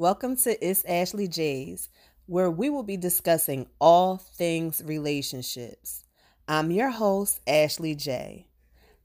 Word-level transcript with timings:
Welcome 0.00 0.36
to 0.36 0.66
It's 0.66 0.82
Ashley 0.86 1.28
J's, 1.28 1.90
where 2.24 2.50
we 2.50 2.70
will 2.70 2.82
be 2.82 2.96
discussing 2.96 3.66
all 3.78 4.16
things 4.16 4.82
relationships. 4.82 6.06
I'm 6.48 6.70
your 6.70 6.88
host, 6.88 7.40
Ashley 7.46 7.94
J. 7.94 8.46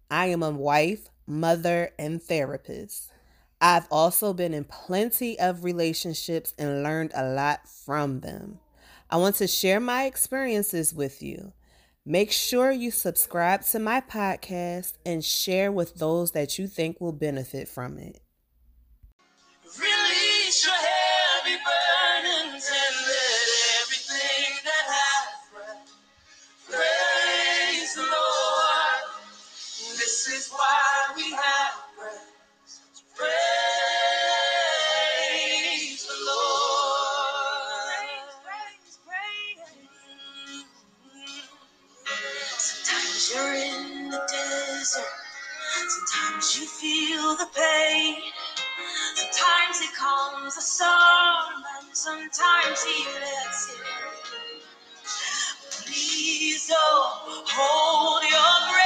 I 0.10 0.28
am 0.28 0.42
a 0.42 0.52
wife, 0.52 1.10
mother, 1.28 1.92
and 2.00 2.24
therapist. 2.24 3.12
I've 3.60 3.88
also 3.92 4.32
been 4.32 4.54
in 4.54 4.64
plenty 4.64 5.38
of 5.38 5.66
relationships 5.66 6.54
and 6.58 6.82
learned 6.82 7.12
a 7.14 7.28
lot 7.28 7.68
from 7.68 8.22
them. 8.22 8.60
I 9.10 9.18
want 9.18 9.36
to 9.36 9.48
share 9.48 9.82
my 9.82 10.06
experiences 10.06 10.94
with 10.94 11.22
you. 11.22 11.52
Make 12.06 12.32
sure 12.32 12.72
you 12.72 12.90
subscribe 12.90 13.64
to 13.64 13.80
my 13.80 14.00
podcast 14.00 14.94
and 15.06 15.26
share 15.26 15.74
with 15.74 15.96
those 15.96 16.32
that 16.32 16.58
you 16.58 16.68
think 16.68 17.02
will 17.02 17.12
benefit 17.12 17.68
from 17.68 17.98
it. 17.98 18.22
Your 20.64 20.74
and 22.72 22.96
let 23.08 23.50
everything 23.82 24.54
that 24.66 24.86
praise 26.70 27.96
the 27.96 28.02
Lord. 28.02 29.04
This 29.98 30.28
is 30.30 30.50
why 30.50 31.14
we 31.18 31.32
have 31.32 31.74
breath. 31.98 32.32
Praise 33.16 33.28
the 36.08 36.16
Lord. 36.26 38.06
Sometimes 42.58 43.32
you're 43.34 43.56
in 43.56 44.10
the 44.12 44.22
desert. 44.32 45.14
Sometimes 45.88 46.60
you 46.60 46.66
feel 46.68 47.36
the 47.38 47.48
pain. 47.56 48.25
He 49.86 49.92
calms 49.94 50.56
the 50.56 50.62
storm, 50.62 51.64
and 51.80 51.96
sometimes 51.96 52.84
he 52.84 53.06
lets 53.06 53.70
it. 53.70 53.86
Please 55.72 56.68
don't 56.68 57.46
hold 57.48 58.24
your 58.24 58.72
breath. 58.74 58.85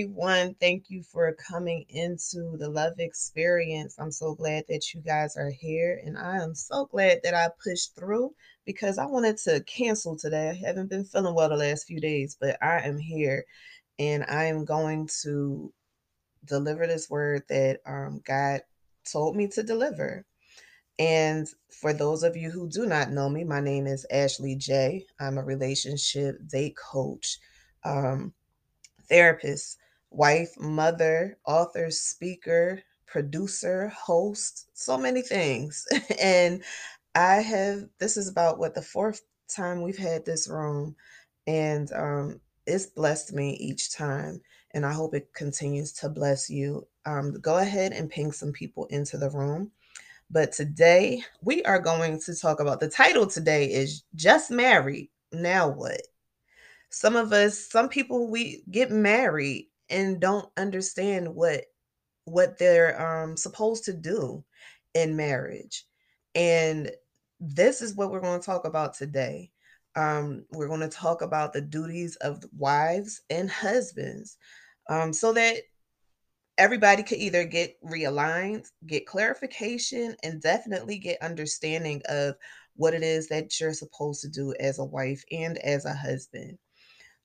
Everyone. 0.00 0.54
Thank 0.58 0.88
you 0.88 1.02
for 1.02 1.30
coming 1.34 1.84
into 1.90 2.56
the 2.56 2.70
Love 2.70 2.94
Experience. 2.98 3.96
I'm 3.98 4.10
so 4.10 4.34
glad 4.34 4.64
that 4.70 4.94
you 4.94 5.02
guys 5.02 5.36
are 5.36 5.50
here, 5.50 6.00
and 6.06 6.16
I 6.16 6.38
am 6.38 6.54
so 6.54 6.86
glad 6.86 7.20
that 7.22 7.34
I 7.34 7.48
pushed 7.62 7.94
through 7.96 8.32
because 8.64 8.96
I 8.96 9.04
wanted 9.04 9.36
to 9.44 9.62
cancel 9.64 10.16
today. 10.16 10.48
I 10.48 10.66
haven't 10.66 10.88
been 10.88 11.04
feeling 11.04 11.34
well 11.34 11.50
the 11.50 11.56
last 11.56 11.86
few 11.86 12.00
days, 12.00 12.34
but 12.40 12.56
I 12.62 12.80
am 12.80 12.96
here 12.96 13.44
and 13.98 14.24
I 14.24 14.44
am 14.44 14.64
going 14.64 15.06
to 15.22 15.70
deliver 16.46 16.86
this 16.86 17.10
word 17.10 17.42
that 17.50 17.80
um, 17.84 18.22
God 18.24 18.62
told 19.04 19.36
me 19.36 19.48
to 19.48 19.62
deliver. 19.62 20.24
And 20.98 21.46
for 21.68 21.92
those 21.92 22.22
of 22.22 22.38
you 22.38 22.50
who 22.50 22.70
do 22.70 22.86
not 22.86 23.10
know 23.10 23.28
me, 23.28 23.44
my 23.44 23.60
name 23.60 23.86
is 23.86 24.06
Ashley 24.10 24.56
J. 24.56 25.04
I'm 25.20 25.36
a 25.36 25.44
relationship 25.44 26.36
date 26.46 26.76
coach, 26.78 27.36
um, 27.84 28.32
therapist, 29.10 29.76
wife, 30.10 30.58
mother, 30.58 31.38
author, 31.46 31.90
speaker, 31.90 32.82
producer, 33.06 33.88
host, 33.88 34.68
so 34.74 34.96
many 34.96 35.22
things. 35.22 35.86
and 36.20 36.62
I 37.14 37.36
have, 37.36 37.84
this 37.98 38.16
is 38.16 38.28
about 38.28 38.58
what 38.58 38.74
the 38.74 38.82
fourth 38.82 39.22
time 39.48 39.82
we've 39.82 39.98
had 39.98 40.24
this 40.24 40.48
room. 40.48 40.94
And 41.46 41.90
um, 41.92 42.40
it's 42.66 42.86
blessed 42.86 43.32
me 43.32 43.56
each 43.56 43.92
time. 43.92 44.40
And 44.72 44.86
I 44.86 44.92
hope 44.92 45.14
it 45.14 45.32
continues 45.34 45.92
to 45.94 46.08
bless 46.08 46.48
you. 46.48 46.86
Um, 47.06 47.32
go 47.40 47.58
ahead 47.58 47.92
and 47.92 48.10
ping 48.10 48.30
some 48.32 48.52
people 48.52 48.86
into 48.86 49.18
the 49.18 49.30
room. 49.30 49.72
But 50.30 50.52
today 50.52 51.24
we 51.42 51.62
are 51.64 51.80
going 51.80 52.20
to 52.20 52.36
talk 52.36 52.60
about 52.60 52.78
the 52.78 52.88
title 52.88 53.26
today 53.26 53.66
is 53.66 54.04
Just 54.14 54.50
Married. 54.50 55.08
Now 55.32 55.68
what? 55.68 56.02
Some 56.90 57.16
of 57.16 57.32
us, 57.32 57.58
some 57.58 57.88
people 57.88 58.30
we 58.30 58.62
get 58.70 58.92
married 58.92 59.69
and 59.90 60.20
don't 60.20 60.48
understand 60.56 61.34
what 61.34 61.64
what 62.24 62.58
they're 62.58 63.00
um 63.00 63.36
supposed 63.36 63.84
to 63.84 63.92
do 63.92 64.44
in 64.94 65.16
marriage. 65.16 65.84
And 66.34 66.90
this 67.40 67.82
is 67.82 67.94
what 67.94 68.10
we're 68.10 68.20
going 68.20 68.40
to 68.40 68.46
talk 68.46 68.66
about 68.66 68.94
today. 68.94 69.50
Um, 69.96 70.44
we're 70.52 70.68
going 70.68 70.80
to 70.80 70.88
talk 70.88 71.22
about 71.22 71.52
the 71.52 71.60
duties 71.60 72.16
of 72.16 72.44
wives 72.56 73.22
and 73.30 73.50
husbands 73.50 74.36
um, 74.88 75.12
so 75.12 75.32
that 75.32 75.62
everybody 76.58 77.02
could 77.02 77.18
either 77.18 77.44
get 77.44 77.76
realigned, 77.82 78.68
get 78.86 79.06
clarification, 79.06 80.14
and 80.22 80.42
definitely 80.42 80.98
get 80.98 81.22
understanding 81.22 82.02
of 82.08 82.34
what 82.76 82.94
it 82.94 83.02
is 83.02 83.28
that 83.28 83.58
you're 83.58 83.72
supposed 83.72 84.20
to 84.22 84.28
do 84.28 84.54
as 84.60 84.78
a 84.78 84.84
wife 84.84 85.24
and 85.32 85.58
as 85.58 85.84
a 85.86 85.94
husband. 85.94 86.58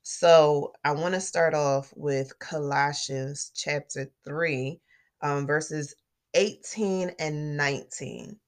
So 0.08 0.72
I 0.84 0.92
want 0.92 1.14
to 1.14 1.20
start 1.20 1.52
off 1.52 1.92
with 1.96 2.38
Colossians 2.38 3.50
chapter 3.56 4.08
3, 4.24 4.80
um, 5.20 5.48
verses 5.48 5.96
18 6.34 7.10
and 7.18 7.56
19. 7.56 8.38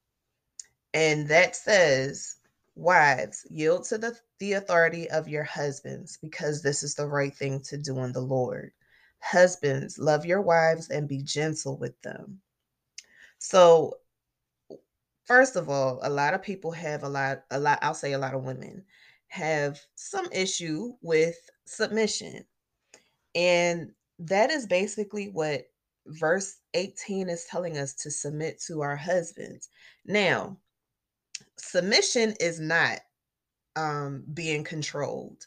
And 0.93 1.27
that 1.27 1.57
says, 1.57 2.37
Wives, 2.75 3.45
yield 3.49 3.83
to 3.87 3.97
the, 3.97 4.17
the 4.37 4.53
authority 4.53 5.09
of 5.09 5.27
your 5.27 5.43
husbands, 5.43 6.17
because 6.21 6.61
this 6.61 6.81
is 6.81 6.95
the 6.95 7.05
right 7.05 7.35
thing 7.35 7.59
to 7.63 7.77
do 7.77 7.99
in 8.05 8.13
the 8.13 8.21
Lord. 8.21 8.71
Husbands, 9.19 9.99
love 9.99 10.25
your 10.25 10.41
wives 10.41 10.89
and 10.89 11.09
be 11.09 11.21
gentle 11.21 11.75
with 11.75 12.01
them. 12.03 12.39
So, 13.37 13.97
first 15.25 15.57
of 15.57 15.67
all, 15.67 15.99
a 16.03 16.09
lot 16.09 16.33
of 16.33 16.41
people 16.41 16.71
have 16.71 17.03
a 17.03 17.09
lot, 17.09 17.43
a 17.51 17.59
lot, 17.59 17.79
I'll 17.81 17.93
say 17.93 18.13
a 18.13 18.17
lot 18.17 18.33
of 18.33 18.45
women 18.45 18.85
have 19.29 19.79
some 19.95 20.27
issue 20.31 20.93
with 21.01 21.37
submission. 21.65 22.43
And 23.35 23.91
that 24.19 24.51
is 24.51 24.65
basically 24.65 25.29
what 25.29 25.63
verse 26.07 26.57
18 26.73 27.29
is 27.29 27.45
telling 27.45 27.77
us 27.77 27.93
to 27.95 28.11
submit 28.11 28.61
to 28.67 28.81
our 28.81 28.95
husbands. 28.95 29.69
Now, 30.05 30.57
submission 31.57 32.33
is 32.39 32.59
not 32.59 32.99
um, 33.75 34.23
being 34.33 34.63
controlled. 34.63 35.45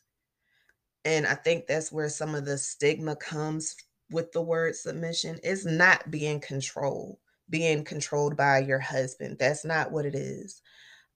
And 1.05 1.26
I 1.26 1.34
think 1.34 1.67
that's 1.67 1.90
where 1.90 2.08
some 2.08 2.34
of 2.34 2.44
the 2.44 2.56
stigma 2.56 3.17
comes 3.17 3.75
with 4.11 4.31
the 4.32 4.43
word 4.43 4.76
submission 4.76 5.38
is 5.43 5.67
not 5.67 6.11
being 6.11 6.38
controlled, 6.38 7.17
being 7.50 7.82
controlled 7.82 8.37
by 8.37 8.61
your 8.61 8.79
husband. 8.79 9.37
That's 9.38 9.64
not 9.64 9.90
what 9.90 10.06
it 10.06 10.14
is. 10.14 10.62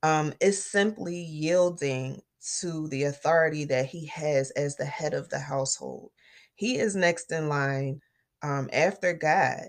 Um, 0.03 0.35
it's 0.41 0.59
simply 0.59 1.17
yielding 1.17 2.21
to 2.61 2.89
the 2.89 3.05
authority 3.05 3.65
that 3.67 3.87
he 3.87 4.07
has 4.07 4.51
as 4.53 4.77
the 4.77 4.85
head 4.85 5.15
of 5.15 5.29
the 5.29 5.39
household. 5.39 6.11
He 6.55 6.79
is 6.79 6.97
next 6.97 7.33
in 7.33 7.49
line 7.49 8.01
um, 8.43 8.71
after 8.73 9.13
God. 9.13 9.65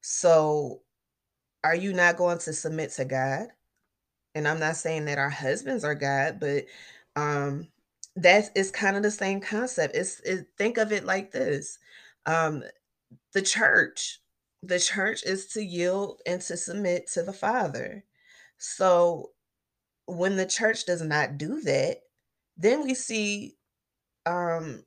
So, 0.00 0.82
are 1.64 1.74
you 1.74 1.92
not 1.92 2.16
going 2.16 2.38
to 2.38 2.52
submit 2.52 2.90
to 2.92 3.04
God? 3.04 3.48
And 4.34 4.48
I'm 4.48 4.60
not 4.60 4.76
saying 4.76 5.06
that 5.06 5.18
our 5.18 5.30
husbands 5.30 5.84
are 5.84 5.94
God, 5.94 6.38
but 6.40 6.64
um, 7.16 7.68
that 8.16 8.50
is 8.56 8.70
kind 8.70 8.96
of 8.96 9.02
the 9.02 9.10
same 9.10 9.40
concept. 9.40 9.96
It's 9.96 10.20
it, 10.20 10.46
think 10.56 10.78
of 10.78 10.92
it 10.92 11.04
like 11.04 11.32
this: 11.32 11.78
um, 12.26 12.62
the 13.34 13.42
church, 13.42 14.20
the 14.62 14.78
church 14.78 15.24
is 15.24 15.46
to 15.48 15.62
yield 15.62 16.20
and 16.26 16.40
to 16.42 16.56
submit 16.56 17.08
to 17.12 17.22
the 17.22 17.32
Father. 17.32 18.04
So, 18.58 19.30
when 20.06 20.36
the 20.36 20.46
church 20.46 20.86
does 20.86 21.02
not 21.02 21.38
do 21.38 21.60
that, 21.62 21.98
then 22.60 22.84
we 22.84 22.94
see 22.94 23.56
um, 24.26 24.84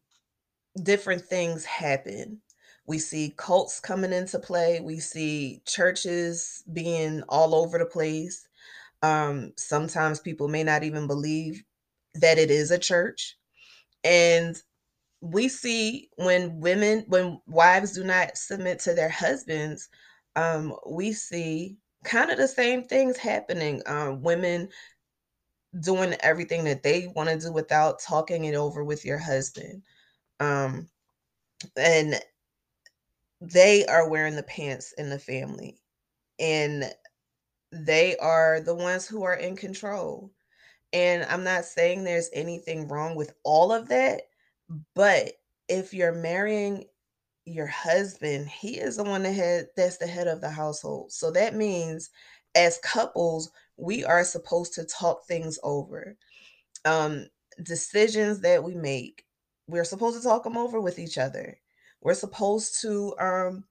different 0.82 1.24
things 1.24 1.66
happen. 1.66 2.40
We 2.88 3.00
see 3.00 3.34
cults 3.38 3.80
coming 3.80 4.14
into 4.14 4.40
play. 4.40 4.82
We 4.82 5.00
see 5.00 5.62
churches 5.66 6.64
being 6.74 7.24
all 7.30 7.56
over 7.56 7.78
the 7.78 7.86
place. 7.86 8.48
Um, 9.02 9.54
sometimes 9.58 10.20
people 10.20 10.48
may 10.48 10.64
not 10.64 10.84
even 10.84 11.08
believe 11.08 11.64
that 12.16 12.38
it 12.40 12.52
is 12.52 12.72
a 12.72 12.80
church. 12.80 13.38
And 14.04 14.56
we 15.22 15.48
see 15.48 16.10
when 16.18 16.60
women, 16.60 17.06
when 17.08 17.40
wives 17.48 17.94
do 17.94 18.04
not 18.04 18.38
submit 18.38 18.80
to 18.80 18.94
their 18.94 19.10
husbands, 19.10 19.90
um, 20.36 20.76
we 20.90 21.14
see 21.14 21.78
kind 22.04 22.32
of 22.32 22.38
the 22.38 22.48
same 22.48 22.84
things 22.84 23.18
happening. 23.18 23.82
Um, 23.86 24.22
women 24.22 24.70
doing 25.80 26.16
everything 26.22 26.64
that 26.66 26.84
they 26.84 27.08
want 27.16 27.30
to 27.30 27.40
do 27.40 27.52
without 27.52 28.00
talking 28.00 28.46
it 28.46 28.56
over 28.56 28.84
with 28.84 29.06
your 29.06 29.18
husband. 29.18 29.82
Um, 30.40 30.88
and 31.78 32.16
they 33.42 33.86
are 33.86 34.10
wearing 34.10 34.36
the 34.36 34.44
pants 34.44 34.94
in 34.98 35.10
the 35.10 35.20
family. 35.20 35.78
And 36.40 36.94
they 37.72 38.16
are 38.18 38.60
the 38.62 38.76
ones 38.76 39.08
who 39.08 39.24
are 39.24 39.36
in 39.36 39.56
control. 39.56 40.32
And 40.92 41.24
I'm 41.24 41.44
not 41.44 41.66
saying 41.66 42.04
there's 42.04 42.30
anything 42.34 42.88
wrong 42.88 43.16
with 43.16 43.34
all 43.44 43.72
of 43.72 43.88
that, 43.90 44.24
but 44.94 45.34
if 45.68 45.94
you're 45.94 46.14
marrying 46.14 46.86
your 47.46 47.68
husband, 47.68 48.48
he 48.48 48.78
is 48.78 48.98
the 48.98 49.04
one 49.04 49.24
that 49.24 49.34
had 49.34 49.68
that's 49.76 49.98
the 49.98 50.08
head 50.08 50.28
of 50.28 50.40
the 50.40 50.50
household. 50.50 51.12
So 51.12 51.32
that 51.32 51.56
means 51.56 52.12
as 52.56 52.80
couples, 52.84 53.52
we 53.78 54.04
are 54.06 54.24
supposed 54.24 54.74
to 54.76 54.86
talk 54.86 55.26
things 55.26 55.60
over. 55.64 56.18
Um 56.86 57.28
decisions 57.62 58.42
that 58.42 58.64
we 58.64 58.76
make, 58.76 59.26
we're 59.68 59.84
supposed 59.84 60.22
to 60.22 60.28
talk 60.28 60.44
them 60.44 60.58
over 60.58 60.82
with 60.82 61.00
each 61.00 61.18
other. 61.18 61.60
We're 62.02 62.14
supposed 62.16 62.82
to 62.82 63.16
um 63.20 63.66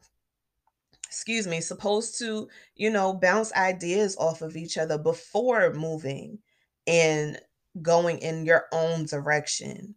excuse 1.12 1.46
me, 1.46 1.60
supposed 1.60 2.18
to, 2.18 2.48
you 2.74 2.88
know, 2.88 3.12
bounce 3.12 3.52
ideas 3.52 4.16
off 4.16 4.40
of 4.40 4.56
each 4.56 4.78
other 4.78 4.96
before 4.96 5.74
moving 5.74 6.38
and 6.86 7.38
going 7.82 8.18
in 8.18 8.46
your 8.46 8.64
own 8.72 9.04
direction. 9.04 9.94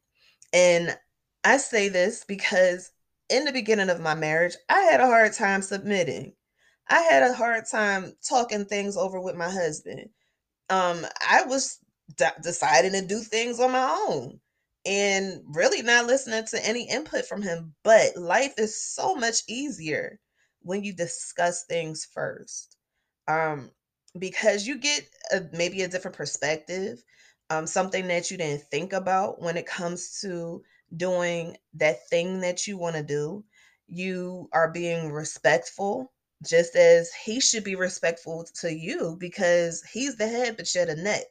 And 0.52 0.98
I 1.46 1.56
say 1.56 1.88
this 1.88 2.26
because 2.26 2.92
in 3.30 3.46
the 3.46 3.54
beginning 3.54 3.90
of 3.90 4.02
my 4.02 4.14
marriage, 4.14 4.56
I 4.68 4.82
had 4.82 5.00
a 5.00 5.08
hard 5.08 5.32
time 5.32 5.62
submitting. 5.62 6.34
I 6.90 7.02
had 7.02 7.24
a 7.24 7.34
hard 7.34 7.66
time 7.70 8.16
talking 8.28 8.66
things 8.66 8.98
over 8.98 9.20
with 9.20 9.36
my 9.36 9.50
husband. 9.50 10.10
Um, 10.70 11.06
I 11.28 11.44
was 11.46 11.80
d- 12.18 12.26
deciding 12.44 12.94
to 12.94 13.02
do 13.08 13.22
things 13.22 13.60
on 13.60 13.72
my 13.72 14.06
own 14.10 14.40
and 14.86 15.42
really 15.48 15.82
not 15.84 16.08
listening 16.08 16.46
to 16.48 16.66
any 16.68 16.90
input 16.90 17.26
from 17.26 17.42
him. 17.42 17.76
But 17.84 18.18
life 18.18 18.56
is 18.60 18.82
so 18.84 19.16
much 19.16 19.44
easier 19.48 20.20
when 20.62 20.84
you 20.84 20.94
discuss 20.94 21.66
things 21.66 22.06
first. 22.14 22.78
Um, 23.28 23.72
because 24.18 24.66
you 24.68 24.78
get 24.80 25.08
a, 25.32 25.42
maybe 25.54 25.82
a 25.84 25.88
different 25.88 26.18
perspective, 26.18 27.04
um, 27.50 27.68
something 27.68 28.08
that 28.08 28.32
you 28.32 28.38
didn't 28.38 28.64
think 28.64 28.94
about 28.94 29.42
when 29.42 29.58
it 29.58 29.66
comes 29.66 30.20
to 30.22 30.64
doing 30.96 31.58
that 31.76 32.08
thing 32.10 32.42
that 32.42 32.68
you 32.68 32.78
want 32.78 32.96
to 32.96 33.04
do. 33.04 33.44
You 33.88 34.50
are 34.54 34.72
being 34.72 35.12
respectful, 35.12 36.12
just 36.46 36.76
as 36.76 37.12
he 37.14 37.40
should 37.40 37.64
be 37.64 37.76
respectful 37.76 38.46
to 38.62 38.74
you 38.74 39.18
because 39.20 39.84
he's 39.92 40.18
the 40.18 40.28
head, 40.28 40.58
but 40.58 40.74
you're 40.74 40.86
the 40.86 40.96
neck. 40.96 41.26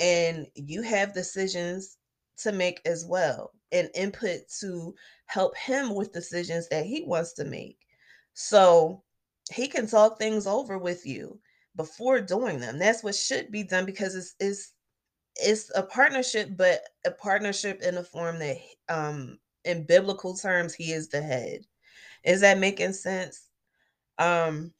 And 0.00 0.46
you 0.54 0.82
have 0.82 1.14
decisions 1.14 1.96
to 2.38 2.52
make 2.52 2.80
as 2.84 3.04
well 3.04 3.52
and 3.72 3.90
input 3.94 4.40
to 4.60 4.94
help 5.26 5.56
him 5.56 5.94
with 5.94 6.12
decisions 6.12 6.68
that 6.68 6.86
he 6.86 7.02
wants 7.02 7.32
to 7.34 7.44
make. 7.44 7.78
So 8.34 9.02
he 9.52 9.68
can 9.68 9.86
talk 9.86 10.18
things 10.18 10.46
over 10.46 10.78
with 10.78 11.06
you 11.06 11.40
before 11.76 12.20
doing 12.20 12.60
them. 12.60 12.78
That's 12.78 13.02
what 13.02 13.14
should 13.14 13.50
be 13.50 13.62
done 13.64 13.86
because 13.86 14.14
it's 14.14 14.34
it's 14.40 14.72
it's 15.36 15.70
a 15.74 15.82
partnership, 15.82 16.50
but 16.56 16.82
a 17.06 17.10
partnership 17.12 17.82
in 17.82 17.96
a 17.98 18.04
form 18.04 18.38
that 18.40 18.58
um 18.88 19.38
in 19.64 19.84
biblical 19.86 20.36
terms 20.36 20.74
he 20.74 20.92
is 20.92 21.08
the 21.08 21.22
head. 21.22 21.60
Is 22.24 22.40
that 22.42 22.58
making 22.58 22.92
sense? 22.94 23.48
Um 24.22 24.72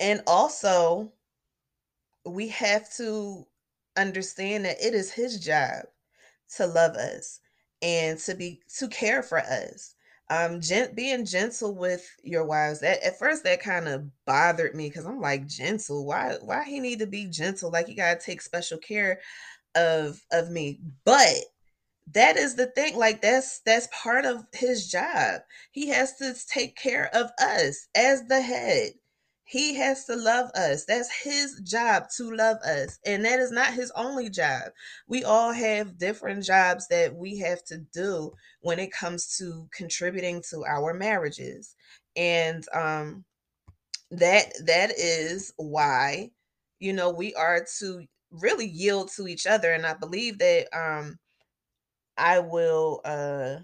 and 0.00 0.22
also 0.26 1.12
we 2.24 2.48
have 2.48 2.92
to 2.96 3.46
understand 3.96 4.64
that 4.64 4.80
it 4.84 4.94
is 4.94 5.10
his 5.12 5.40
job 5.40 5.84
to 6.56 6.66
love 6.66 6.94
us 6.96 7.40
and 7.82 8.18
to 8.18 8.34
be 8.34 8.60
to 8.78 8.88
care 8.88 9.22
for 9.22 9.38
us. 9.38 9.94
Um 10.30 10.60
gent 10.60 10.94
being 10.94 11.24
gentle 11.24 11.74
with 11.74 12.06
your 12.22 12.44
wives 12.44 12.80
that 12.80 13.02
at 13.02 13.18
first 13.18 13.44
that 13.44 13.60
kind 13.62 13.88
of 13.88 14.04
bothered 14.26 14.74
me 14.74 14.88
because 14.88 15.06
i'm 15.06 15.20
like 15.20 15.46
gentle? 15.46 16.04
Why 16.06 16.36
why 16.42 16.64
he 16.64 16.80
need 16.80 16.98
to 17.00 17.06
be 17.06 17.26
gentle? 17.26 17.70
Like 17.70 17.88
you 17.88 17.96
gotta 17.96 18.20
take 18.20 18.42
special 18.42 18.78
care 18.78 19.20
of 19.76 20.22
of 20.32 20.50
me. 20.50 20.80
But 21.04 21.34
that 22.12 22.36
is 22.36 22.56
the 22.56 22.66
thing 22.66 22.96
like 22.96 23.22
that's 23.22 23.60
that's 23.66 23.88
part 23.92 24.24
of 24.24 24.44
his 24.54 24.88
job. 24.90 25.42
He 25.72 25.88
has 25.88 26.16
to 26.16 26.34
take 26.52 26.76
care 26.76 27.10
of 27.14 27.30
us 27.40 27.88
as 27.96 28.24
the 28.28 28.40
head. 28.40 28.92
He 29.44 29.74
has 29.76 30.04
to 30.06 30.16
love 30.16 30.50
us. 30.54 30.84
That's 30.86 31.10
his 31.22 31.60
job 31.64 32.04
to 32.16 32.30
love 32.34 32.58
us 32.58 32.98
and 33.06 33.24
that 33.24 33.40
is 33.40 33.52
not 33.52 33.74
his 33.74 33.92
only 33.96 34.30
job. 34.30 34.70
We 35.08 35.24
all 35.24 35.52
have 35.52 35.98
different 35.98 36.44
jobs 36.44 36.88
that 36.88 37.14
we 37.16 37.38
have 37.38 37.64
to 37.66 37.78
do 37.92 38.32
when 38.60 38.78
it 38.78 38.92
comes 38.92 39.36
to 39.38 39.68
contributing 39.72 40.42
to 40.50 40.64
our 40.66 40.94
marriages 40.94 41.74
and 42.16 42.64
um 42.74 43.24
that 44.12 44.46
that 44.66 44.92
is 44.98 45.52
why 45.58 46.30
you 46.80 46.92
know 46.94 47.10
we 47.10 47.34
are 47.34 47.66
to 47.80 48.04
really 48.32 48.66
yield 48.68 49.10
to 49.16 49.28
each 49.28 49.46
other 49.46 49.72
and 49.72 49.86
i 49.86 49.94
believe 49.94 50.38
that 50.38 50.66
um 50.76 51.18
I 52.18 52.40
will 52.40 53.00
uh 53.04 53.56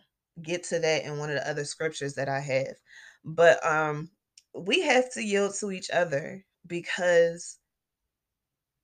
get 0.43 0.65
to 0.65 0.79
that 0.79 1.05
in 1.05 1.19
one 1.19 1.31
of 1.31 1.37
the 1.37 1.49
other 1.49 1.65
scriptures 1.65 2.15
that 2.15 2.29
I 2.29 2.41
have. 2.41 2.77
But 3.25 3.65
um 3.67 4.11
we 4.55 4.81
have 4.83 5.13
to 5.15 5.23
yield 5.23 5.55
to 5.61 5.73
each 5.73 5.91
other 5.91 6.45
because 6.67 7.59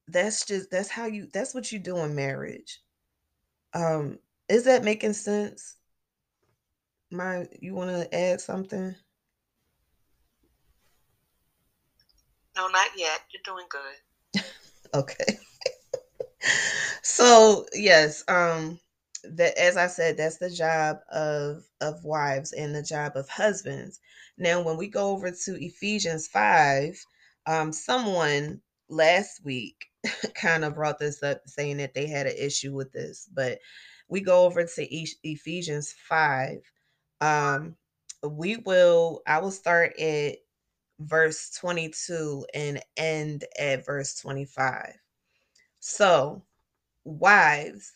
that's 0.08 0.44
just 0.44 0.70
that's 0.70 0.88
how 0.90 1.06
you 1.06 1.28
that's 1.32 1.54
what 1.54 1.70
you 1.72 1.78
do 1.78 1.98
in 1.98 2.14
marriage. 2.14 2.80
Um 3.74 4.18
is 4.48 4.64
that 4.64 4.84
making 4.84 5.12
sense? 5.12 5.76
My 7.10 7.46
you 7.60 7.74
want 7.74 7.90
to 7.90 8.14
add 8.14 8.40
something? 8.40 8.94
No, 12.56 12.68
not 12.68 12.88
yet. 12.96 13.20
You're 13.32 13.42
doing 13.44 13.66
good. 13.68 14.42
okay. 14.94 15.38
so, 17.02 17.66
yes, 17.72 18.24
um 18.28 18.78
that 19.24 19.58
as 19.58 19.76
I 19.76 19.86
said, 19.88 20.16
that's 20.16 20.38
the 20.38 20.50
job 20.50 20.98
of 21.10 21.64
of 21.80 22.04
wives 22.04 22.52
and 22.52 22.74
the 22.74 22.82
job 22.82 23.12
of 23.16 23.28
husbands. 23.28 24.00
Now, 24.38 24.62
when 24.62 24.76
we 24.76 24.88
go 24.88 25.10
over 25.10 25.30
to 25.30 25.64
Ephesians 25.64 26.26
5, 26.28 26.96
Um, 27.46 27.72
someone 27.72 28.60
last 28.88 29.44
week 29.44 29.86
kind 30.34 30.64
of 30.64 30.74
brought 30.74 30.98
this 30.98 31.22
up 31.22 31.42
saying 31.46 31.78
that 31.78 31.94
they 31.94 32.06
had 32.06 32.26
an 32.26 32.36
issue 32.38 32.72
with 32.74 32.92
this, 32.92 33.28
but 33.34 33.58
we 34.08 34.20
go 34.20 34.44
over 34.44 34.64
to 34.64 34.94
Ephesians 35.24 35.94
5. 36.08 36.58
Um, 37.20 37.76
we 38.22 38.56
will, 38.58 39.22
I 39.26 39.38
will 39.38 39.50
start 39.50 39.98
at 39.98 40.36
verse 41.00 41.50
22 41.58 42.46
and 42.54 42.82
end 42.96 43.44
at 43.58 43.84
verse 43.86 44.14
25. 44.20 44.94
So, 45.80 46.44
wives, 47.04 47.94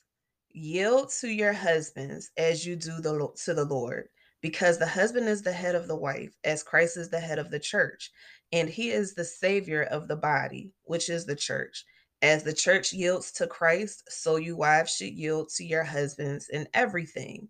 yield 0.55 1.11
to 1.21 1.29
your 1.29 1.53
husbands 1.53 2.31
as 2.39 2.65
you 2.65 2.77
do 2.77 3.01
the, 3.01 3.29
to 3.45 3.55
the 3.55 3.65
Lord, 3.65 4.09
because 4.41 4.79
the 4.79 4.87
husband 4.87 5.29
is 5.29 5.43
the 5.43 5.53
head 5.53 5.75
of 5.75 5.89
the 5.89 5.97
wife, 5.97 6.37
as 6.45 6.63
Christ 6.63 6.97
is 6.97 7.11
the 7.11 7.21
head 7.21 7.39
of 7.39 7.51
the 7.51 7.59
church, 7.59 8.11
and 8.53 8.69
he 8.69 8.91
is 8.91 9.15
the 9.15 9.25
savior 9.25 9.83
of 9.85 10.09
the 10.09 10.17
body, 10.17 10.71
which 10.85 11.11
is 11.11 11.27
the 11.27 11.37
church. 11.37 11.85
As 12.23 12.43
the 12.43 12.55
church 12.55 12.93
yields 12.93 13.33
to 13.33 13.47
Christ, 13.47 14.05
so 14.09 14.37
you 14.37 14.57
wives 14.57 14.97
should 14.97 15.13
yield 15.13 15.51
to 15.57 15.65
your 15.65 15.85
husbands 15.85 16.49
in 16.49 16.69
everything. 16.73 17.49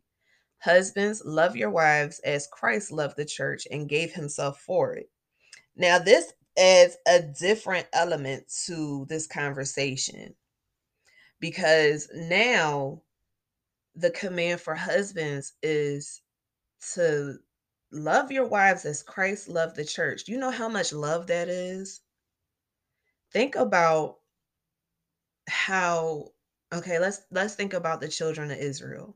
Husbands, 0.59 1.23
love 1.25 1.57
your 1.57 1.71
wives 1.71 2.21
as 2.21 2.49
Christ 2.49 2.91
loved 2.91 3.17
the 3.17 3.25
church 3.25 3.69
and 3.71 3.89
gave 3.89 4.13
himself 4.13 4.61
for 4.61 4.95
it. 4.95 5.11
Now, 5.77 5.99
this 5.99 6.33
adds 6.59 6.97
a 7.07 7.21
different 7.21 7.87
element 7.93 8.45
to 8.67 9.07
this 9.09 9.27
conversation 9.27 10.35
because 11.45 12.09
now 12.15 13.03
the 13.95 14.09
command 14.09 14.59
for 14.63 14.75
husbands 14.75 15.53
is 15.63 16.23
to 16.95 17.37
love 17.93 18.33
your 18.33 18.47
wives 18.47 18.87
as 18.87 19.03
Christ 19.03 19.47
loved 19.47 19.77
the 19.77 19.85
church. 19.85 20.27
You 20.27 20.39
know 20.39 20.51
how 20.51 20.71
much 20.71 20.95
love 20.95 21.27
that 21.27 21.51
is? 21.51 22.01
Think 23.31 23.57
about 23.57 24.21
how 25.47 26.31
okay, 26.73 26.99
let's 26.99 27.21
let's 27.31 27.57
think 27.57 27.75
about 27.75 28.01
the 28.01 28.09
children 28.09 28.51
of 28.51 28.57
Israel. 28.57 29.15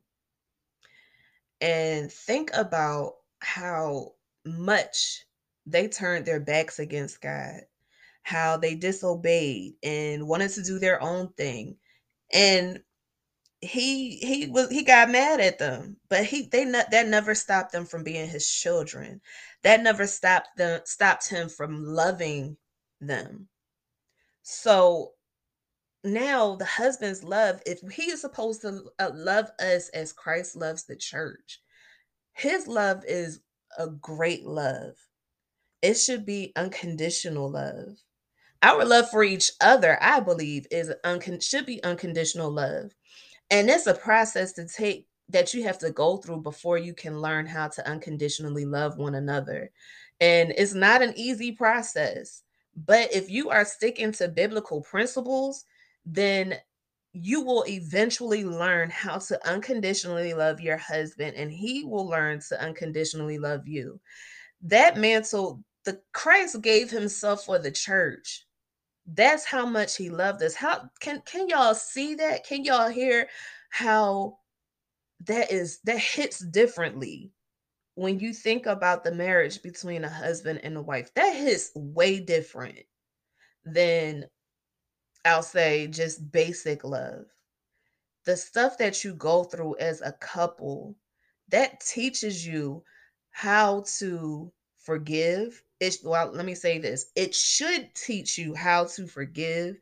And 1.63 2.13
think 2.13 2.51
about 2.53 3.15
how 3.39 4.13
much 4.45 5.25
they 5.65 5.89
turned 5.89 6.27
their 6.27 6.41
backs 6.41 6.79
against 6.79 7.23
God, 7.23 7.63
how 8.23 8.59
they 8.59 8.75
disobeyed 8.75 9.77
and 9.83 10.29
wanted 10.29 10.51
to 10.51 10.63
do 10.63 10.79
their 10.79 11.03
own 11.03 11.33
thing. 11.33 11.79
And 12.33 12.83
he 13.61 14.19
he 14.19 14.47
was 14.49 14.71
he 14.71 14.85
got 14.85 15.11
mad 15.11 15.41
at 15.41 15.59
them 15.59 15.97
but 16.09 16.25
he 16.25 16.47
they 16.47 16.65
not 16.65 16.91
that 16.93 17.09
never 17.09 17.35
stopped 17.35 17.73
them 17.73 17.87
from 17.87 18.05
being 18.05 18.29
his 18.29 18.49
children. 18.49 19.21
That 19.63 19.83
never 19.83 20.07
stopped 20.07 20.57
them 20.57 20.81
stopped 20.85 21.29
him 21.29 21.49
from 21.49 21.85
loving 21.85 22.57
them. 23.01 23.49
So 24.43 25.15
now 26.05 26.57
the 26.57 26.65
husband's 26.65 27.25
love 27.25 27.63
if 27.67 27.81
he 27.93 28.11
is 28.11 28.21
supposed 28.21 28.63
to 28.63 28.91
uh, 28.99 29.11
love 29.15 29.51
us 29.59 29.89
as 29.91 30.13
christ 30.13 30.55
loves 30.57 30.85
the 30.85 30.97
church 30.97 31.61
his 32.35 32.69
love 32.69 33.05
is 33.07 33.41
a 33.79 33.89
great 33.89 34.45
love. 34.47 34.95
It 35.83 35.95
should 35.95 36.25
be 36.25 36.53
unconditional 36.57 37.51
love 37.51 37.99
our 38.63 38.85
love 38.85 39.09
for 39.11 39.23
each 39.23 39.53
other 39.61 39.99
i 40.01 40.21
believe 40.21 40.67
is 40.71 40.93
should 41.41 41.67
be 41.67 41.83
unconditional 41.85 42.51
love 42.51 42.91
and 43.51 43.71
it's 43.71 43.87
a 43.87 43.95
process 43.95 44.53
to 44.55 44.67
take 44.67 45.07
that 45.31 45.53
you 45.53 45.63
have 45.65 45.79
to 45.79 45.91
go 45.91 46.17
through 46.17 46.41
before 46.41 46.79
you 46.79 46.95
can 46.95 47.21
learn 47.21 47.47
how 47.47 47.69
to 47.69 47.87
unconditionally 47.89 48.65
love 48.65 48.97
one 48.97 49.15
another. 49.15 49.71
And 50.21 50.53
it's 50.57 50.75
not 50.75 51.03
an 51.03 51.13
easy 51.17 51.53
process. 51.53 52.43
But 52.87 53.13
if 53.15 53.29
you 53.29 53.51
are 53.51 53.65
sticking 53.65 54.13
to 54.13 54.29
biblical 54.29 54.81
principles, 54.83 55.65
then 56.07 56.57
you 57.13 57.43
will 57.43 57.65
eventually 57.67 58.45
learn 58.45 58.91
how 58.91 59.19
to 59.19 59.49
unconditionally 59.49 60.35
love 60.35 60.61
your 60.61 60.77
husband 60.77 61.37
and 61.37 61.51
he 61.51 61.85
will 61.85 62.07
learn 62.07 62.41
to 62.49 62.63
unconditionally 62.63 63.39
love 63.39 63.67
you. 63.67 64.01
That 64.63 64.97
mantle, 64.97 65.63
the 65.85 66.01
Christ 66.13 66.61
gave 66.63 66.91
himself 66.91 67.45
for 67.45 67.59
the 67.59 67.71
church. 67.71 68.47
That's 69.15 69.45
how 69.45 69.65
much 69.65 69.97
he 69.97 70.11
loved 70.11 70.43
us. 70.43 70.55
How 70.55 70.91
can 71.01 71.23
can 71.23 71.49
y'all 71.49 71.75
see 71.75 72.15
that? 72.17 72.45
Can 72.45 72.65
y'all 72.65 72.91
hear 72.91 73.29
how 73.71 74.39
that 75.27 75.51
is 75.51 75.81
that 75.85 75.99
hits 75.99 76.41
differently 76.41 77.33
when 77.95 78.21
you 78.21 78.35
think 78.35 78.67
about 78.67 79.05
the 79.05 79.13
marriage 79.15 79.63
between 79.63 80.05
a 80.05 80.11
husband 80.11 80.61
and 80.63 80.77
a 80.77 80.83
wife? 80.83 81.13
That 81.15 81.35
hits 81.35 81.73
way 81.75 82.21
different 82.21 82.81
than 83.65 84.27
I'll 85.25 85.43
say 85.43 85.87
just 85.87 86.31
basic 86.31 86.85
love. 86.85 87.25
The 88.27 88.37
stuff 88.37 88.77
that 88.77 89.05
you 89.05 89.15
go 89.15 89.45
through 89.45 89.77
as 89.79 90.03
a 90.03 90.13
couple 90.13 90.97
that 91.49 91.81
teaches 91.81 92.47
you 92.47 92.85
how 93.31 93.85
to 93.99 94.53
forgive 94.77 95.63
it 95.81 95.97
well 96.05 96.31
let 96.33 96.45
me 96.47 96.55
say 96.55 96.79
this 96.79 97.07
it 97.17 97.35
should 97.35 97.95
teach 97.95 98.39
you 98.39 98.55
how 98.55 98.85
to 98.85 99.07
forgive. 99.07 99.77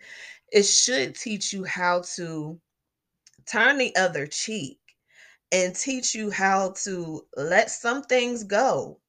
It 0.53 0.65
should 0.65 1.15
teach 1.17 1.53
you 1.53 1.65
how 1.65 2.03
to 2.17 2.61
turn 3.47 3.79
the 3.79 3.95
other 3.97 4.27
cheek 4.27 4.79
and 5.53 5.75
teach 5.75 6.15
you 6.15 6.31
how 6.31 6.71
to 6.85 7.27
let 7.37 7.71
some 7.71 8.03
things 8.03 8.45
go. 8.45 9.01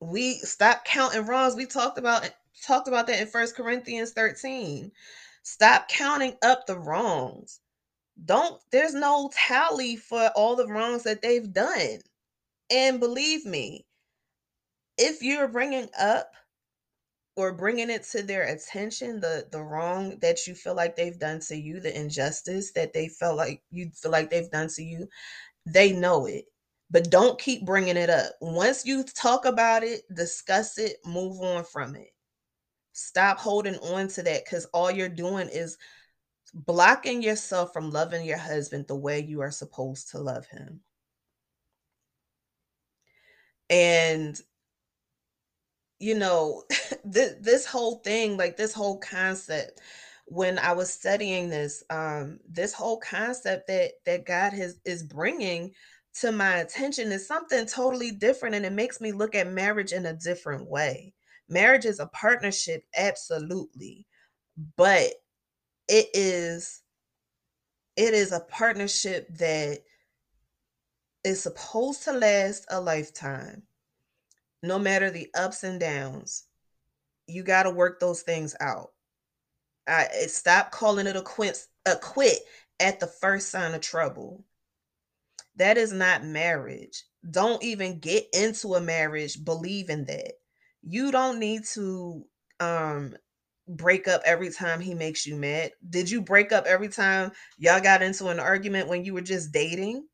We 0.00 0.38
stop 0.38 0.84
counting 0.84 1.26
wrongs. 1.26 1.54
We 1.56 1.66
talked 1.66 1.98
about 1.98 2.28
talked 2.62 2.88
about 2.88 3.06
that 3.08 3.20
in 3.20 3.26
first 3.26 3.56
corinthians 3.56 4.12
13 4.12 4.92
stop 5.42 5.88
counting 5.88 6.36
up 6.42 6.66
the 6.66 6.78
wrongs. 6.78 7.60
Don't 8.24 8.60
there's 8.72 8.94
no 8.94 9.30
tally 9.34 9.96
for 9.96 10.30
all 10.36 10.56
the 10.56 10.68
wrongs 10.68 11.04
that 11.04 11.22
they've 11.22 11.52
done. 11.52 12.00
And 12.70 13.00
believe 13.00 13.44
me 13.46 13.86
if 14.98 15.22
you're 15.22 15.48
bringing 15.48 15.88
up 15.98 16.32
or 17.36 17.52
bringing 17.52 17.90
it 17.90 18.04
to 18.04 18.22
their 18.22 18.44
attention 18.44 19.20
the 19.20 19.46
the 19.52 19.60
wrong 19.62 20.18
that 20.20 20.46
you 20.46 20.54
feel 20.54 20.74
like 20.74 20.96
they've 20.96 21.18
done 21.18 21.40
to 21.40 21.56
you 21.56 21.80
the 21.80 21.98
injustice 21.98 22.72
that 22.72 22.92
they 22.92 23.08
felt 23.08 23.36
like 23.36 23.62
you 23.70 23.90
feel 23.94 24.10
like 24.12 24.30
they've 24.30 24.50
done 24.50 24.68
to 24.68 24.82
you 24.82 25.08
they 25.66 25.92
know 25.92 26.26
it. 26.26 26.46
But 26.90 27.10
don't 27.10 27.40
keep 27.40 27.64
bringing 27.64 27.96
it 27.96 28.10
up. 28.10 28.32
Once 28.40 28.84
you 28.84 29.04
talk 29.04 29.44
about 29.46 29.82
it 29.84 30.02
discuss 30.14 30.78
it 30.78 30.96
move 31.06 31.40
on 31.40 31.64
from 31.64 31.96
it. 31.96 32.10
Stop 32.92 33.38
holding 33.38 33.76
on 33.78 34.08
to 34.08 34.22
that 34.24 34.44
because 34.44 34.66
all 34.66 34.90
you're 34.90 35.08
doing 35.08 35.48
is 35.48 35.78
blocking 36.54 37.22
yourself 37.22 37.72
from 37.72 37.90
loving 37.90 38.24
your 38.26 38.38
husband 38.38 38.86
the 38.88 38.96
way 38.96 39.20
you 39.20 39.40
are 39.40 39.50
supposed 39.50 40.10
to 40.10 40.18
love 40.18 40.46
him. 40.46 40.80
And 43.70 44.38
you 46.02 46.16
know, 46.16 46.64
this 47.04 47.34
this 47.40 47.64
whole 47.64 47.96
thing, 47.96 48.36
like 48.36 48.56
this 48.56 48.74
whole 48.74 48.98
concept, 48.98 49.80
when 50.26 50.58
I 50.58 50.72
was 50.72 50.92
studying 50.92 51.48
this, 51.48 51.84
um, 51.90 52.40
this 52.48 52.74
whole 52.74 52.98
concept 52.98 53.68
that 53.68 53.92
that 54.04 54.26
God 54.26 54.52
has 54.52 54.80
is 54.84 55.04
bringing 55.04 55.72
to 56.20 56.32
my 56.32 56.56
attention 56.56 57.10
is 57.12 57.26
something 57.26 57.66
totally 57.66 58.10
different, 58.10 58.56
and 58.56 58.66
it 58.66 58.72
makes 58.72 59.00
me 59.00 59.12
look 59.12 59.34
at 59.34 59.50
marriage 59.50 59.92
in 59.92 60.06
a 60.06 60.12
different 60.12 60.68
way. 60.68 61.14
Marriage 61.48 61.84
is 61.84 62.00
a 62.00 62.06
partnership, 62.06 62.82
absolutely, 62.96 64.06
but 64.76 65.12
it 65.88 66.08
is 66.14 66.82
it 67.96 68.12
is 68.12 68.32
a 68.32 68.40
partnership 68.40 69.28
that 69.36 69.78
is 71.24 71.40
supposed 71.40 72.02
to 72.02 72.12
last 72.12 72.66
a 72.70 72.80
lifetime 72.80 73.62
no 74.62 74.78
matter 74.78 75.10
the 75.10 75.28
ups 75.34 75.64
and 75.64 75.80
downs, 75.80 76.44
you 77.26 77.42
got 77.42 77.64
to 77.64 77.70
work 77.70 78.00
those 78.00 78.22
things 78.22 78.54
out. 78.60 78.90
I 79.86 80.06
stop 80.28 80.70
calling 80.70 81.06
it 81.06 81.16
a 81.16 81.22
quit 81.22 81.58
a 81.86 81.96
quit 81.96 82.38
at 82.78 83.00
the 83.00 83.06
first 83.06 83.50
sign 83.50 83.74
of 83.74 83.80
trouble. 83.80 84.44
That 85.56 85.76
is 85.76 85.92
not 85.92 86.24
marriage. 86.24 87.04
Don't 87.28 87.62
even 87.62 87.98
get 87.98 88.26
into 88.32 88.74
a 88.74 88.80
marriage 88.80 89.44
believing 89.44 90.04
that. 90.06 90.32
You 90.82 91.10
don't 91.12 91.38
need 91.38 91.64
to 91.74 92.24
um 92.60 93.16
break 93.68 94.08
up 94.08 94.22
every 94.24 94.50
time 94.50 94.80
he 94.80 94.94
makes 94.94 95.26
you 95.26 95.36
mad. 95.36 95.72
Did 95.88 96.10
you 96.10 96.20
break 96.20 96.52
up 96.52 96.66
every 96.66 96.88
time 96.88 97.32
y'all 97.58 97.80
got 97.80 98.02
into 98.02 98.28
an 98.28 98.40
argument 98.40 98.88
when 98.88 99.04
you 99.04 99.14
were 99.14 99.20
just 99.20 99.52
dating? 99.52 100.06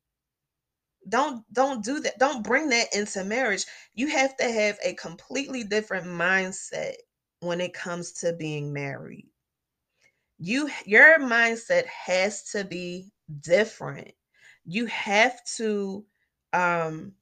Don't 1.09 1.43
don't 1.53 1.83
do 1.83 1.99
that. 2.01 2.19
Don't 2.19 2.43
bring 2.43 2.69
that 2.69 2.95
into 2.95 3.23
marriage. 3.23 3.65
You 3.95 4.07
have 4.07 4.35
to 4.37 4.51
have 4.51 4.77
a 4.83 4.93
completely 4.93 5.63
different 5.63 6.05
mindset 6.05 6.95
when 7.41 7.61
it 7.61 7.73
comes 7.73 8.13
to 8.13 8.33
being 8.33 8.73
married. 8.73 9.27
You 10.39 10.69
your 10.85 11.19
mindset 11.19 11.85
has 11.87 12.43
to 12.51 12.63
be 12.63 13.11
different. 13.41 14.11
You 14.65 14.85
have 14.87 15.39
to 15.57 16.05
um 16.53 17.13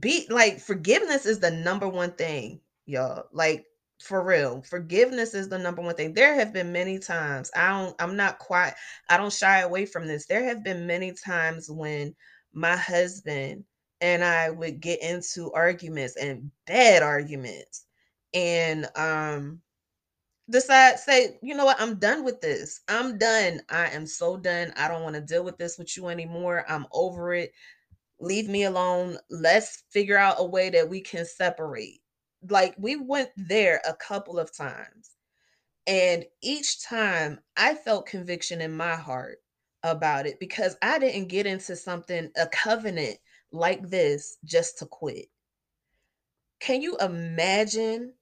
be 0.00 0.26
like 0.30 0.60
forgiveness 0.60 1.26
is 1.26 1.38
the 1.40 1.50
number 1.50 1.88
one 1.88 2.12
thing 2.12 2.60
y'all. 2.86 3.24
Like 3.32 3.66
for 4.02 4.22
real 4.24 4.62
forgiveness 4.62 5.34
is 5.34 5.48
the 5.48 5.58
number 5.58 5.82
one 5.82 5.94
thing. 5.94 6.12
There 6.14 6.34
have 6.34 6.52
been 6.52 6.72
many 6.72 6.98
times 6.98 7.50
i 7.56 7.68
don't 7.70 7.94
i'm 8.00 8.16
not 8.16 8.38
quite 8.38 8.74
i 9.08 9.16
don't 9.16 9.32
shy 9.32 9.60
away 9.60 9.86
from 9.86 10.06
this. 10.06 10.26
There 10.26 10.44
have 10.44 10.64
been 10.64 10.86
many 10.86 11.12
times 11.12 11.70
when 11.70 12.14
my 12.52 12.76
husband 12.76 13.64
and 14.00 14.24
i 14.24 14.50
would 14.50 14.80
get 14.80 15.02
into 15.02 15.52
arguments 15.52 16.16
and 16.16 16.50
bad 16.66 17.02
arguments 17.02 17.86
and 18.34 18.88
um 18.96 19.60
decide 20.50 20.98
say 20.98 21.38
you 21.42 21.54
know 21.54 21.64
what? 21.64 21.80
I'm 21.80 21.96
done 21.98 22.24
with 22.24 22.40
this. 22.40 22.80
I'm 22.88 23.18
done. 23.18 23.60
I 23.70 23.88
am 23.88 24.06
so 24.06 24.36
done. 24.36 24.72
I 24.76 24.88
don't 24.88 25.02
want 25.02 25.14
to 25.16 25.20
deal 25.22 25.44
with 25.44 25.58
this 25.58 25.78
with 25.78 25.96
you 25.96 26.08
anymore. 26.08 26.64
I'm 26.68 26.86
over 26.92 27.34
it. 27.34 27.52
Leave 28.20 28.48
me 28.48 28.64
alone. 28.64 29.18
Let's 29.30 29.84
figure 29.90 30.18
out 30.18 30.36
a 30.38 30.44
way 30.44 30.70
that 30.70 30.88
we 30.90 31.00
can 31.02 31.26
separate 31.26 32.01
like 32.48 32.74
we 32.78 32.96
went 32.96 33.30
there 33.36 33.80
a 33.88 33.94
couple 33.94 34.38
of 34.38 34.54
times 34.54 35.16
and 35.86 36.24
each 36.42 36.82
time 36.82 37.38
i 37.56 37.74
felt 37.74 38.06
conviction 38.06 38.60
in 38.60 38.76
my 38.76 38.94
heart 38.94 39.38
about 39.82 40.26
it 40.26 40.38
because 40.40 40.76
i 40.82 40.98
didn't 40.98 41.28
get 41.28 41.46
into 41.46 41.76
something 41.76 42.30
a 42.36 42.46
covenant 42.48 43.18
like 43.52 43.88
this 43.88 44.38
just 44.44 44.78
to 44.78 44.86
quit. 44.86 45.26
Can 46.60 46.80
you 46.82 46.96
imagine 46.98 48.14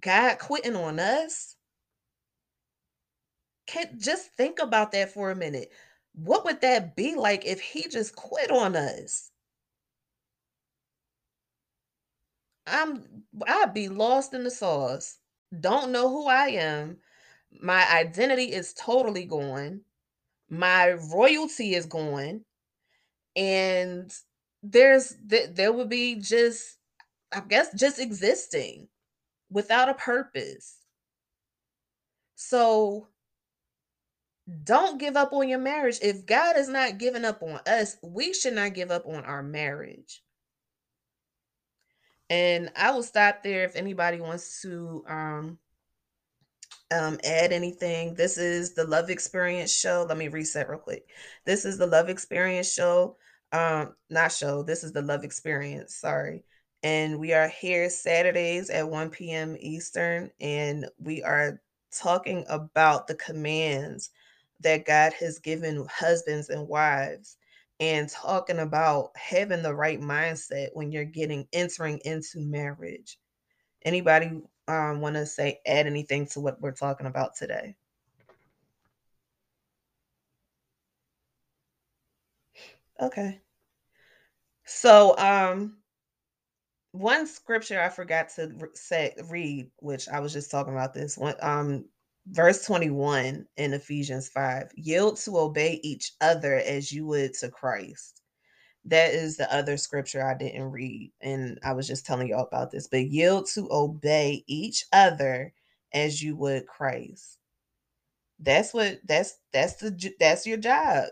god 0.00 0.38
quitting 0.38 0.76
on 0.76 1.00
us? 1.00 1.56
Can't 3.66 3.98
just 3.98 4.32
think 4.36 4.60
about 4.60 4.92
that 4.92 5.12
for 5.12 5.30
a 5.30 5.36
minute. 5.36 5.70
What 6.14 6.44
would 6.44 6.60
that 6.62 6.96
be 6.96 7.14
like 7.14 7.44
if 7.44 7.60
he 7.60 7.88
just 7.88 8.16
quit 8.16 8.50
on 8.50 8.76
us 8.76 9.30
I'm 12.68 13.04
I'd 13.46 13.74
be 13.74 13.88
lost 13.88 14.34
in 14.34 14.44
the 14.44 14.50
sauce. 14.50 15.18
Don't 15.60 15.92
know 15.92 16.08
who 16.10 16.28
I 16.28 16.48
am. 16.48 16.98
My 17.60 17.86
identity 17.92 18.52
is 18.52 18.74
totally 18.74 19.24
gone. 19.24 19.82
My 20.50 20.92
royalty 21.12 21.74
is 21.74 21.86
gone. 21.86 22.42
And 23.36 24.12
there's 24.62 25.16
th- 25.30 25.50
there 25.54 25.72
would 25.72 25.88
be 25.88 26.16
just 26.16 26.78
I 27.32 27.40
guess 27.40 27.72
just 27.74 28.00
existing 28.00 28.88
without 29.50 29.88
a 29.88 29.94
purpose. 29.94 30.76
So 32.36 33.08
don't 34.64 34.98
give 35.00 35.16
up 35.16 35.32
on 35.32 35.48
your 35.48 35.58
marriage. 35.58 35.98
If 36.02 36.26
God 36.26 36.56
is 36.56 36.68
not 36.68 36.98
giving 36.98 37.24
up 37.24 37.42
on 37.42 37.60
us, 37.66 37.96
we 38.02 38.32
should 38.32 38.54
not 38.54 38.74
give 38.74 38.90
up 38.90 39.06
on 39.06 39.24
our 39.24 39.42
marriage. 39.42 40.22
And 42.30 42.70
I 42.76 42.90
will 42.90 43.02
stop 43.02 43.42
there 43.42 43.64
if 43.64 43.76
anybody 43.76 44.20
wants 44.20 44.60
to 44.62 45.04
um, 45.08 45.58
um, 46.90 47.18
add 47.24 47.52
anything. 47.52 48.14
This 48.14 48.38
is 48.38 48.74
the 48.74 48.84
Love 48.84 49.10
Experience 49.10 49.74
Show. 49.74 50.06
Let 50.08 50.18
me 50.18 50.28
reset 50.28 50.68
real 50.68 50.78
quick. 50.78 51.08
This 51.44 51.64
is 51.64 51.78
the 51.78 51.86
Love 51.86 52.08
Experience 52.08 52.72
Show. 52.72 53.16
Um, 53.52 53.94
not 54.10 54.32
show. 54.32 54.62
This 54.62 54.84
is 54.84 54.92
the 54.92 55.02
Love 55.02 55.24
Experience. 55.24 55.94
Sorry. 55.94 56.44
And 56.82 57.18
we 57.18 57.32
are 57.32 57.48
here 57.48 57.88
Saturdays 57.88 58.70
at 58.70 58.88
1 58.88 59.10
p.m. 59.10 59.56
Eastern, 59.58 60.30
and 60.40 60.86
we 60.98 61.22
are 61.22 61.60
talking 61.90 62.44
about 62.48 63.06
the 63.06 63.14
commands 63.14 64.10
that 64.60 64.86
God 64.86 65.12
has 65.14 65.38
given 65.38 65.86
husbands 65.90 66.50
and 66.50 66.68
wives 66.68 67.37
and 67.80 68.08
talking 68.08 68.58
about 68.58 69.10
having 69.16 69.62
the 69.62 69.74
right 69.74 70.00
mindset 70.00 70.68
when 70.72 70.90
you're 70.92 71.04
getting 71.04 71.46
entering 71.52 72.00
into 72.04 72.40
marriage. 72.40 73.18
Anybody 73.84 74.42
um, 74.66 75.00
want 75.00 75.16
to 75.16 75.26
say 75.26 75.60
add 75.66 75.86
anything 75.86 76.26
to 76.28 76.40
what 76.40 76.60
we're 76.60 76.72
talking 76.72 77.06
about 77.06 77.36
today? 77.36 77.76
Okay. 83.00 83.40
So, 84.64 85.16
um, 85.18 85.78
one 86.92 87.26
scripture 87.26 87.80
I 87.80 87.88
forgot 87.90 88.30
to 88.30 88.68
say 88.74 89.14
read, 89.28 89.70
which 89.78 90.08
I 90.08 90.20
was 90.20 90.32
just 90.32 90.50
talking 90.50 90.72
about 90.72 90.94
this 90.94 91.16
one, 91.16 91.34
um, 91.40 91.84
verse 92.30 92.64
21 92.66 93.46
in 93.56 93.72
Ephesians 93.72 94.28
5 94.28 94.70
yield 94.76 95.16
to 95.18 95.38
obey 95.38 95.80
each 95.82 96.12
other 96.20 96.54
as 96.54 96.92
you 96.92 97.06
would 97.06 97.34
to 97.34 97.50
Christ. 97.50 98.22
That 98.84 99.12
is 99.12 99.36
the 99.36 99.52
other 99.54 99.76
scripture 99.76 100.24
I 100.24 100.34
didn't 100.34 100.70
read. 100.70 101.12
And 101.20 101.58
I 101.62 101.72
was 101.72 101.86
just 101.86 102.06
telling 102.06 102.28
y'all 102.28 102.46
about 102.46 102.70
this. 102.70 102.86
But 102.86 103.06
yield 103.08 103.46
to 103.54 103.68
obey 103.70 104.44
each 104.46 104.86
other 104.92 105.52
as 105.92 106.22
you 106.22 106.36
would 106.36 106.66
Christ. 106.66 107.38
That's 108.40 108.72
what 108.72 109.00
that's 109.06 109.38
that's 109.52 109.74
the 109.74 110.14
that's 110.20 110.46
your 110.46 110.58
job. 110.58 111.08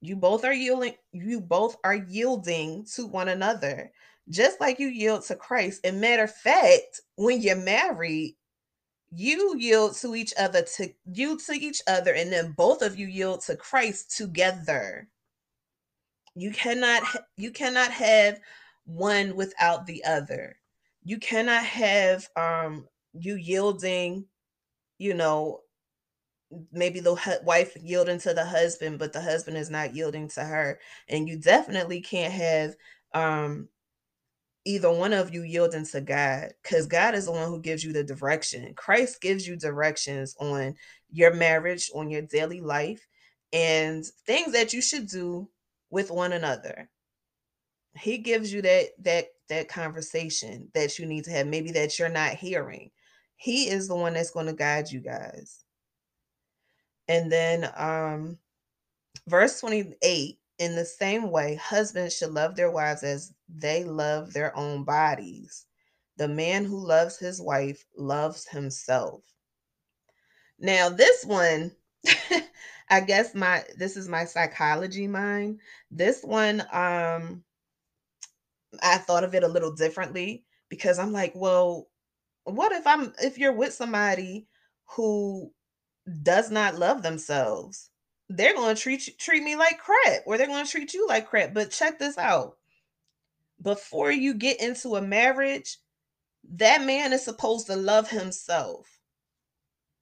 You 0.00 0.16
both 0.16 0.44
are 0.44 0.52
yielding 0.52 0.94
you 1.12 1.40
both 1.40 1.76
are 1.84 1.96
yielding 1.96 2.86
to 2.94 3.06
one 3.06 3.28
another. 3.28 3.92
Just 4.28 4.60
like 4.60 4.78
you 4.78 4.88
yield 4.88 5.24
to 5.24 5.36
Christ. 5.36 5.80
And 5.84 6.00
matter 6.00 6.24
of 6.24 6.34
fact, 6.34 7.00
when 7.16 7.42
you're 7.42 7.56
married, 7.56 8.36
you 9.14 9.56
yield 9.58 9.96
to 9.96 10.14
each 10.14 10.34
other 10.38 10.62
to 10.62 10.90
you 11.12 11.38
to 11.38 11.52
each 11.52 11.82
other 11.88 12.14
and 12.14 12.32
then 12.32 12.52
both 12.52 12.82
of 12.82 12.98
you 12.98 13.06
yield 13.08 13.42
to 13.42 13.56
Christ 13.56 14.16
together. 14.16 15.08
You 16.36 16.52
cannot 16.52 17.02
you 17.36 17.52
cannot 17.52 17.92
have 17.92 18.40
one 18.86 19.36
without 19.36 19.86
the 19.86 20.04
other. 20.04 20.56
You 21.04 21.18
cannot 21.18 21.64
have 21.64 22.28
um 22.36 22.88
you 23.14 23.36
yielding 23.36 24.26
you 24.98 25.14
know 25.14 25.62
maybe 26.72 27.00
the 27.00 27.14
hu- 27.16 27.44
wife 27.44 27.76
yielding 27.82 28.20
to 28.20 28.34
the 28.34 28.44
husband 28.44 28.98
but 28.98 29.12
the 29.12 29.20
husband 29.22 29.56
is 29.56 29.70
not 29.70 29.94
yielding 29.94 30.28
to 30.30 30.44
her. 30.44 30.80
And 31.08 31.28
you 31.28 31.38
definitely 31.38 32.00
can't 32.02 32.32
have 32.32 32.76
um 33.14 33.68
either 34.64 34.90
one 34.92 35.12
of 35.12 35.32
you 35.32 35.42
yielding 35.42 35.86
to 35.86 36.00
God 36.00 36.48
because 36.62 36.86
God 36.86 37.14
is 37.14 37.26
the 37.26 37.32
one 37.32 37.48
who 37.48 37.60
gives 37.60 37.82
you 37.82 37.92
the 37.92 38.04
direction. 38.04 38.72
Christ 38.74 39.20
gives 39.20 39.46
you 39.46 39.56
directions 39.56 40.36
on 40.38 40.74
your 41.10 41.34
marriage, 41.34 41.90
on 41.94 42.10
your 42.10 42.22
daily 42.22 42.60
life, 42.60 43.06
and 43.52 44.04
things 44.26 44.52
that 44.52 44.72
you 44.72 44.82
should 44.82 45.08
do 45.08 45.48
with 45.90 46.10
one 46.10 46.32
another. 46.32 46.88
He 47.98 48.18
gives 48.18 48.52
you 48.52 48.62
that 48.62 48.90
that 49.00 49.26
that 49.48 49.68
conversation 49.68 50.68
that 50.74 50.98
you 50.98 51.06
need 51.06 51.24
to 51.24 51.32
have, 51.32 51.46
maybe 51.46 51.72
that 51.72 51.98
you're 51.98 52.08
not 52.08 52.34
hearing. 52.34 52.90
He 53.36 53.68
is 53.68 53.88
the 53.88 53.96
one 53.96 54.12
that's 54.14 54.30
going 54.30 54.46
to 54.46 54.52
guide 54.52 54.90
you 54.90 55.00
guys. 55.00 55.64
And 57.08 57.32
then 57.32 57.68
um 57.76 58.38
verse 59.26 59.58
28 59.60 60.39
in 60.60 60.76
the 60.76 60.84
same 60.84 61.30
way, 61.32 61.56
husbands 61.56 62.16
should 62.16 62.32
love 62.32 62.54
their 62.54 62.70
wives 62.70 63.02
as 63.02 63.34
they 63.48 63.82
love 63.82 64.34
their 64.34 64.56
own 64.56 64.84
bodies. 64.84 65.66
The 66.18 66.28
man 66.28 66.66
who 66.66 66.78
loves 66.78 67.18
his 67.18 67.40
wife 67.40 67.86
loves 67.96 68.46
himself. 68.46 69.24
Now, 70.58 70.90
this 70.90 71.24
one, 71.24 71.72
I 72.90 73.00
guess 73.00 73.34
my 73.34 73.64
this 73.78 73.96
is 73.96 74.08
my 74.08 74.26
psychology 74.26 75.06
mind. 75.08 75.60
This 75.90 76.22
one, 76.22 76.60
um, 76.72 77.44
I 78.82 78.98
thought 78.98 79.24
of 79.24 79.34
it 79.34 79.42
a 79.44 79.48
little 79.48 79.72
differently 79.72 80.44
because 80.68 80.98
I'm 80.98 81.12
like, 81.12 81.32
well, 81.34 81.88
what 82.44 82.72
if 82.72 82.86
I'm 82.86 83.12
if 83.22 83.38
you're 83.38 83.52
with 83.54 83.74
somebody 83.74 84.48
who 84.96 85.52
does 86.22 86.50
not 86.50 86.76
love 86.78 87.02
themselves? 87.02 87.89
They're 88.32 88.54
going 88.54 88.76
to 88.76 88.80
treat 88.80 89.18
treat 89.18 89.42
me 89.42 89.56
like 89.56 89.80
crap, 89.80 90.22
or 90.24 90.38
they're 90.38 90.46
going 90.46 90.64
to 90.64 90.70
treat 90.70 90.94
you 90.94 91.06
like 91.08 91.28
crap. 91.28 91.52
But 91.52 91.72
check 91.72 91.98
this 91.98 92.16
out: 92.16 92.56
before 93.60 94.12
you 94.12 94.34
get 94.34 94.60
into 94.60 94.94
a 94.94 95.02
marriage, 95.02 95.78
that 96.54 96.82
man 96.84 97.12
is 97.12 97.24
supposed 97.24 97.66
to 97.66 97.74
love 97.74 98.08
himself. 98.08 99.00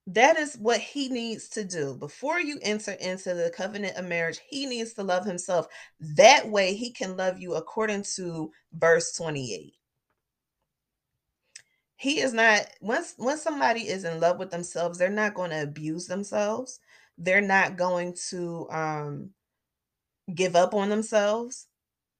That 0.06 0.36
is 0.36 0.56
what 0.56 0.78
he 0.78 1.08
needs 1.08 1.48
to 1.50 1.64
do. 1.64 1.94
Before 1.94 2.38
you 2.38 2.58
enter 2.60 2.92
into 2.92 3.32
the 3.32 3.50
covenant 3.50 3.96
of 3.96 4.06
marriage, 4.06 4.40
he 4.46 4.66
needs 4.66 4.92
to 4.94 5.02
love 5.02 5.24
himself. 5.24 5.66
That 5.98 6.50
way, 6.50 6.74
he 6.74 6.90
can 6.90 7.16
love 7.16 7.38
you 7.38 7.54
according 7.54 8.04
to 8.16 8.50
verse 8.74 9.12
28. 9.16 9.72
He 11.96 12.20
is 12.20 12.34
not 12.34 12.66
once 12.82 13.14
once 13.18 13.42
somebody 13.42 13.88
is 13.88 14.04
in 14.04 14.20
love 14.20 14.38
with 14.38 14.50
themselves, 14.50 14.98
they're 14.98 15.08
not 15.08 15.34
going 15.34 15.50
to 15.50 15.62
abuse 15.62 16.06
themselves. 16.06 16.78
They're 17.18 17.40
not 17.42 17.76
going 17.76 18.16
to 18.30 18.68
um 18.70 19.30
give 20.34 20.56
up 20.56 20.74
on 20.74 20.88
themselves. 20.88 21.66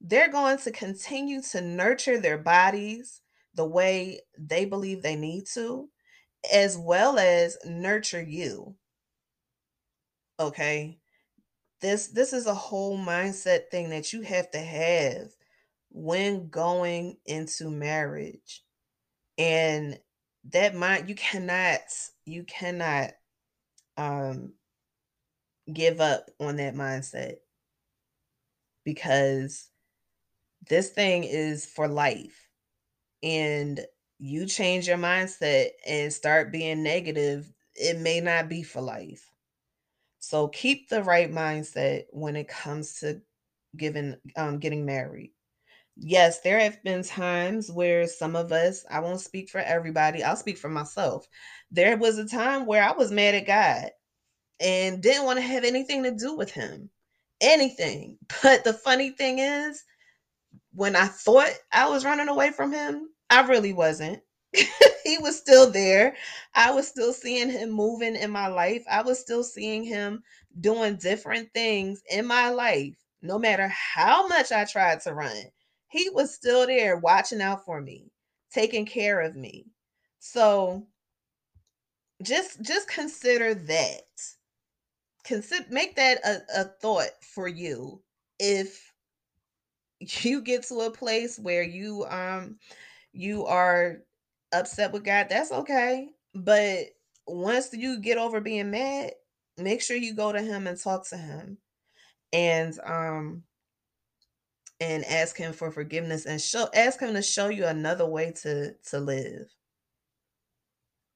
They're 0.01 0.31
going 0.31 0.59
to 0.59 0.71
continue 0.71 1.43
to 1.53 1.61
nurture 1.61 2.21
their 2.21 2.39
bodies 2.39 3.21
the 3.55 3.65
way 3.65 4.21
they 4.39 4.65
believe 4.65 5.03
they 5.03 5.17
need 5.17 5.47
to 5.55 5.89
as 6.53 6.77
well 6.79 7.19
as 7.19 7.59
nurture 7.65 8.23
you. 8.23 8.77
Okay? 10.41 10.99
This 11.81 12.09
this 12.09 12.33
is 12.33 12.47
a 12.47 12.55
whole 12.55 12.99
mindset 12.99 13.71
thing 13.71 13.91
that 13.91 14.13
you 14.13 14.23
have 14.23 14.51
to 14.53 14.59
have 14.59 15.29
when 15.91 16.49
going 16.49 17.17
into 17.27 17.71
marriage. 17.71 18.65
And 19.37 19.99
that 20.51 20.75
mind 20.75 21.09
you 21.09 21.15
cannot 21.15 21.81
you 22.25 22.45
cannot 22.45 23.13
um 23.97 24.53
give 25.73 26.01
up 26.01 26.31
on 26.41 26.57
that 26.57 26.75
mindset 26.75 27.37
because 28.85 29.69
this 30.69 30.91
thing 30.91 31.25
is 31.25 31.67
for 31.67 31.89
life 31.89 32.49
and 33.23 33.81
you 34.19 34.47
change 34.47 34.89
your 34.89 34.99
mindset 34.99 35.69
and 35.87 36.13
start 36.13 36.53
being 36.53 36.83
negative 36.83 37.51
it 37.75 37.99
may 37.99 38.21
not 38.21 38.49
be 38.49 38.63
for 38.63 38.81
life. 38.81 39.31
So 40.19 40.49
keep 40.49 40.89
the 40.89 41.03
right 41.05 41.31
mindset 41.31 42.05
when 42.11 42.37
it 42.37 42.49
comes 42.49 43.01
to 43.01 43.21
giving 43.77 44.17
um 44.37 44.59
getting 44.59 44.85
married. 44.85 45.33
Yes, 45.97 46.41
there 46.41 46.61
have 46.61 46.83
been 46.85 47.03
times 47.05 47.71
where 47.71 48.07
some 48.07 48.37
of 48.37 48.53
us, 48.53 48.85
I 48.91 49.01
won't 49.01 49.21
speak 49.21 49.51
for 49.51 49.59
everybody, 49.61 50.23
I'll 50.25 50.37
speak 50.37 50.59
for 50.59 50.69
myself. 50.69 51.29
There 51.71 51.97
was 51.97 52.19
a 52.19 52.29
time 52.29 52.67
where 52.67 52.83
I 52.83 52.93
was 52.93 53.13
mad 53.13 53.35
at 53.37 53.47
God 53.47 53.91
and 54.61 55.03
didn't 55.03 55.25
want 55.25 55.39
to 55.39 55.43
have 55.45 55.65
anything 55.65 56.03
to 56.05 56.11
do 56.11 56.35
with 56.37 56.51
him. 56.51 56.91
Anything. 57.41 58.19
But 58.43 58.65
the 58.65 58.73
funny 58.73 59.11
thing 59.11 59.39
is, 59.39 59.85
when 60.73 60.97
I 60.97 61.07
thought 61.07 61.51
I 61.73 61.89
was 61.89 62.05
running 62.05 62.29
away 62.29 62.51
from 62.51 62.73
him, 62.73 63.09
I 63.31 63.43
really 63.43 63.73
wasn't. 63.73 64.23
he 64.53 65.19
was 65.19 65.39
still 65.39 65.71
there. 65.71 66.17
I 66.55 66.71
was 66.71 66.89
still 66.89 67.13
seeing 67.13 67.51
him 67.51 67.71
moving 67.71 68.17
in 68.17 68.31
my 68.31 68.49
life. 68.49 68.85
I 68.91 69.03
was 69.03 69.19
still 69.21 69.45
seeing 69.45 69.85
him 69.85 70.23
doing 70.61 70.97
different 70.97 71.53
things 71.55 72.03
in 72.11 72.27
my 72.27 72.51
life, 72.51 72.97
no 73.23 73.39
matter 73.39 73.69
how 73.69 74.27
much 74.29 74.53
I 74.53 74.65
tried 74.65 75.01
to 75.03 75.15
run 75.15 75.51
he 75.89 76.11
was 76.11 76.35
still 76.35 76.67
there 76.67 76.97
watching 76.97 77.41
out 77.41 77.65
for 77.65 77.81
me, 77.81 78.11
taking 78.53 78.87
care 78.87 79.21
of 79.21 79.35
me. 79.35 79.67
So 80.21 80.87
just 82.23 82.61
just 82.63 82.89
consider 82.89 83.55
that. 83.55 84.05
Consider 85.29 85.67
make 85.69 85.95
that 85.97 86.25
a, 86.25 86.63
a 86.63 86.65
thought 86.65 87.11
for 87.21 87.47
you. 87.47 88.01
If 88.39 88.91
you 90.01 90.41
get 90.41 90.63
to 90.69 90.81
a 90.81 90.91
place 90.91 91.39
where 91.39 91.63
you 91.63 92.07
um 92.09 92.57
you 93.13 93.45
are 93.45 93.99
upset 94.53 94.91
with 94.91 95.05
God, 95.05 95.27
that's 95.29 95.53
okay. 95.53 96.09
But 96.35 96.87
once 97.27 97.69
you 97.75 98.01
get 98.01 98.17
over 98.17 98.41
being 98.41 98.71
mad, 98.71 99.13
make 99.59 99.83
sure 99.83 99.99
you 99.99 100.15
go 100.15 100.33
to 100.33 100.41
him 100.41 100.67
and 100.67 100.81
talk 100.81 101.07
to 101.11 101.19
him. 101.19 101.59
And 102.33 102.79
um 102.87 103.43
and 104.81 105.05
ask 105.05 105.37
him 105.37 105.53
for 105.53 105.71
forgiveness 105.71 106.25
and 106.25 106.41
show 106.41 106.69
ask 106.73 107.01
him 107.01 107.13
to 107.13 107.23
show 107.23 107.49
you 107.49 107.67
another 107.67 108.07
way 108.07 108.33
to 108.43 108.73
to 108.91 108.99
live. 108.99 109.55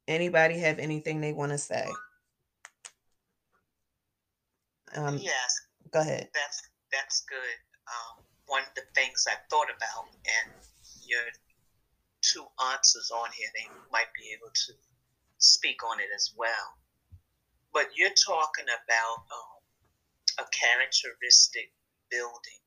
Anybody 0.07 0.59
have 0.59 0.79
anything 0.79 1.23
they 1.23 1.33
want 1.33 1.53
to 1.53 1.59
say? 1.59 1.87
Um, 4.95 5.19
yes. 5.19 5.61
Go 5.91 6.01
ahead. 6.01 6.29
That's 6.35 6.63
that's 6.93 7.25
good. 7.29 7.57
Um, 7.89 8.25
one 8.47 8.63
of 8.63 8.75
the 8.75 8.85
things 8.95 9.25
I 9.29 9.37
thought 9.49 9.69
about, 9.69 10.09
and 10.13 10.53
your 11.05 11.25
two 12.21 12.45
answers 12.73 13.11
on 13.11 13.29
here, 13.33 13.49
they 13.57 13.69
might 13.91 14.13
be 14.15 14.37
able 14.37 14.53
to 14.53 14.73
speak 15.39 15.83
on 15.85 16.01
it 16.01 16.09
as 16.15 16.33
well. 16.37 16.77
But 17.73 17.89
you're 17.97 18.15
talking 18.15 18.69
about 18.69 19.25
um, 19.33 20.45
a 20.45 20.47
characteristic 20.53 21.73
building 22.11 22.63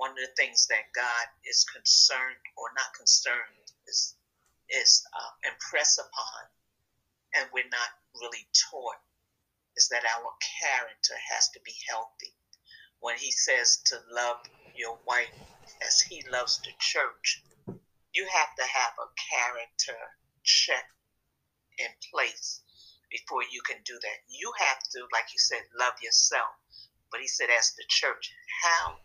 one 0.00 0.16
of 0.16 0.16
the 0.16 0.32
things 0.32 0.64
that 0.72 0.88
God 0.96 1.26
is 1.44 1.68
concerned 1.68 2.40
or 2.56 2.72
not 2.72 2.88
concerned 2.96 3.68
is 3.84 4.16
is 4.72 5.04
uh, 5.12 5.32
impressed 5.44 6.00
upon, 6.00 6.40
and 7.36 7.44
we're 7.52 7.68
not 7.68 7.92
really 8.16 8.48
taught, 8.56 8.96
is 9.80 9.88
that 9.88 10.04
our 10.04 10.36
character 10.60 11.16
has 11.32 11.48
to 11.56 11.60
be 11.64 11.72
healthy. 11.88 12.36
When 13.00 13.16
He 13.16 13.32
says 13.32 13.80
to 13.86 13.96
love 14.12 14.36
your 14.76 15.00
wife 15.08 15.32
as 15.80 16.02
He 16.02 16.22
loves 16.30 16.60
the 16.60 16.76
church, 16.78 17.42
you 18.12 18.28
have 18.28 18.52
to 18.56 18.62
have 18.62 18.92
a 19.00 19.08
character 19.16 19.96
check 20.44 20.84
in 21.78 21.88
place 22.12 22.60
before 23.10 23.40
you 23.50 23.62
can 23.64 23.80
do 23.86 23.96
that. 23.96 24.18
You 24.28 24.52
have 24.68 24.80
to, 24.92 25.00
like 25.12 25.32
you 25.32 25.38
said, 25.40 25.64
love 25.78 25.94
yourself. 26.02 26.52
But 27.10 27.20
he 27.20 27.26
said, 27.26 27.48
as 27.48 27.72
the 27.72 27.84
church, 27.88 28.30
how 28.62 29.00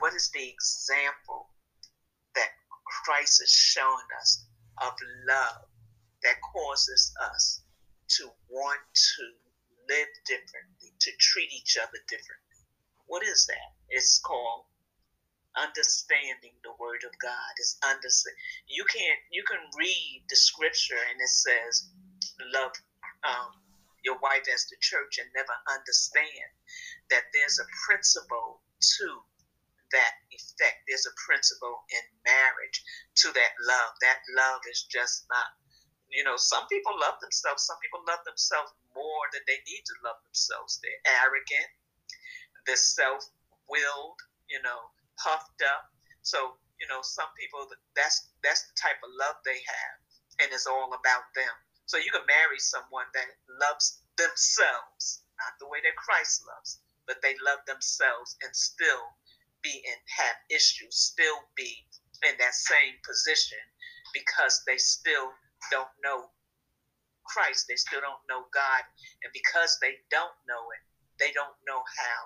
what 0.00 0.14
is 0.14 0.30
the 0.32 0.48
example 0.48 1.50
that 2.34 2.48
Christ 3.04 3.42
is 3.42 3.52
showing 3.52 4.08
us 4.20 4.46
of 4.80 4.94
love 5.28 5.68
that 6.22 6.40
causes 6.40 7.12
us 7.20 7.62
to 8.16 8.30
want 8.48 8.80
to 8.94 9.43
live 9.88 10.08
differently, 10.26 10.92
to 11.00 11.10
treat 11.18 11.52
each 11.52 11.76
other 11.76 11.98
differently? 12.08 12.60
What 13.06 13.22
is 13.24 13.46
that? 13.46 13.70
It's 13.88 14.18
called 14.18 14.64
understanding 15.56 16.54
the 16.62 16.74
word 16.78 17.06
of 17.06 17.14
God. 17.22 17.52
It's 17.58 17.78
understand. 17.86 18.36
You 18.66 18.84
can't. 18.84 19.20
You 19.30 19.42
can 19.46 19.62
read 19.78 20.24
the 20.28 20.36
scripture 20.36 20.98
and 21.10 21.20
it 21.20 21.30
says, 21.30 21.90
"Love 22.52 22.72
um, 23.22 23.54
your 24.02 24.18
wife 24.18 24.46
as 24.52 24.66
the 24.66 24.76
church," 24.80 25.18
and 25.18 25.30
never 25.34 25.54
understand 25.70 26.50
that 27.10 27.24
there's 27.32 27.58
a 27.58 27.68
principle 27.86 28.62
to 28.98 29.22
that 29.92 30.14
effect. 30.30 30.82
There's 30.88 31.06
a 31.06 31.14
principle 31.26 31.84
in 31.90 32.04
marriage 32.26 32.82
to 33.22 33.32
that 33.32 33.54
love. 33.62 33.92
That 34.02 34.20
love 34.34 34.60
is 34.70 34.82
just 34.90 35.26
not, 35.30 35.54
you 36.10 36.24
know, 36.24 36.36
some 36.36 36.66
people 36.66 36.92
love 36.98 37.20
themselves. 37.20 37.64
Some 37.64 37.78
people 37.78 38.02
love 38.08 38.22
themselves 38.26 38.72
more 38.94 39.24
than 39.32 39.42
they 39.46 39.60
need 39.66 39.84
to 39.84 39.96
love 40.06 40.18
themselves. 40.24 40.80
They're 40.80 41.04
arrogant, 41.22 41.70
they're 42.66 42.80
self 42.80 43.26
willed, 43.68 44.20
you 44.48 44.62
know, 44.62 44.94
puffed 45.20 45.62
up. 45.62 45.90
So, 46.22 46.56
you 46.80 46.86
know, 46.88 47.02
some 47.02 47.28
people, 47.38 47.68
that's, 47.94 48.30
that's 48.42 48.64
the 48.64 48.76
type 48.80 48.98
of 49.04 49.12
love 49.18 49.36
they 49.44 49.60
have, 49.60 49.96
and 50.40 50.48
it's 50.52 50.66
all 50.66 50.92
about 50.94 51.28
them. 51.36 51.54
So 51.86 52.00
you 52.00 52.10
can 52.10 52.24
marry 52.24 52.58
someone 52.58 53.06
that 53.12 53.28
loves 53.60 54.00
themselves, 54.16 55.24
not 55.36 55.58
the 55.60 55.68
way 55.68 55.84
that 55.84 56.00
Christ 56.00 56.42
loves, 56.48 56.80
but 57.06 57.20
they 57.20 57.36
love 57.44 57.60
themselves 57.68 58.36
and 58.40 58.54
still 58.56 59.12
be 59.60 59.84
and 59.84 60.00
have 60.24 60.36
issues, 60.48 60.96
still 60.96 61.44
be 61.56 61.84
in 62.24 62.36
that 62.38 62.54
same 62.54 62.96
position 63.04 63.60
because 64.12 64.62
they 64.66 64.78
still 64.78 65.32
don't 65.70 65.92
know 66.02 66.30
Christ. 67.24 67.66
They 67.68 67.76
still 67.76 68.00
don't 68.00 68.24
know 68.28 68.46
God. 68.52 68.82
And 69.24 69.32
because 69.32 69.78
they 69.80 70.00
don't 70.10 70.36
know 70.48 70.70
it, 70.72 70.82
they 71.18 71.32
don't 71.32 71.56
know 71.66 71.82
how 71.82 72.20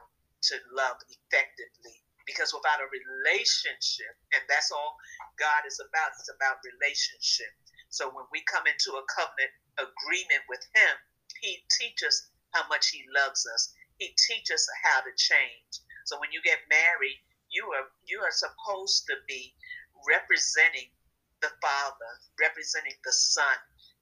to 0.52 0.54
love 0.74 0.98
effectively. 1.08 2.02
Because 2.26 2.52
without 2.52 2.84
a 2.84 2.88
relationship, 2.92 4.12
and 4.37 4.44
that's 4.52 4.68
all 4.68 5.00
God 5.40 5.64
is 5.64 5.80
about, 5.80 6.12
it's 6.20 6.28
about 6.28 6.61
relationship. 6.61 7.48
So 7.88 8.12
when 8.12 8.28
we 8.28 8.44
come 8.44 8.68
into 8.68 9.00
a 9.00 9.08
covenant 9.08 9.54
agreement 9.80 10.44
with 10.48 10.61
Him, 10.76 10.94
He 11.40 11.64
teaches 11.80 12.28
how 12.52 12.68
much 12.68 12.92
He 12.92 13.04
loves 13.16 13.48
us. 13.48 13.72
He 13.96 14.12
teaches 14.28 14.68
how 14.84 15.00
to 15.00 15.12
change. 15.16 15.72
So 16.04 16.20
when 16.20 16.32
you 16.32 16.44
get 16.44 16.61
married, 16.68 17.16
you 17.48 17.64
are 17.72 17.88
you 18.04 18.20
are 18.20 18.32
supposed 18.32 19.08
to 19.08 19.16
be 19.26 19.56
representing 20.04 20.92
the 21.40 21.50
Father, 21.62 22.12
representing 22.40 22.96
the 23.04 23.12
Son, 23.12 23.56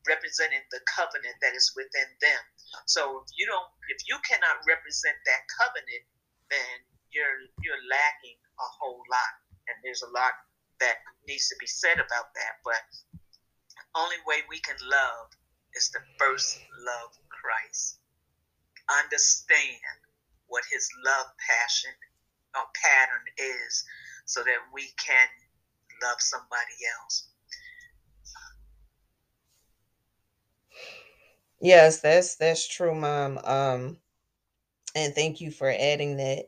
representing 0.09 0.62
the 0.71 0.81
covenant 0.87 1.37
that 1.42 1.55
is 1.55 1.75
within 1.77 2.09
them. 2.23 2.42
So 2.87 3.23
if 3.23 3.31
you 3.37 3.47
don't 3.47 3.69
if 3.90 4.03
you 4.07 4.19
cannot 4.27 4.62
represent 4.66 5.16
that 5.27 5.42
covenant, 5.59 6.05
then 6.51 6.75
you're 7.11 7.51
you're 7.62 7.85
lacking 7.90 8.38
a 8.59 8.69
whole 8.81 9.03
lot. 9.11 9.35
And 9.66 9.77
there's 9.83 10.03
a 10.03 10.14
lot 10.14 10.35
that 10.79 11.03
needs 11.27 11.49
to 11.51 11.57
be 11.59 11.66
said 11.66 11.99
about 11.99 12.31
that. 12.35 12.62
But 12.62 12.83
only 13.97 14.21
way 14.27 14.47
we 14.49 14.61
can 14.61 14.77
love 14.83 15.27
is 15.75 15.88
to 15.90 16.01
first 16.19 16.61
love 16.85 17.12
Christ. 17.29 17.99
Understand 18.87 19.99
what 20.47 20.62
his 20.71 20.88
love 21.05 21.27
passion 21.42 21.95
or 22.55 22.64
pattern 22.79 23.27
is 23.37 23.85
so 24.25 24.42
that 24.42 24.62
we 24.73 24.88
can 24.97 25.29
love 26.03 26.21
somebody 26.21 26.79
else. 27.01 27.29
Yes, 31.61 32.01
that's 32.01 32.37
that's 32.37 32.66
true, 32.69 32.95
mom. 32.95 33.38
Um 33.45 33.99
and 34.95 35.14
thank 35.14 35.40
you 35.40 35.51
for 35.51 35.71
adding 35.71 36.16
that. 36.19 36.40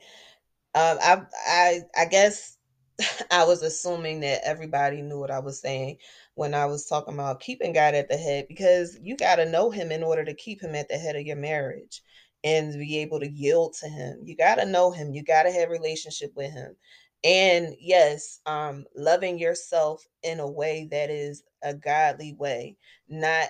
Um 0.74 0.98
I 1.02 1.22
I 1.48 1.80
I 1.96 2.06
guess 2.06 2.58
I 3.32 3.44
was 3.44 3.62
assuming 3.62 4.20
that 4.20 4.42
everybody 4.44 5.02
knew 5.02 5.18
what 5.20 5.30
I 5.30 5.40
was 5.40 5.60
saying 5.60 5.98
when 6.34 6.54
I 6.54 6.66
was 6.66 6.86
talking 6.86 7.14
about 7.14 7.40
keeping 7.40 7.72
God 7.72 7.94
at 7.94 8.08
the 8.08 8.16
head 8.18 8.46
because 8.48 8.98
you 9.02 9.16
got 9.16 9.36
to 9.36 9.46
know 9.46 9.70
him 9.70 9.92
in 9.92 10.02
order 10.04 10.24
to 10.24 10.34
keep 10.34 10.62
him 10.62 10.74
at 10.74 10.88
the 10.88 10.98
head 10.98 11.16
of 11.16 11.22
your 11.22 11.36
marriage 11.36 12.02
and 12.44 12.72
be 12.78 12.98
able 12.98 13.20
to 13.20 13.28
yield 13.30 13.74
to 13.80 13.88
him. 13.88 14.20
You 14.24 14.36
got 14.36 14.56
to 14.56 14.66
know 14.66 14.90
him. 14.92 15.12
You 15.12 15.24
got 15.24 15.44
to 15.44 15.52
have 15.52 15.70
relationship 15.70 16.32
with 16.36 16.52
him. 16.52 16.76
and 17.24 17.74
yes 17.80 18.40
um 18.46 18.84
loving 18.96 19.38
yourself 19.38 20.04
in 20.22 20.40
a 20.40 20.48
way 20.50 20.88
that 20.90 21.10
is 21.10 21.42
a 21.62 21.74
godly 21.74 22.34
way 22.38 22.76
not 23.08 23.48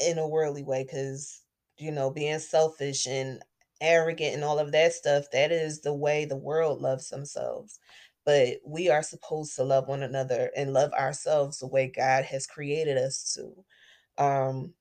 in 0.00 0.18
a 0.18 0.28
worldly 0.28 0.62
way 0.62 0.84
because 0.84 1.42
you 1.78 1.90
know 1.90 2.10
being 2.10 2.38
selfish 2.38 3.06
and 3.06 3.42
arrogant 3.80 4.34
and 4.34 4.44
all 4.44 4.58
of 4.58 4.72
that 4.72 4.92
stuff 4.92 5.26
that 5.32 5.52
is 5.52 5.80
the 5.80 5.94
way 5.94 6.24
the 6.24 6.36
world 6.36 6.80
loves 6.80 7.08
themselves. 7.08 7.78
But 8.26 8.58
we 8.66 8.90
are 8.90 9.02
supposed 9.02 9.56
to 9.56 9.64
love 9.64 9.88
one 9.88 10.02
another 10.02 10.50
and 10.56 10.72
love 10.72 10.92
ourselves 10.92 11.58
the 11.58 11.66
way 11.68 11.88
god 11.94 12.24
has 12.24 12.46
created 12.46 12.98
us 12.98 13.36
to. 13.36 14.24
Um 14.24 14.72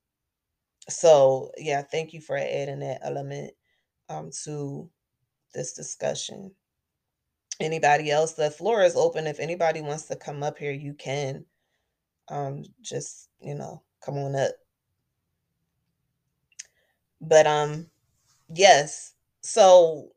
so 0.89 1.51
yeah 1.57 1.81
thank 1.81 2.13
you 2.13 2.21
for 2.21 2.37
adding 2.37 2.79
that 2.79 3.01
element 3.03 3.53
um 4.09 4.31
to 4.45 4.89
this 5.53 5.73
discussion. 5.73 6.51
Anybody 7.59 8.11
else? 8.11 8.33
The 8.33 8.51
floor 8.51 8.83
is 8.83 8.95
open. 8.95 9.25
If 9.25 9.39
anybody 9.39 9.81
wants 9.81 10.03
to 10.05 10.15
come 10.15 10.43
up 10.43 10.57
here 10.57 10.71
you 10.71 10.93
can 10.93 11.45
um 12.29 12.63
just 12.81 13.29
you 13.39 13.55
know 13.55 13.81
come 14.03 14.17
on 14.17 14.35
up 14.35 14.51
but 17.21 17.47
um 17.47 17.87
yes 18.53 19.13
so 19.41 20.09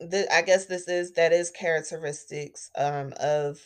the, 0.00 0.26
i 0.34 0.42
guess 0.42 0.66
this 0.66 0.88
is 0.88 1.12
that 1.12 1.32
is 1.32 1.50
characteristics 1.50 2.70
um 2.76 3.12
of 3.20 3.58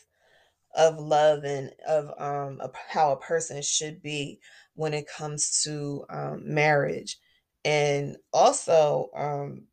of 0.75 0.99
love 0.99 1.45
and 1.45 1.73
of 1.87 2.11
um 2.19 2.61
of 2.61 2.75
how 2.89 3.13
a 3.13 3.21
person 3.21 3.61
should 3.63 4.03
be 4.03 4.39
when 4.75 4.95
it 4.95 5.09
comes 5.09 5.63
to 5.63 6.05
um 6.11 6.43
marriage 6.45 7.19
and 7.65 8.17
also 8.33 9.11
um 9.15 9.65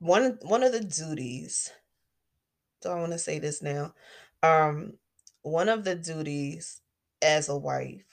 one 0.00 0.38
one 0.42 0.62
of 0.62 0.72
the 0.72 0.80
duties 0.80 1.70
do 2.84 2.90
I 2.90 3.00
want 3.00 3.12
to 3.12 3.18
say 3.18 3.38
this 3.38 3.62
now? 3.62 3.94
Um, 4.42 4.94
one 5.42 5.68
of 5.68 5.84
the 5.84 5.94
duties 5.94 6.80
as 7.22 7.48
a 7.48 7.56
wife 7.56 8.04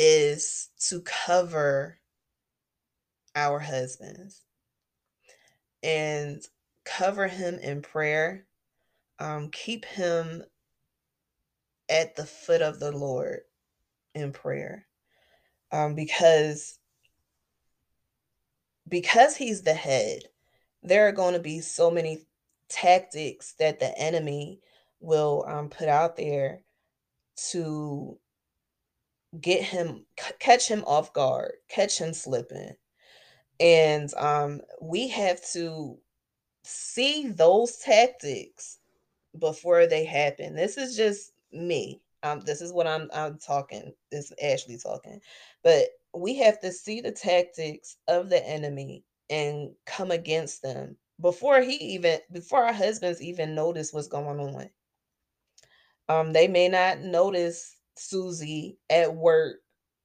is 0.00 0.68
to 0.78 1.00
cover 1.00 1.98
our 3.34 3.58
husbands 3.58 4.44
and 5.82 6.40
cover 6.84 7.26
him 7.26 7.58
in 7.58 7.82
prayer. 7.82 8.46
Um, 9.18 9.50
keep 9.50 9.84
him 9.84 10.44
at 11.88 12.14
the 12.14 12.24
foot 12.24 12.62
of 12.62 12.78
the 12.78 12.92
Lord 12.92 13.40
in 14.14 14.32
prayer. 14.32 14.86
Um, 15.72 15.96
because 15.96 16.78
because 18.88 19.36
he's 19.36 19.62
the 19.62 19.74
head, 19.74 20.22
there 20.82 21.08
are 21.08 21.12
going 21.12 21.34
to 21.34 21.40
be 21.40 21.60
so 21.60 21.90
many 21.90 22.24
tactics 22.68 23.54
that 23.58 23.80
the 23.80 23.98
enemy 23.98 24.60
will 25.00 25.44
um, 25.48 25.68
put 25.68 25.88
out 25.88 26.16
there 26.16 26.60
to 27.50 28.16
get 29.40 29.62
him 29.62 30.04
catch 30.38 30.68
him 30.68 30.82
off 30.86 31.12
guard 31.12 31.52
catch 31.68 31.98
him 31.98 32.12
slipping. 32.12 32.72
And 33.60 34.12
um 34.14 34.60
we 34.80 35.08
have 35.08 35.40
to 35.52 35.98
see 36.64 37.28
those 37.28 37.76
tactics 37.78 38.78
before 39.38 39.86
they 39.86 40.04
happen. 40.04 40.54
This 40.54 40.76
is 40.76 40.96
just 40.96 41.32
me. 41.52 42.00
Um 42.22 42.40
this 42.40 42.60
is 42.60 42.72
what 42.72 42.86
i'm 42.86 43.08
i'm 43.14 43.38
talking 43.38 43.92
this 44.10 44.30
is 44.30 44.36
ashley 44.42 44.78
talking. 44.78 45.20
But 45.62 45.86
we 46.14 46.34
have 46.36 46.60
to 46.60 46.72
see 46.72 47.00
the 47.00 47.12
tactics 47.12 47.96
of 48.08 48.30
the 48.30 48.44
enemy 48.46 49.04
and 49.30 49.70
come 49.86 50.10
against 50.10 50.62
them 50.62 50.96
before 51.20 51.60
he 51.60 51.74
even 51.76 52.18
before 52.32 52.64
our 52.64 52.72
husbands 52.72 53.22
even 53.22 53.54
notice 53.54 53.92
what's 53.92 54.08
going 54.08 54.40
on. 54.40 54.70
Um, 56.08 56.32
they 56.32 56.48
may 56.48 56.68
not 56.68 57.00
notice 57.00 57.77
Susie 57.98 58.78
at 58.90 59.14
work 59.14 59.56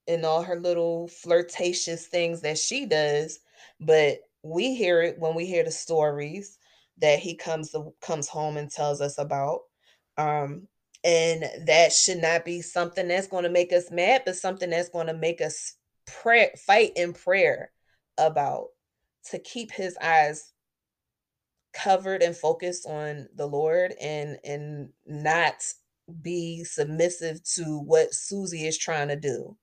and 0.07 0.25
all 0.25 0.43
her 0.43 0.59
little 0.59 1.07
flirtatious 1.07 2.07
things 2.07 2.41
that 2.41 2.57
she 2.57 2.85
does, 2.85 3.39
but 3.79 4.19
we 4.43 4.75
hear 4.75 5.01
it 5.01 5.17
when 5.19 5.35
we 5.35 5.45
hear 5.45 5.63
the 5.63 5.71
stories 5.71 6.57
that 6.97 7.19
he 7.19 7.35
comes 7.35 7.71
to, 7.71 7.93
comes 8.01 8.27
home 8.27 8.57
and 8.57 8.69
tells 8.69 9.01
us 9.01 9.17
about. 9.17 9.61
Um, 10.17 10.67
and 11.03 11.43
that 11.65 11.91
should 11.91 12.21
not 12.21 12.45
be 12.45 12.61
something 12.61 13.07
that's 13.07 13.27
going 13.27 13.43
to 13.43 13.49
make 13.49 13.73
us 13.73 13.91
mad, 13.91 14.23
but 14.25 14.35
something 14.35 14.69
that's 14.69 14.89
going 14.89 15.07
to 15.07 15.13
make 15.13 15.41
us 15.41 15.75
pray, 16.05 16.51
fight 16.65 16.93
in 16.95 17.13
prayer 17.13 17.71
about 18.17 18.67
to 19.31 19.39
keep 19.39 19.71
his 19.71 19.97
eyes 20.01 20.53
covered 21.73 22.21
and 22.21 22.35
focused 22.35 22.85
on 22.87 23.27
the 23.35 23.47
Lord 23.47 23.93
and 23.99 24.37
and 24.43 24.89
not 25.05 25.55
be 26.21 26.63
submissive 26.63 27.43
to 27.55 27.79
what 27.79 28.13
Susie 28.13 28.67
is 28.67 28.77
trying 28.77 29.09
to 29.09 29.15
do. 29.15 29.57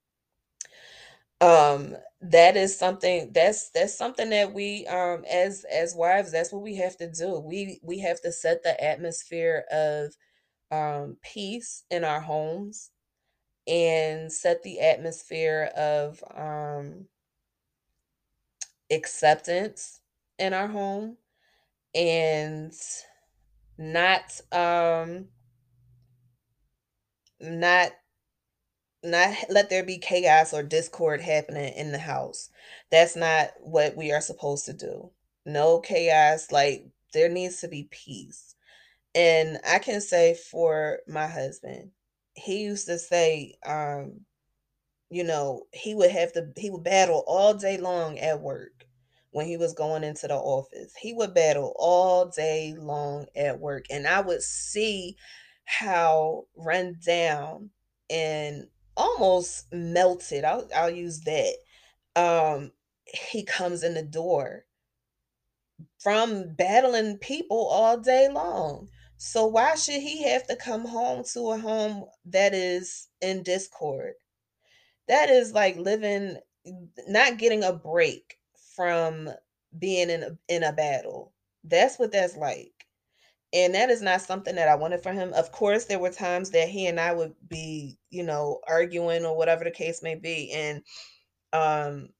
Um 1.41 1.97
that 2.23 2.57
is 2.57 2.79
something 2.79 3.31
that's 3.33 3.71
that's 3.71 3.97
something 3.97 4.29
that 4.31 4.53
we 4.53 4.87
um 4.87 5.25
as 5.31 5.65
as 5.73 5.95
wives 5.95 6.33
that's 6.33 6.53
what 6.53 6.63
we 6.63 6.77
have 6.77 6.97
to 6.99 7.11
do. 7.11 7.41
We 7.41 7.81
we 7.83 8.01
have 8.01 8.21
to 8.23 8.33
set 8.33 8.63
the 8.63 8.83
atmosphere 8.83 9.65
of 9.73 10.15
um 10.71 11.17
peace 11.23 11.85
in 11.91 12.05
our 12.05 12.21
homes 12.21 12.91
and 13.67 14.33
set 14.33 14.63
the 14.63 14.81
atmosphere 14.81 15.71
of 15.77 16.23
um 16.35 17.07
acceptance 18.91 20.01
in 20.39 20.53
our 20.53 20.69
home 20.69 21.17
and 21.95 22.73
not 23.79 24.41
um 24.53 25.27
not 27.41 27.93
not 29.03 29.35
let 29.49 29.71
there 29.71 29.85
be 29.85 29.99
chaos 29.99 30.53
or 30.53 30.63
discord 30.63 31.21
happening 31.21 31.73
in 31.75 31.93
the 31.93 31.99
house. 31.99 32.51
That's 32.91 33.17
not 33.17 33.51
what 33.61 33.97
we 33.97 34.13
are 34.13 34.21
supposed 34.21 34.67
to 34.67 34.73
do. 34.75 35.11
No 35.47 35.81
chaos, 35.81 36.53
like 36.53 36.87
there 37.15 37.29
needs 37.29 37.61
to 37.61 37.69
be 37.69 37.89
peace. 37.91 38.55
And 39.15 39.59
I 39.67 39.79
can 39.81 40.01
say 40.01 40.35
for 40.35 41.01
my 41.09 41.27
husband, 41.29 41.93
he 42.35 42.63
used 42.63 42.87
to 42.87 42.99
say 42.99 43.57
um 43.67 44.23
you 45.11 45.25
know, 45.25 45.67
he 45.73 45.95
would 45.95 46.11
have 46.11 46.33
to 46.35 46.49
he 46.57 46.71
would 46.71 46.85
battle 46.85 47.25
all 47.27 47.55
day 47.55 47.77
long 47.79 48.19
at 48.19 48.41
work 48.41 48.87
when 49.33 49.47
he 49.47 49.57
was 49.57 49.73
going 49.75 50.05
into 50.05 50.29
the 50.29 50.35
office. 50.37 50.95
He 51.01 51.13
would 51.13 51.35
battle 51.35 51.75
all 51.79 52.27
day 52.27 52.75
long 52.79 53.27
at 53.37 53.59
work 53.61 53.87
and 53.91 54.07
I 54.07 54.21
would 54.21 54.43
see 54.43 55.17
how 55.79 56.47
run 56.57 56.99
down 57.05 57.71
and 58.11 58.69
almost 58.97 59.67
melted. 59.73 60.45
I'll 60.45 60.69
I'll 60.75 60.91
use 60.91 61.21
that. 61.23 61.55
Um 62.17 62.73
he 63.07 63.45
comes 63.45 63.83
in 63.83 63.95
the 63.95 64.03
door 64.03 64.67
from 65.99 66.55
battling 66.55 67.19
people 67.19 67.67
all 67.69 67.99
day 67.99 68.29
long. 68.29 68.89
So 69.17 69.47
why 69.47 69.75
should 69.75 70.01
he 70.01 70.23
have 70.25 70.47
to 70.47 70.57
come 70.57 70.87
home 70.87 71.25
to 71.35 71.51
a 71.51 71.59
home 71.59 72.07
that 72.27 72.55
is 72.55 73.09
in 73.21 73.43
discord? 73.43 74.15
That 75.09 75.31
is 75.31 75.53
like 75.53 75.77
living 75.77 76.39
not 77.09 77.39
getting 77.39 77.65
a 77.65 77.73
break 77.73 78.39
from 78.77 79.31
being 79.79 80.11
in 80.11 80.23
a 80.23 80.39
in 80.49 80.63
a 80.63 80.73
battle. 80.73 81.33
That's 81.65 81.99
what 81.99 82.13
that's 82.13 82.37
like. 82.37 82.80
And 83.53 83.75
that 83.75 83.91
is 83.91 84.03
not 84.03 84.21
something 84.23 84.55
that 84.57 84.69
I 84.69 84.77
wanted 84.77 85.03
for 85.03 85.13
him. 85.13 85.33
Of 85.33 85.51
course, 85.53 85.85
there 85.87 85.99
were 85.99 86.11
times 86.11 86.51
that 86.51 86.69
he 86.69 86.87
and 86.87 87.01
I 87.01 87.13
would 87.13 87.35
be, 87.49 87.99
you 88.11 88.23
know, 88.23 88.61
arguing 88.69 89.25
or 89.25 89.37
whatever 89.37 89.65
the 89.65 89.71
case 89.73 90.03
may 90.03 90.15
be. 90.15 90.53
And 90.53 90.83
um 91.53 92.11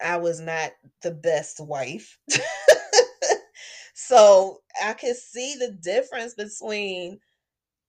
I 0.00 0.16
was 0.18 0.40
not 0.40 0.72
the 1.02 1.10
best 1.10 1.60
wife. 1.60 2.18
so 3.94 4.60
I 4.82 4.92
could 4.94 5.16
see 5.16 5.56
the 5.58 5.70
difference 5.70 6.34
between 6.34 7.20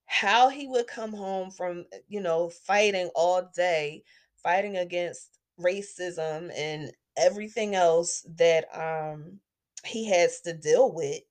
how 0.06 0.50
he 0.50 0.68
would 0.68 0.88
come 0.88 1.14
home 1.14 1.52
from, 1.52 1.86
uh, 1.94 1.98
you 2.08 2.22
know, 2.22 2.50
fighting 2.50 3.10
all 3.16 3.50
day, 3.56 4.04
fighting 4.44 4.78
against 4.78 5.40
racism 5.60 6.52
and 6.56 6.92
everything 7.18 7.76
else 7.76 8.26
that 8.38 8.66
um 8.74 9.40
he 9.86 10.06
has 10.10 10.42
to 10.42 10.54
deal 10.54 10.92
with, 10.94 11.22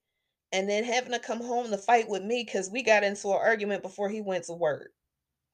and 0.55 0.69
then 0.69 0.85
having 0.85 1.11
to 1.11 1.19
come 1.19 1.41
home 1.41 1.69
to 1.69 1.77
fight 1.77 2.07
with 2.07 2.23
me 2.23 2.41
because 2.45 2.69
we 2.69 2.81
got 2.81 3.03
into 3.03 3.27
an 3.27 3.39
argument 3.41 3.81
before 3.83 4.07
he 4.07 4.21
went 4.21 4.45
to 4.45 4.53
work. 4.53 4.91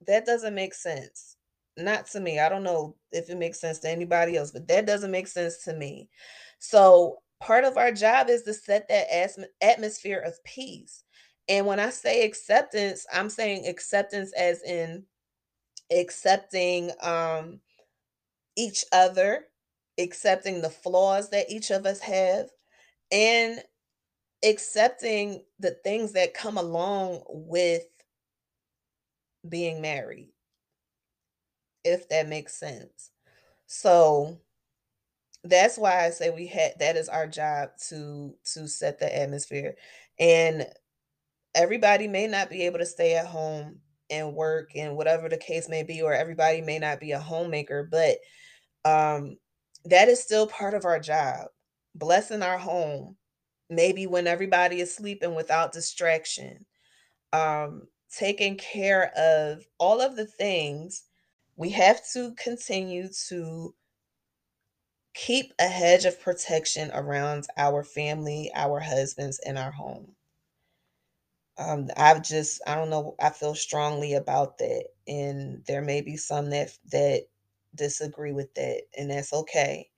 That 0.05 0.27
doesn't 0.27 0.53
make 0.53 0.75
sense. 0.75 1.37
Not 1.75 2.05
to 2.11 2.19
me. 2.19 2.39
I 2.39 2.49
don't 2.49 2.61
know 2.61 2.95
if 3.11 3.27
it 3.31 3.37
makes 3.39 3.59
sense 3.59 3.79
to 3.79 3.89
anybody 3.89 4.37
else, 4.37 4.51
but 4.51 4.67
that 4.67 4.85
doesn't 4.85 5.09
make 5.09 5.25
sense 5.25 5.63
to 5.63 5.73
me. 5.73 6.07
So, 6.59 7.17
part 7.39 7.63
of 7.63 7.77
our 7.77 7.91
job 7.91 8.29
is 8.29 8.43
to 8.43 8.53
set 8.53 8.87
that 8.89 9.07
atmosphere 9.61 10.19
of 10.19 10.43
peace. 10.43 11.03
And 11.49 11.65
when 11.65 11.79
I 11.79 11.89
say 11.89 12.23
acceptance, 12.23 13.07
I'm 13.11 13.29
saying 13.31 13.65
acceptance 13.67 14.31
as 14.33 14.61
in 14.61 15.03
accepting 15.91 16.91
um 17.01 17.59
each 18.55 18.85
other, 18.91 19.45
accepting 19.97 20.61
the 20.61 20.69
flaws 20.69 21.31
that 21.31 21.49
each 21.49 21.71
of 21.71 21.87
us 21.87 22.01
have, 22.01 22.49
and 23.11 23.63
accepting 24.43 25.43
the 25.59 25.71
things 25.83 26.13
that 26.13 26.33
come 26.33 26.57
along 26.57 27.23
with 27.27 27.83
being 29.47 29.81
married 29.81 30.29
if 31.83 32.07
that 32.09 32.27
makes 32.27 32.53
sense. 32.59 33.11
So 33.67 34.37
that's 35.43 35.75
why 35.77 36.05
i 36.05 36.11
say 36.11 36.29
we 36.29 36.45
had 36.45 36.73
that 36.79 36.95
is 36.95 37.09
our 37.09 37.25
job 37.25 37.69
to 37.89 38.35
to 38.53 38.67
set 38.67 38.99
the 38.99 39.15
atmosphere. 39.17 39.75
And 40.19 40.67
everybody 41.55 42.07
may 42.07 42.27
not 42.27 42.49
be 42.49 42.63
able 42.65 42.79
to 42.79 42.85
stay 42.85 43.15
at 43.15 43.25
home 43.27 43.79
and 44.09 44.35
work 44.35 44.71
and 44.75 44.95
whatever 44.95 45.29
the 45.29 45.37
case 45.37 45.69
may 45.69 45.83
be 45.83 46.01
or 46.01 46.13
everybody 46.13 46.61
may 46.61 46.79
not 46.79 46.99
be 46.99 47.11
a 47.13 47.19
homemaker 47.19 47.87
but 47.91 48.17
um 48.85 49.37
that 49.85 50.09
is 50.09 50.21
still 50.21 50.47
part 50.47 50.73
of 50.75 50.85
our 50.85 50.99
job. 50.99 51.47
Blessing 51.95 52.43
our 52.43 52.57
home 52.57 53.17
maybe 53.71 54.07
when 54.07 54.27
everybody 54.27 54.81
is 54.81 54.95
sleeping 54.95 55.35
without 55.35 55.73
distraction 55.73 56.65
um 57.33 57.87
taking 58.17 58.57
care 58.57 59.11
of 59.17 59.65
all 59.79 60.01
of 60.01 60.15
the 60.15 60.25
things 60.27 61.03
we 61.57 61.69
have 61.71 62.01
to 62.13 62.33
continue 62.35 63.07
to 63.29 63.75
keep 65.13 65.53
a 65.57 65.69
hedge 65.69 66.03
of 66.03 66.19
protection 66.19 66.91
around 66.91 67.47
our 67.55 67.81
family, 67.81 68.51
our 68.53 68.81
husbands, 68.81 69.39
and 69.39 69.57
our 69.57 69.71
home. 69.71 70.17
Um, 71.57 71.89
I've 71.97 72.23
just, 72.23 72.61
I 72.65 72.75
don't 72.75 72.89
know, 72.89 73.15
I 73.19 73.29
feel 73.29 73.55
strongly 73.55 74.13
about 74.13 74.57
that. 74.59 74.85
And 75.07 75.63
there 75.65 75.81
may 75.81 76.01
be 76.01 76.17
some 76.17 76.49
that 76.51 76.71
that 76.91 77.27
disagree 77.75 78.31
with 78.33 78.53
that, 78.55 78.83
and 78.97 79.11
that's 79.11 79.33
okay. 79.33 79.89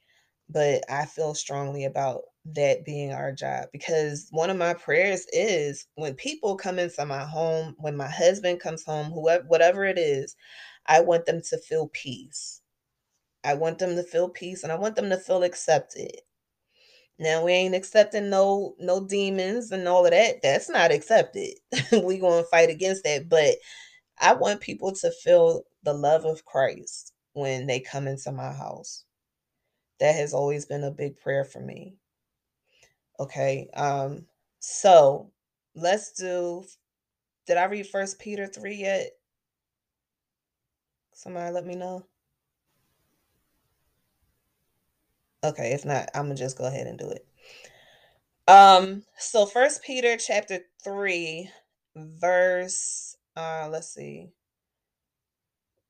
But 0.49 0.83
I 0.91 1.05
feel 1.05 1.35
strongly 1.35 1.85
about 1.85 2.23
that 2.45 2.85
being 2.85 3.13
our 3.13 3.31
job 3.31 3.67
because 3.71 4.27
one 4.31 4.49
of 4.49 4.57
my 4.57 4.73
prayers 4.73 5.25
is 5.31 5.87
when 5.95 6.13
people 6.15 6.57
come 6.57 6.79
into 6.79 7.05
my 7.05 7.23
home, 7.25 7.75
when 7.79 7.95
my 7.95 8.09
husband 8.09 8.59
comes 8.59 8.83
home, 8.83 9.11
whoever 9.11 9.43
whatever 9.47 9.85
it 9.85 9.97
is, 9.97 10.35
I 10.85 11.01
want 11.01 11.25
them 11.25 11.41
to 11.49 11.57
feel 11.57 11.89
peace. 11.93 12.61
I 13.43 13.55
want 13.55 13.79
them 13.79 13.95
to 13.95 14.03
feel 14.03 14.29
peace 14.29 14.63
and 14.63 14.71
I 14.71 14.77
want 14.77 14.95
them 14.95 15.09
to 15.09 15.17
feel 15.17 15.43
accepted. 15.43 16.11
Now 17.19 17.43
we 17.45 17.53
ain't 17.53 17.75
accepting 17.75 18.29
no 18.29 18.75
no 18.79 19.05
demons 19.05 19.71
and 19.71 19.87
all 19.87 20.05
of 20.05 20.11
that. 20.11 20.41
That's 20.41 20.69
not 20.69 20.91
accepted. 20.91 21.55
we 22.03 22.19
going 22.19 22.43
to 22.43 22.49
fight 22.49 22.69
against 22.69 23.03
that, 23.05 23.29
but 23.29 23.55
I 24.19 24.33
want 24.33 24.61
people 24.61 24.93
to 24.93 25.11
feel 25.23 25.63
the 25.83 25.93
love 25.93 26.25
of 26.25 26.45
Christ 26.45 27.13
when 27.33 27.67
they 27.67 27.79
come 27.79 28.07
into 28.07 28.31
my 28.31 28.53
house. 28.53 29.05
That 29.99 30.15
has 30.15 30.33
always 30.33 30.65
been 30.65 30.83
a 30.83 30.91
big 30.91 31.17
prayer 31.17 31.45
for 31.45 31.59
me. 31.61 31.95
Okay. 33.19 33.69
Um 33.73 34.25
so 34.59 35.31
let's 35.75 36.13
do 36.13 36.63
did 37.45 37.57
I 37.57 37.65
read 37.65 37.87
first 37.87 38.19
Peter 38.19 38.47
3 38.47 38.75
yet? 38.75 39.11
Somebody 41.13 41.51
let 41.51 41.65
me 41.65 41.75
know. 41.75 42.05
Okay, 45.43 45.73
if 45.73 45.83
not, 45.83 46.09
I'm 46.15 46.23
gonna 46.23 46.35
just 46.35 46.57
go 46.57 46.65
ahead 46.65 46.87
and 46.87 46.97
do 46.97 47.09
it. 47.09 47.27
Um, 48.47 49.03
so 49.17 49.45
first 49.45 49.83
Peter 49.83 50.17
chapter 50.17 50.59
3, 50.83 51.49
verse 51.95 53.17
uh 53.35 53.67
let's 53.69 53.93
see. 53.93 54.29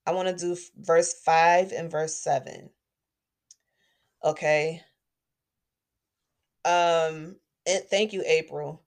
I 0.05 0.11
want 0.11 0.27
to 0.27 0.35
do 0.35 0.59
verse 0.77 1.13
5 1.13 1.71
and 1.71 1.89
verse 1.89 2.15
7. 2.15 2.69
Okay. 4.23 4.81
Um, 6.65 7.37
and 7.65 7.83
thank 7.89 8.13
you, 8.13 8.23
April. 8.25 8.83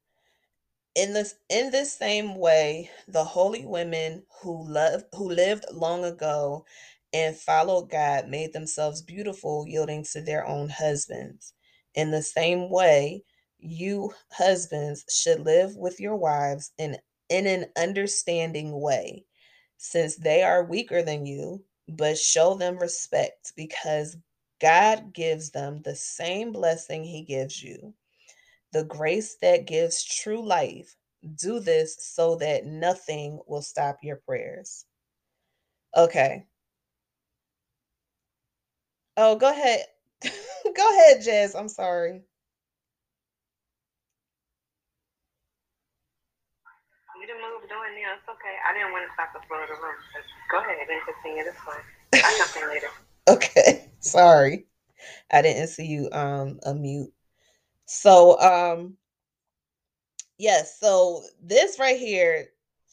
In 0.94 1.14
this 1.14 1.34
in 1.48 1.70
this 1.70 1.92
same 1.94 2.34
way, 2.36 2.90
the 3.08 3.24
holy 3.24 3.64
women 3.64 4.24
who 4.42 4.62
loved 4.68 5.06
who 5.14 5.30
lived 5.30 5.64
long 5.72 6.04
ago 6.04 6.66
and 7.14 7.36
followed 7.36 7.90
God 7.90 8.28
made 8.28 8.52
themselves 8.52 9.02
beautiful, 9.02 9.66
yielding 9.66 10.04
to 10.12 10.20
their 10.20 10.46
own 10.46 10.68
husbands. 10.68 11.54
In 11.94 12.10
the 12.10 12.22
same 12.22 12.70
way, 12.70 13.24
you 13.58 14.12
husbands 14.32 15.04
should 15.10 15.40
live 15.40 15.76
with 15.76 15.98
your 16.00 16.16
wives 16.16 16.72
in 16.78 16.98
in 17.30 17.46
an 17.46 17.66
understanding 17.76 18.78
way, 18.80 19.24
since 19.78 20.16
they 20.16 20.42
are 20.42 20.64
weaker 20.64 21.02
than 21.02 21.24
you, 21.26 21.64
but 21.88 22.18
show 22.18 22.54
them 22.54 22.78
respect 22.78 23.52
because 23.56 24.16
God 24.60 25.12
gives 25.12 25.50
them 25.50 25.82
the 25.82 25.94
same 25.94 26.52
blessing 26.52 27.04
he 27.04 27.22
gives 27.22 27.62
you 27.62 27.94
the 28.72 28.84
grace 28.84 29.36
that 29.40 29.66
gives 29.66 30.04
true 30.04 30.44
life. 30.46 30.96
Do 31.36 31.60
this 31.60 31.96
so 31.98 32.36
that 32.36 32.66
nothing 32.66 33.40
will 33.46 33.62
stop 33.62 33.98
your 34.02 34.16
prayers. 34.16 34.84
Okay. 35.96 36.44
Oh, 39.16 39.36
go 39.36 39.50
ahead. 39.50 39.86
go 40.22 40.90
ahead, 40.90 41.22
Jess. 41.22 41.54
I'm 41.54 41.68
sorry. 41.70 42.20
You 47.18 47.26
didn't 47.26 47.40
move 47.40 47.66
doing 47.68 47.96
it. 47.96 48.04
It's 48.12 48.28
okay. 48.28 48.56
I 48.68 48.74
didn't 48.74 48.92
want 48.92 49.06
to 49.08 49.12
stop 49.14 49.32
the 49.32 49.40
flow 49.48 49.62
of 49.62 49.68
the 49.68 49.74
room. 49.74 49.96
Go 50.52 50.60
ahead 50.60 50.86
and 50.86 51.00
continue. 51.02 51.44
This 51.44 51.56
one. 51.64 51.80
I'll 52.24 52.62
in 52.62 52.68
later. 52.68 52.90
okay. 53.28 53.85
Sorry. 54.06 54.66
I 55.30 55.42
didn't 55.42 55.68
see 55.68 55.86
you 55.86 56.08
um 56.12 56.60
unmute. 56.66 57.12
So 57.86 58.40
um 58.40 58.96
yes, 60.38 60.78
so 60.80 61.22
this 61.42 61.78
right 61.78 61.98
here 61.98 62.48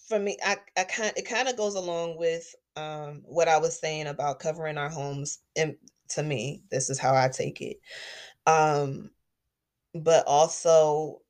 for 0.08 0.19
me 0.19 0.38
I 0.43 0.58
I 0.78 0.84
kind 0.86 1.13
it 1.17 1.28
kind 1.28 1.47
of 1.47 1.58
goes 1.58 1.76
along 1.76 2.17
with 2.17 2.54
um 2.76 3.21
what 3.26 3.47
I 3.47 3.58
was 3.58 3.80
saying 3.80 4.08
about 4.08 4.39
covering 4.39 4.78
our 4.78 4.89
homes 4.89 5.39
and 5.56 5.76
to 6.10 6.23
me 6.23 6.63
this 6.71 6.89
is 6.89 6.99
how 6.99 7.15
I 7.15 7.30
take 7.30 7.62
it. 7.62 7.80
Um 8.47 9.12
but 9.95 10.26
also 10.28 11.21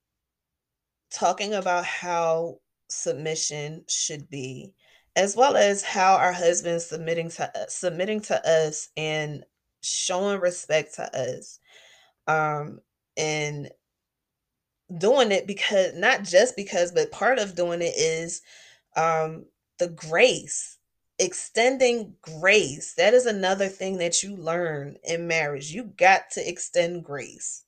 talking 1.12 1.54
about 1.54 1.86
how 1.86 2.60
submission 2.90 3.84
should 3.88 4.30
be 4.30 4.74
as 5.16 5.36
well 5.36 5.56
as 5.56 5.84
how 5.84 6.16
our 6.16 6.34
husbands 6.34 6.86
submitting 6.86 7.30
to 7.30 7.52
submitting 7.68 8.20
to 8.22 8.48
us 8.50 8.90
and 8.98 9.46
showing 9.84 10.40
respect 10.40 10.96
to 10.96 11.04
us 11.18 11.60
um 12.28 12.80
and 13.18 13.70
doing 14.98 15.32
it 15.32 15.48
because 15.48 15.94
not 15.96 16.24
just 16.24 16.56
because 16.56 16.92
but 16.92 17.12
part 17.12 17.40
of 17.40 17.56
doing 17.56 17.82
it 17.82 17.94
is 17.98 18.42
um 18.96 19.46
the 19.80 19.88
grace 19.90 20.78
extending 21.20 22.16
grace. 22.22 22.96
That 22.96 23.14
is 23.14 23.26
another 23.26 23.68
thing 23.68 23.98
that 24.00 24.24
you 24.24 24.36
learn 24.36 24.98
in 25.04 25.28
marriage. 25.28 25.72
You 25.72 25.84
got 25.84 26.32
to 26.32 26.48
extend 26.48 27.04
grace 27.04 27.64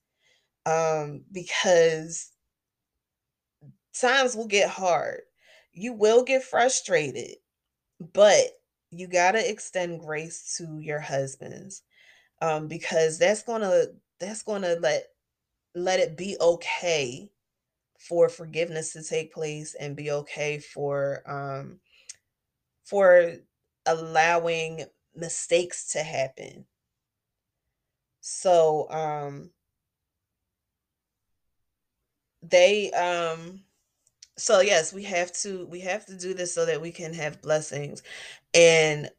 um 0.65 1.23
because 1.31 2.31
times 3.93 4.35
will 4.35 4.47
get 4.47 4.69
hard. 4.69 5.21
You 5.73 5.93
will 5.93 6.23
get 6.23 6.43
frustrated 6.43 7.37
but 8.13 8.45
you 8.91 9.07
got 9.07 9.33
to 9.33 9.49
extend 9.49 10.01
grace 10.01 10.55
to 10.57 10.79
your 10.79 10.99
husbands 10.99 11.83
um 12.41 12.67
because 12.67 13.17
that's 13.17 13.43
to 13.61 13.91
that's 14.19 14.43
to 14.63 14.77
let 14.79 15.07
let 15.73 15.99
it 15.99 16.17
be 16.17 16.37
okay 16.39 17.29
for 17.99 18.29
forgiveness 18.29 18.93
to 18.93 19.03
take 19.03 19.33
place 19.33 19.75
and 19.75 19.95
be 19.95 20.11
okay 20.11 20.59
for 20.59 21.21
um 21.25 21.79
for 22.83 23.33
allowing 23.85 24.85
mistakes 25.15 25.91
to 25.93 26.03
happen. 26.03 26.65
So 28.21 28.89
um 28.89 29.49
they 32.41 32.91
um 32.91 33.61
so 34.37 34.59
yes 34.59 34.93
we 34.93 35.03
have 35.03 35.31
to 35.31 35.65
we 35.67 35.79
have 35.79 36.05
to 36.05 36.17
do 36.17 36.33
this 36.33 36.53
so 36.53 36.65
that 36.65 36.81
we 36.81 36.91
can 36.91 37.13
have 37.13 37.41
blessings. 37.41 38.03
And 38.53 39.09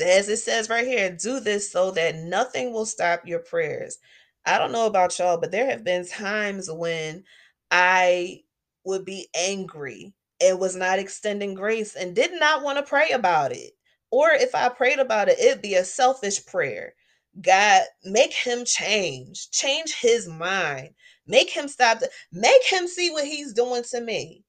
as 0.00 0.28
it 0.28 0.38
says 0.38 0.70
right 0.70 0.86
here 0.86 1.16
do 1.20 1.38
this 1.38 1.70
so 1.70 1.90
that 1.90 2.16
nothing 2.16 2.72
will 2.72 2.86
stop 2.86 3.26
your 3.26 3.40
prayers 3.40 3.98
I 4.46 4.58
don't 4.58 4.72
know 4.72 4.86
about 4.86 5.18
y'all, 5.18 5.38
but 5.38 5.50
there 5.50 5.70
have 5.70 5.84
been 5.84 6.06
times 6.06 6.70
when 6.70 7.24
I 7.70 8.42
would 8.84 9.04
be 9.04 9.28
angry 9.34 10.12
and 10.42 10.58
was 10.58 10.76
not 10.76 10.98
extending 10.98 11.54
grace 11.54 11.94
and 11.94 12.14
did 12.14 12.32
not 12.38 12.62
want 12.62 12.78
to 12.78 12.82
pray 12.82 13.10
about 13.10 13.52
it. 13.52 13.72
Or 14.10 14.30
if 14.32 14.54
I 14.54 14.68
prayed 14.68 14.98
about 14.98 15.28
it, 15.28 15.38
it'd 15.38 15.62
be 15.62 15.74
a 15.74 15.84
selfish 15.84 16.44
prayer. 16.44 16.94
God, 17.40 17.82
make 18.04 18.32
him 18.32 18.64
change, 18.64 19.50
change 19.50 19.94
his 19.94 20.28
mind, 20.28 20.90
make 21.26 21.50
him 21.50 21.66
stop, 21.66 21.98
to, 22.00 22.10
make 22.30 22.62
him 22.70 22.86
see 22.86 23.10
what 23.10 23.24
he's 23.24 23.54
doing 23.54 23.82
to 23.90 24.00
me. 24.00 24.44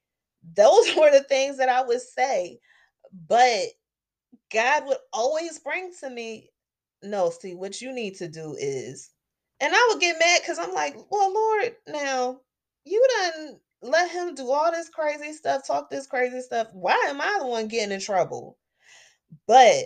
Those 0.56 0.94
were 0.98 1.12
the 1.12 1.24
things 1.24 1.58
that 1.58 1.70
I 1.70 1.84
would 1.84 2.02
say. 2.02 2.60
But 3.28 3.64
God 4.56 4.88
would 4.88 4.98
always 5.14 5.60
bring 5.60 5.92
to 6.02 6.10
me, 6.10 6.50
no, 7.04 7.30
see, 7.30 7.56
what 7.56 7.82
you 7.82 7.94
need 7.94 8.16
to 8.18 8.30
do 8.30 8.56
is 8.60 9.12
and 9.62 9.74
I 9.76 9.90
would 9.90 10.02
get 10.02 10.20
mad 10.20 10.42
because 10.42 10.60
I'm 10.60 10.74
like, 10.74 10.96
well, 11.10 11.34
Lord, 11.34 11.76
now 11.88 12.42
you 12.86 13.06
done 13.22 13.60
let 13.82 14.12
him 14.12 14.36
do 14.36 14.52
all 14.52 14.72
this 14.72 14.90
crazy 14.90 15.34
stuff, 15.34 15.68
talk 15.68 15.90
this 15.90 16.08
crazy 16.08 16.42
stuff. 16.42 16.68
Why 16.74 17.02
am 17.10 17.22
I 17.22 17.38
the 17.42 17.48
one 17.48 17.68
getting 17.68 17.94
in 17.94 18.02
trouble? 18.02 18.58
But 19.48 19.86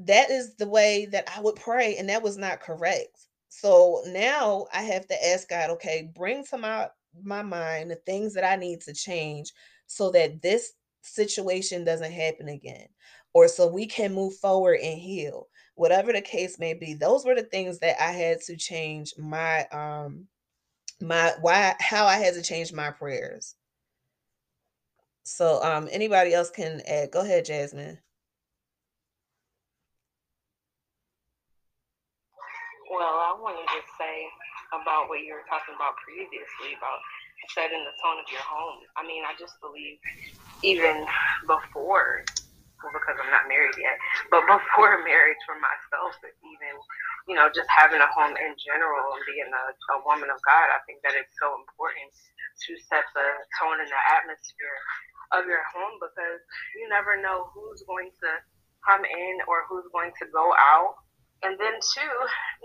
that 0.00 0.30
is 0.30 0.56
the 0.56 0.68
way 0.68 1.06
that 1.06 1.28
I 1.36 1.40
would 1.40 1.56
pray, 1.56 1.96
and 1.96 2.08
that 2.08 2.22
was 2.22 2.38
not 2.38 2.60
correct. 2.60 3.18
So 3.50 4.02
now 4.06 4.66
I 4.72 4.82
have 4.82 5.06
to 5.08 5.26
ask 5.28 5.48
God, 5.48 5.70
okay, 5.70 6.10
bring 6.14 6.44
to 6.46 6.58
my 6.58 6.88
my 7.22 7.42
mind 7.42 7.90
the 7.90 7.96
things 7.96 8.34
that 8.34 8.44
I 8.44 8.56
need 8.56 8.82
to 8.82 8.94
change 8.94 9.52
so 9.86 10.10
that 10.12 10.42
this 10.42 10.74
situation 11.08 11.84
doesn't 11.84 12.12
happen 12.12 12.48
again, 12.48 12.88
or 13.34 13.48
so 13.48 13.66
we 13.66 13.86
can 13.86 14.14
move 14.14 14.34
forward 14.36 14.80
and 14.80 14.98
heal. 14.98 15.48
Whatever 15.74 16.12
the 16.12 16.20
case 16.20 16.58
may 16.58 16.74
be, 16.74 16.94
those 16.94 17.24
were 17.24 17.34
the 17.34 17.42
things 17.42 17.78
that 17.80 18.02
I 18.02 18.12
had 18.12 18.40
to 18.42 18.56
change 18.56 19.14
my 19.18 19.66
um 19.68 20.26
my 21.00 21.32
why 21.40 21.74
how 21.80 22.06
I 22.06 22.16
had 22.18 22.34
to 22.34 22.42
change 22.42 22.72
my 22.72 22.90
prayers. 22.90 23.54
So 25.24 25.62
um 25.62 25.88
anybody 25.90 26.34
else 26.34 26.50
can 26.50 26.82
add. 26.86 27.10
Go 27.10 27.20
ahead, 27.20 27.44
Jasmine. 27.44 27.98
Well, 32.90 33.20
I 33.20 33.36
wanted 33.38 33.68
to 33.68 33.74
just 33.76 33.92
say 34.00 34.26
about 34.72 35.08
what 35.08 35.20
you 35.20 35.36
were 35.36 35.44
talking 35.48 35.76
about 35.76 35.94
previously 36.00 36.72
about 36.76 36.98
setting 37.54 37.82
the 37.84 37.94
tone 38.02 38.20
of 38.20 38.28
your 38.30 38.44
home. 38.44 38.82
I 38.96 39.02
mean, 39.06 39.24
I 39.24 39.34
just 39.38 39.56
believe 39.60 39.98
even 40.62 41.06
before, 41.46 42.22
well, 42.82 42.94
because 42.94 43.18
I'm 43.18 43.32
not 43.32 43.50
married 43.50 43.76
yet, 43.78 43.96
but 44.30 44.46
before 44.46 45.00
marriage 45.08 45.40
for 45.46 45.56
myself, 45.58 46.14
even, 46.44 46.74
you 47.26 47.34
know, 47.36 47.48
just 47.52 47.68
having 47.70 48.00
a 48.02 48.10
home 48.10 48.34
in 48.36 48.52
general 48.58 49.16
and 49.16 49.24
being 49.26 49.50
a, 49.50 49.64
a 49.72 49.98
woman 50.04 50.30
of 50.30 50.40
God, 50.44 50.68
I 50.72 50.80
think 50.86 51.02
that 51.06 51.16
it's 51.16 51.34
so 51.38 51.54
important 51.58 52.10
to 52.66 52.70
set 52.90 53.06
the 53.14 53.28
tone 53.62 53.78
and 53.78 53.90
the 53.90 54.02
atmosphere 54.18 54.78
of 55.36 55.44
your 55.46 55.62
home 55.70 56.00
because 56.00 56.40
you 56.80 56.88
never 56.88 57.20
know 57.20 57.52
who's 57.54 57.84
going 57.86 58.10
to 58.24 58.30
come 58.82 59.04
in 59.04 59.34
or 59.46 59.68
who's 59.68 59.86
going 59.92 60.10
to 60.22 60.26
go 60.32 60.50
out 60.56 60.96
and 61.42 61.54
then 61.58 61.76
too, 61.78 62.14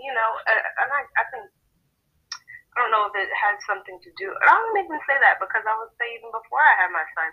you 0.02 0.10
know, 0.10 0.30
and 0.50 0.90
I, 0.90 1.02
I 1.14 1.24
think 1.30 1.46
I 2.74 2.82
don't 2.82 2.90
know 2.90 3.06
if 3.06 3.14
it 3.14 3.30
had 3.30 3.62
something 3.70 4.02
to 4.02 4.10
do. 4.18 4.34
I 4.34 4.50
don't 4.50 4.82
even 4.82 4.98
say 5.06 5.14
that 5.22 5.38
because 5.38 5.62
I 5.62 5.74
would 5.78 5.94
say 5.94 6.10
even 6.18 6.34
before 6.34 6.58
I 6.58 6.74
had 6.82 6.90
my 6.90 7.06
son, 7.14 7.30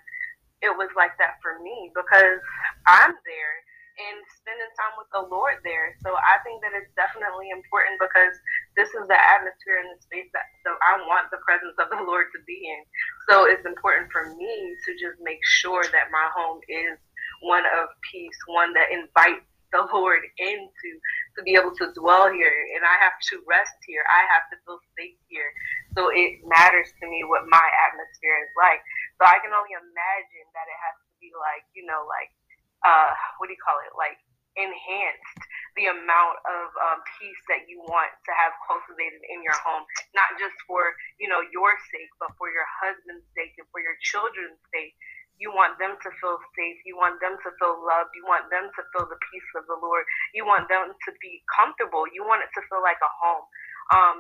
it 0.62 0.74
was 0.78 0.94
like 0.94 1.18
that 1.18 1.42
for 1.42 1.58
me 1.66 1.90
because 1.98 2.38
I'm 2.86 3.18
there 3.26 3.56
and 3.98 4.22
spending 4.38 4.72
time 4.78 4.96
with 4.98 5.10
the 5.12 5.26
Lord 5.28 5.60
there. 5.66 5.98
So 6.06 6.14
I 6.14 6.40
think 6.46 6.62
that 6.62 6.78
it's 6.78 6.94
definitely 6.94 7.50
important 7.50 7.98
because 7.98 8.34
this 8.78 8.94
is 8.94 9.04
the 9.10 9.18
atmosphere 9.18 9.82
and 9.82 9.90
the 9.94 10.00
space 10.02 10.30
that 10.32 10.48
so 10.62 10.78
I 10.80 11.02
want 11.10 11.34
the 11.34 11.42
presence 11.44 11.76
of 11.82 11.90
the 11.90 12.02
Lord 12.10 12.30
to 12.38 12.40
be 12.46 12.62
in. 12.62 12.82
So 13.28 13.50
it's 13.50 13.66
important 13.66 14.14
for 14.14 14.34
me 14.38 14.78
to 14.86 14.90
just 14.98 15.18
make 15.22 15.42
sure 15.44 15.84
that 15.84 16.14
my 16.14 16.28
home 16.32 16.62
is 16.70 16.98
one 17.42 17.66
of 17.66 17.90
peace, 18.06 18.38
one 18.46 18.74
that 18.78 18.94
invites 18.94 19.46
the 19.74 19.86
Lord 19.94 20.22
into 20.38 20.90
to 21.38 21.42
be 21.44 21.56
able 21.56 21.72
to 21.80 21.92
dwell 21.96 22.28
here 22.32 22.54
and 22.76 22.84
I 22.84 22.96
have 23.00 23.16
to 23.32 23.44
rest 23.48 23.78
here. 23.88 24.04
I 24.08 24.28
have 24.28 24.46
to 24.52 24.56
feel 24.68 24.80
safe 24.98 25.18
here. 25.32 25.50
So 25.96 26.12
it 26.12 26.44
matters 26.44 26.92
to 27.00 27.06
me 27.08 27.24
what 27.24 27.48
my 27.48 27.68
atmosphere 27.88 28.38
is 28.44 28.52
like. 28.60 28.84
So 29.20 29.28
I 29.28 29.40
can 29.40 29.56
only 29.56 29.74
imagine 29.76 30.48
that 30.56 30.68
it 30.68 30.80
has 30.80 30.96
to 31.08 31.14
be 31.24 31.32
like, 31.36 31.64
you 31.76 31.88
know, 31.88 32.04
like 32.08 32.32
uh 32.82 33.14
what 33.38 33.48
do 33.48 33.54
you 33.54 33.64
call 33.64 33.78
it? 33.86 33.94
Like 33.96 34.20
enhanced 34.60 35.40
the 35.80 35.88
amount 35.88 36.38
of 36.44 36.68
um, 36.84 37.00
peace 37.16 37.40
that 37.48 37.64
you 37.72 37.80
want 37.88 38.12
to 38.28 38.32
have 38.36 38.52
cultivated 38.68 39.24
in 39.32 39.40
your 39.40 39.56
home, 39.64 39.88
not 40.12 40.36
just 40.36 40.56
for 40.68 40.92
you 41.16 41.32
know 41.32 41.40
your 41.56 41.72
sake, 41.92 42.12
but 42.20 42.36
for 42.36 42.52
your 42.52 42.68
husband's 42.68 43.24
sake 43.32 43.56
and 43.56 43.68
for 43.72 43.80
your 43.80 43.96
children's 44.04 44.60
sake 44.76 44.96
you 45.40 45.54
want 45.54 45.80
them 45.80 45.96
to 45.96 46.10
feel 46.20 46.38
safe. 46.58 46.80
You 46.84 46.98
want 47.00 47.22
them 47.24 47.38
to 47.40 47.50
feel 47.60 47.80
loved. 47.82 48.12
You 48.18 48.26
want 48.28 48.50
them 48.52 48.68
to 48.72 48.82
feel 48.94 49.06
the 49.08 49.20
peace 49.32 49.50
of 49.58 49.66
the 49.70 49.80
Lord. 49.80 50.04
You 50.36 50.44
want 50.44 50.68
them 50.68 50.92
to 50.92 51.10
be 51.22 51.42
comfortable. 51.54 52.06
You 52.12 52.26
want 52.28 52.44
it 52.44 52.52
to 52.58 52.62
feel 52.68 52.84
like 52.84 53.00
a 53.00 53.12
home 53.22 53.46
um, 53.94 54.18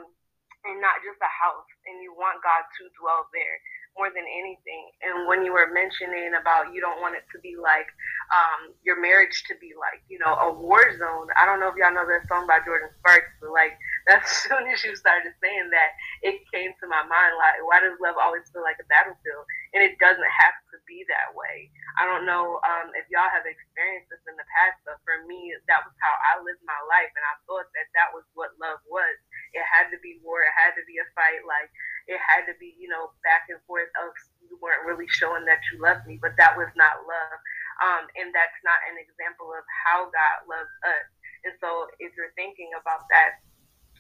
and 0.68 0.78
not 0.80 1.02
just 1.04 1.20
a 1.22 1.32
house. 1.32 1.70
And 1.90 2.00
you 2.02 2.14
want 2.16 2.42
God 2.46 2.64
to 2.64 2.84
dwell 3.02 3.28
there 3.36 3.58
more 3.98 4.10
than 4.10 4.24
anything. 4.24 4.92
And 5.04 5.28
when 5.28 5.44
you 5.44 5.52
were 5.52 5.70
mentioning 5.72 6.34
about 6.40 6.74
you 6.74 6.80
don't 6.80 7.00
want 7.04 7.16
it 7.16 7.28
to 7.36 7.38
be 7.40 7.60
like 7.60 7.88
um, 8.32 8.72
your 8.84 9.00
marriage 9.00 9.44
to 9.52 9.54
be 9.60 9.76
like, 9.76 10.02
you 10.08 10.20
know, 10.20 10.34
a 10.40 10.50
war 10.52 10.82
zone. 10.96 11.28
I 11.36 11.46
don't 11.46 11.60
know 11.60 11.68
if 11.68 11.78
y'all 11.78 11.94
know 11.94 12.08
that 12.08 12.28
song 12.28 12.48
by 12.48 12.64
Jordin 12.64 12.92
Sparks, 13.04 13.32
but 13.44 13.52
like 13.52 13.76
as 14.16 14.24
soon 14.48 14.64
as 14.72 14.82
you 14.84 14.96
started 14.96 15.36
saying 15.44 15.70
that, 15.72 15.92
it 16.24 16.42
came 16.50 16.72
to 16.80 16.86
my 16.88 17.04
mind 17.06 17.34
like, 17.38 17.60
why 17.68 17.84
does 17.84 18.00
love 18.00 18.16
always 18.18 18.48
feel 18.50 18.64
like 18.64 18.80
a 18.80 18.88
battlefield? 18.88 19.46
And 19.76 19.84
it 19.84 20.00
doesn't 20.00 20.32
have 20.42 20.58
to 20.72 20.78
be 20.88 21.04
that 21.08 21.32
way. 21.36 21.72
I 22.00 22.08
don't 22.08 22.28
know 22.28 22.60
um, 22.64 22.92
if 22.96 23.08
y'all 23.12 23.32
have 23.32 23.48
experienced 23.48 24.12
this 24.12 24.24
in 24.28 24.36
the 24.36 24.48
past, 24.60 24.80
but 24.88 25.00
for 25.04 25.24
me, 25.28 25.56
that 25.68 25.84
was 25.84 25.96
how 26.00 26.16
I 26.32 26.44
lived 26.44 26.64
my 26.64 26.82
life, 26.88 27.12
and 27.16 27.24
I 27.24 27.36
thought 27.48 27.68
that 27.76 27.88
that 27.96 28.12
was 28.12 28.28
what 28.36 28.56
love 28.60 28.80
was. 28.88 29.16
It 29.56 29.64
had 29.68 29.92
to 29.92 30.00
be 30.00 30.20
war. 30.24 30.44
It 30.44 30.56
had 30.56 30.76
to 30.80 30.84
be 30.88 31.00
a 31.00 31.08
fight. 31.16 31.44
Like 31.44 31.72
it 32.08 32.20
had 32.22 32.46
to 32.50 32.54
be, 32.58 32.74
you 32.78 32.90
know, 32.90 33.12
back 33.26 33.50
and 33.50 33.60
forth. 33.66 33.90
Of 34.00 34.14
you 34.46 34.58
weren't 34.62 34.86
really 34.86 35.08
showing 35.10 35.46
that 35.46 35.62
you 35.72 35.82
loved 35.82 36.06
me, 36.06 36.18
but 36.22 36.38
that 36.38 36.56
was 36.58 36.70
not 36.78 37.04
love. 37.06 37.38
Um, 37.82 38.04
and 38.18 38.30
that's 38.34 38.60
not 38.62 38.78
an 38.90 39.02
example 39.02 39.50
of 39.54 39.66
how 39.86 40.10
God 40.10 40.38
loves 40.46 40.74
us. 40.86 41.06
And 41.48 41.54
so, 41.58 41.90
if 41.98 42.14
you're 42.14 42.34
thinking 42.38 42.70
about 42.78 43.10
that 43.10 43.42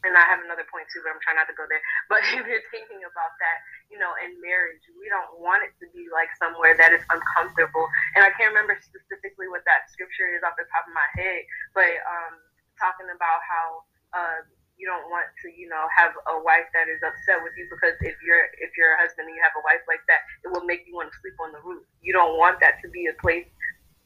and 0.01 0.17
I 0.17 0.25
have 0.25 0.41
another 0.41 0.65
point 0.65 0.89
too, 0.89 1.01
but 1.05 1.13
I'm 1.13 1.21
trying 1.21 1.37
not 1.37 1.45
to 1.49 1.57
go 1.57 1.65
there. 1.69 1.81
But 2.11 2.25
if 2.27 2.43
you're 2.43 2.67
thinking 2.73 3.05
about 3.05 3.33
that, 3.39 3.57
you 3.87 3.95
know, 4.01 4.11
in 4.19 4.35
marriage, 4.41 4.81
we 4.97 5.07
don't 5.07 5.39
want 5.39 5.63
it 5.63 5.71
to 5.79 5.87
be 5.93 6.09
like 6.11 6.27
somewhere 6.35 6.75
that 6.75 6.91
is 6.91 7.05
uncomfortable. 7.07 7.87
And 8.17 8.25
I 8.25 8.33
can't 8.35 8.51
remember 8.51 8.75
specifically 8.81 9.47
what 9.47 9.63
that 9.69 9.87
scripture 9.93 10.27
is 10.33 10.43
off 10.43 10.57
the 10.59 10.67
top 10.73 10.89
of 10.89 10.93
my 10.93 11.07
head, 11.15 11.45
but 11.71 11.93
um, 12.03 12.33
talking 12.81 13.07
about 13.13 13.39
how 13.45 13.65
uh, 14.11 14.39
you 14.81 14.89
don't 14.89 15.13
want 15.13 15.29
to, 15.45 15.47
you 15.53 15.69
know, 15.69 15.85
have 15.93 16.17
a 16.25 16.41
wife 16.41 16.65
that 16.73 16.89
is 16.89 16.97
upset 17.05 17.45
with 17.45 17.53
you 17.53 17.69
because 17.69 17.93
if 18.01 18.17
you're 18.25 18.49
if 18.57 18.73
you're 18.73 18.97
a 18.97 18.99
husband 18.99 19.29
and 19.29 19.37
you 19.37 19.43
have 19.45 19.53
a 19.53 19.61
wife 19.61 19.85
like 19.85 20.01
that, 20.09 20.25
it 20.41 20.49
will 20.49 20.65
make 20.65 20.89
you 20.89 20.97
want 20.97 21.13
to 21.13 21.17
sleep 21.21 21.37
on 21.37 21.53
the 21.53 21.61
roof. 21.61 21.85
You 22.01 22.17
don't 22.17 22.41
want 22.41 22.57
that 22.65 22.81
to 22.81 22.89
be 22.89 23.05
a 23.05 23.15
place 23.21 23.45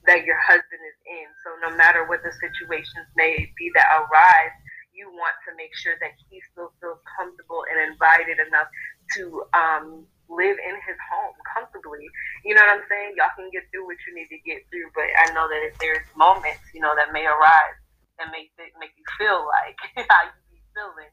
that 0.03 0.27
your 0.27 0.37
husband 0.43 0.83
is 0.83 0.99
in. 1.07 1.27
So 1.47 1.55
no 1.63 1.71
matter 1.79 2.03
what 2.03 2.21
the 2.27 2.35
situations 2.43 3.07
may 3.15 3.47
be 3.55 3.71
that 3.79 3.87
arise 3.95 4.53
you 4.95 5.11
want 5.11 5.35
to 5.43 5.51
make 5.59 5.75
sure 5.75 5.99
that 5.99 6.15
he 6.31 6.39
still 6.55 6.71
feels 6.79 7.03
comfortable 7.19 7.67
and 7.67 7.91
invited 7.91 8.39
enough 8.39 8.71
to 9.19 9.43
um, 9.51 10.07
live 10.31 10.55
in 10.55 10.75
his 10.87 10.95
home 11.11 11.35
comfortably. 11.51 12.07
You 12.47 12.55
know 12.55 12.63
what 12.63 12.79
I'm 12.79 12.87
saying? 12.87 13.19
Y'all 13.19 13.35
can 13.35 13.51
get 13.51 13.67
through 13.69 13.85
what 13.85 13.99
you 14.07 14.15
need 14.15 14.31
to 14.31 14.39
get 14.47 14.63
through, 14.71 14.89
but 14.95 15.05
I 15.19 15.35
know 15.35 15.51
that 15.51 15.61
if 15.67 15.75
there's 15.83 16.07
moments, 16.15 16.63
you 16.71 16.79
know, 16.79 16.95
that 16.95 17.11
may 17.11 17.27
arise 17.27 17.77
that 18.17 18.31
make 18.31 18.47
make 18.79 18.95
you 18.95 19.03
feel 19.19 19.43
like 19.43 19.75
how 20.07 20.23
you 20.31 20.39
feeling. 20.75 21.11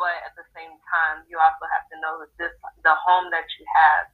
But 0.00 0.16
at 0.26 0.34
the 0.34 0.48
same 0.56 0.74
time, 0.90 1.22
you 1.30 1.38
also 1.38 1.68
have 1.70 1.86
to 1.92 1.96
know 2.02 2.18
that 2.24 2.32
this 2.40 2.54
the 2.82 2.96
home 2.98 3.30
that 3.30 3.46
you 3.60 3.64
have 3.68 4.06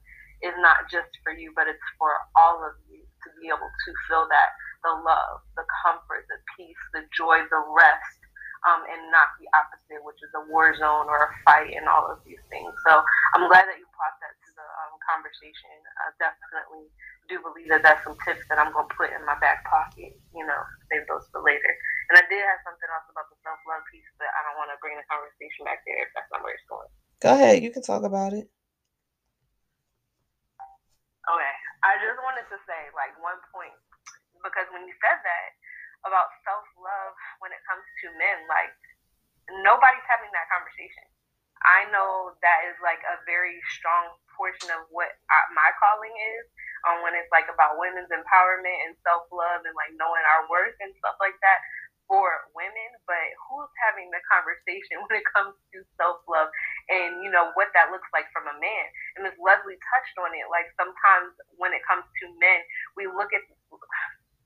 is 0.45 0.57
not 0.61 0.91
just 0.93 1.09
for 1.25 1.33
you, 1.33 1.55
but 1.57 1.71
it's 1.71 1.89
for 1.97 2.13
all 2.37 2.61
of 2.61 2.77
you 2.91 3.01
to 3.01 3.29
be 3.41 3.49
able 3.49 3.71
to 3.71 3.91
feel 4.11 4.29
that 4.29 4.51
the 4.85 4.93
love, 4.93 5.41
the 5.57 5.65
comfort, 5.87 6.29
the 6.29 6.41
peace, 6.57 6.83
the 6.93 7.05
joy, 7.17 7.41
the 7.49 7.63
rest 7.73 8.21
um, 8.69 8.85
and 8.89 9.13
not 9.13 9.33
the 9.41 9.49
opposite, 9.57 10.03
which 10.05 10.21
is 10.21 10.33
a 10.37 10.45
war 10.53 10.73
zone 10.77 11.09
or 11.09 11.29
a 11.29 11.33
fight 11.47 11.73
and 11.73 11.89
all 11.89 12.09
of 12.11 12.21
these 12.27 12.41
things. 12.53 12.73
So 12.89 13.01
I'm 13.37 13.49
glad 13.49 13.65
that 13.69 13.79
you 13.81 13.89
brought 13.97 14.17
that 14.21 14.37
the 14.61 14.67
um, 14.85 15.01
conversation. 15.09 15.73
I 16.05 16.13
definitely 16.21 16.93
do 17.33 17.41
believe 17.41 17.73
that 17.73 17.81
that's 17.81 18.05
some 18.05 18.21
tips 18.29 18.45
that 18.53 18.61
I'm 18.61 18.77
going 18.77 18.85
to 18.85 18.93
put 18.93 19.09
in 19.17 19.25
my 19.25 19.41
back 19.41 19.65
pocket, 19.65 20.13
you 20.37 20.45
know, 20.45 20.61
save 20.93 21.09
those 21.09 21.25
for 21.33 21.41
later. 21.41 21.73
And 22.13 22.21
I 22.21 22.25
did 22.29 22.45
have 22.45 22.61
something 22.69 22.91
else 22.93 23.09
about 23.09 23.33
the 23.33 23.41
self 23.41 23.57
love 23.65 23.81
piece, 23.89 24.05
but 24.21 24.29
I 24.29 24.45
don't 24.45 24.61
want 24.61 24.69
to 24.77 24.79
bring 24.85 25.01
the 25.01 25.07
conversation 25.09 25.65
back 25.65 25.81
there 25.89 26.05
if 26.05 26.13
that's 26.13 26.29
not 26.29 26.45
where 26.45 26.53
it's 26.53 26.69
going. 26.69 26.93
Go 27.25 27.33
ahead, 27.33 27.65
you 27.65 27.73
can 27.73 27.81
talk 27.81 28.05
about 28.05 28.37
it. 28.37 28.53
Okay, 31.25 31.55
I 31.89 31.97
just 32.05 32.21
wanted 32.21 32.45
to 32.53 32.59
say, 32.69 32.81
like, 32.97 33.13
one 33.23 33.39
point, 33.55 33.77
because 34.45 34.67
when 34.73 34.85
you 34.89 34.95
said 35.01 35.21
that, 35.21 35.49
about 36.05 36.33
self 36.45 36.65
love 36.81 37.13
when 37.45 37.53
it 37.53 37.61
comes 37.69 37.85
to 38.05 38.07
men. 38.17 38.39
Like 38.49 38.73
nobody's 39.65 40.07
having 40.09 40.31
that 40.33 40.49
conversation. 40.49 41.07
I 41.65 41.89
know 41.93 42.33
that 42.41 42.61
is 42.73 42.79
like 42.81 43.03
a 43.05 43.21
very 43.29 43.61
strong 43.77 44.17
portion 44.37 44.73
of 44.73 44.89
what 44.89 45.13
I, 45.29 45.39
my 45.53 45.71
calling 45.77 46.13
is. 46.13 46.47
Um, 46.89 47.05
when 47.05 47.13
it's 47.13 47.29
like 47.29 47.45
about 47.53 47.77
women's 47.77 48.09
empowerment 48.09 48.79
and 48.89 48.97
self 49.05 49.29
love 49.29 49.69
and 49.69 49.77
like 49.77 49.93
knowing 50.01 50.25
our 50.25 50.49
worth 50.49 50.73
and 50.81 50.97
stuff 50.97 51.21
like 51.21 51.37
that 51.45 51.61
for 52.09 52.27
women, 52.57 52.91
but 53.05 53.27
who's 53.47 53.71
having 53.85 54.09
the 54.11 54.19
conversation 54.27 54.99
when 55.05 55.21
it 55.21 55.29
comes 55.29 55.55
to 55.71 55.85
self 56.01 56.25
love 56.25 56.49
and 56.89 57.21
you 57.21 57.29
know 57.29 57.53
what 57.55 57.69
that 57.77 57.93
looks 57.93 58.09
like 58.17 58.27
from 58.33 58.49
a 58.49 58.57
man? 58.57 58.85
And 59.15 59.29
Miss 59.29 59.37
Leslie 59.37 59.77
touched 59.93 60.17
on 60.19 60.33
it. 60.33 60.49
Like 60.49 60.73
sometimes 60.81 61.37
when 61.61 61.77
it 61.77 61.85
comes 61.85 62.09
to 62.09 62.25
men, 62.41 62.65
we 62.97 63.05
look 63.07 63.31
at 63.37 63.45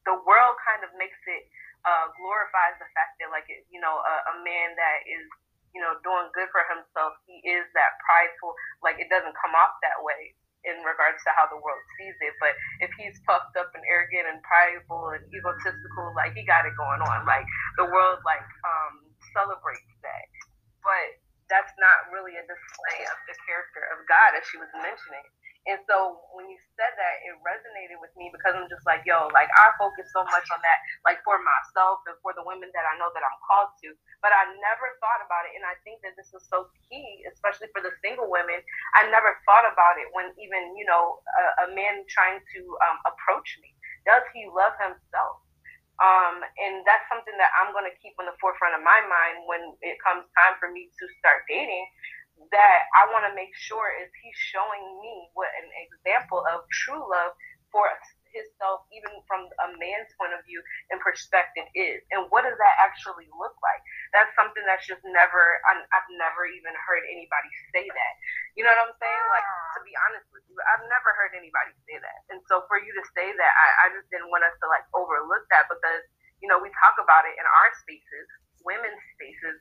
the 0.04 0.18
world 0.26 0.58
kind 0.66 0.82
of 0.84 0.90
makes 1.00 1.18
it 1.30 1.46
uh, 1.86 2.10
glorifies 2.18 2.76
the 2.82 2.88
fact 2.96 3.16
that 3.22 3.30
like 3.30 3.48
you 3.48 3.80
know 3.80 3.96
a, 4.02 4.14
a 4.32 4.42
man 4.42 4.74
that 4.74 5.06
is 5.06 5.24
you 5.74 5.82
know, 5.82 5.98
doing 6.06 6.30
good 6.32 6.48
for 6.54 6.62
himself, 6.70 7.18
he 7.26 7.42
is 7.42 7.66
that 7.74 7.98
prideful. 8.06 8.54
Like 8.80 9.02
it 9.02 9.10
doesn't 9.10 9.34
come 9.34 9.52
off 9.58 9.74
that 9.82 9.98
way 10.00 10.32
in 10.64 10.80
regards 10.80 11.20
to 11.28 11.30
how 11.36 11.44
the 11.50 11.60
world 11.60 11.82
sees 12.00 12.16
it. 12.24 12.34
But 12.40 12.56
if 12.80 12.90
he's 12.96 13.18
puffed 13.28 13.52
up 13.60 13.74
and 13.76 13.84
arrogant 13.84 14.30
and 14.30 14.40
prideful 14.40 15.12
and 15.12 15.24
egotistical, 15.28 16.14
like 16.16 16.32
he 16.32 16.46
got 16.48 16.64
it 16.64 16.72
going 16.78 17.02
on. 17.04 17.28
Like 17.28 17.44
the 17.76 17.90
world 17.90 18.22
like 18.24 18.46
um 18.64 19.04
celebrates 19.36 19.94
that. 20.00 20.26
But 20.80 21.20
that's 21.52 21.74
not 21.76 22.08
really 22.14 22.38
a 22.40 22.44
display 22.46 22.98
of 23.04 23.18
the 23.28 23.36
character 23.44 23.84
of 23.92 24.06
God 24.08 24.38
as 24.38 24.44
she 24.48 24.56
was 24.56 24.70
mentioning. 24.80 25.26
And 25.64 25.80
so 25.88 26.20
when 26.36 26.44
you 26.52 26.60
said 26.76 26.92
that, 27.00 27.14
it 27.24 27.32
resonated 27.40 27.96
with 27.96 28.12
me 28.20 28.28
because 28.28 28.52
I'm 28.52 28.68
just 28.68 28.84
like, 28.84 29.00
yo, 29.08 29.32
like 29.32 29.48
I 29.56 29.72
focus 29.80 30.12
so 30.12 30.20
much 30.28 30.44
on 30.52 30.60
that, 30.60 30.78
like 31.08 31.24
for 31.24 31.40
myself 31.40 32.04
and 32.04 32.16
for 32.20 32.36
the 32.36 32.44
women 32.44 32.68
that 32.76 32.84
I 32.84 33.00
know 33.00 33.08
that 33.16 33.24
I'm 33.24 33.38
called 33.48 33.72
to. 33.80 33.96
But 34.20 34.36
I 34.36 34.44
never 34.60 34.86
thought 35.00 35.24
about 35.24 35.48
it. 35.48 35.56
And 35.56 35.64
I 35.64 35.72
think 35.80 36.04
that 36.04 36.20
this 36.20 36.36
is 36.36 36.44
so 36.52 36.68
key, 36.84 37.24
especially 37.32 37.72
for 37.72 37.80
the 37.80 37.96
single 38.04 38.28
women. 38.28 38.60
I 38.92 39.08
never 39.08 39.40
thought 39.48 39.64
about 39.64 39.96
it 39.96 40.12
when 40.12 40.36
even, 40.36 40.76
you 40.76 40.84
know, 40.84 41.24
a, 41.24 41.44
a 41.64 41.72
man 41.72 42.04
trying 42.12 42.44
to 42.44 42.60
um, 42.84 43.00
approach 43.08 43.56
me. 43.64 43.72
Does 44.04 44.24
he 44.36 44.44
love 44.52 44.76
himself? 44.76 45.40
Um, 46.02 46.42
and 46.42 46.82
that's 46.84 47.06
something 47.06 47.38
that 47.38 47.54
I'm 47.54 47.70
going 47.70 47.86
to 47.86 47.94
keep 48.02 48.18
on 48.18 48.26
the 48.26 48.34
forefront 48.42 48.74
of 48.74 48.82
my 48.82 48.98
mind 49.06 49.46
when 49.46 49.78
it 49.80 49.96
comes 50.02 50.26
time 50.34 50.58
for 50.58 50.66
me 50.68 50.90
to 50.90 51.04
start 51.22 51.46
dating 51.46 51.86
that 52.50 52.80
I 52.94 53.10
want 53.14 53.26
to 53.30 53.32
make 53.34 53.54
sure 53.54 53.90
is 54.02 54.10
he's 54.22 54.38
showing 54.38 54.84
me 55.02 55.30
what 55.34 55.50
an 55.58 55.68
example 55.86 56.42
of 56.46 56.66
true 56.70 57.02
love 57.02 57.34
for 57.70 57.86
himself, 58.34 58.86
even 58.90 59.10
from 59.30 59.46
a 59.62 59.68
man's 59.78 60.10
point 60.18 60.34
of 60.34 60.42
view 60.46 60.58
and 60.90 60.98
perspective, 60.98 61.66
is. 61.74 62.02
And 62.10 62.26
what 62.30 62.42
does 62.42 62.58
that 62.58 62.74
actually 62.82 63.30
look 63.38 63.54
like? 63.62 63.82
That's 64.10 64.30
something 64.34 64.62
that's 64.66 64.86
just 64.86 65.02
never, 65.06 65.62
I've 65.70 66.10
never 66.18 66.46
even 66.50 66.74
heard 66.86 67.06
anybody 67.06 67.50
say 67.70 67.86
that. 67.86 68.12
You 68.58 68.66
know 68.66 68.74
what 68.74 68.90
I'm 68.90 68.96
saying? 68.98 69.24
Like, 69.30 69.46
to 69.78 69.80
be 69.86 69.94
honest 70.06 70.26
with 70.34 70.42
you, 70.50 70.58
I've 70.74 70.86
never 70.90 71.14
heard 71.14 71.34
anybody 71.34 71.74
say 71.86 71.98
that. 72.02 72.18
And 72.34 72.42
so 72.50 72.66
for 72.66 72.78
you 72.82 72.90
to 72.94 73.04
say 73.14 73.30
that, 73.30 73.52
I, 73.54 73.66
I 73.86 73.94
just 73.94 74.10
didn't 74.10 74.30
want 74.30 74.46
us 74.46 74.54
to 74.62 74.66
like 74.70 74.86
overlook 74.94 75.46
that 75.54 75.70
because, 75.70 76.02
you 76.42 76.50
know, 76.50 76.58
we 76.58 76.70
talk 76.82 76.98
about 76.98 77.26
it 77.26 77.34
in 77.38 77.46
our 77.46 77.70
spaces 77.82 78.26
women's 78.64 79.00
spaces 79.14 79.56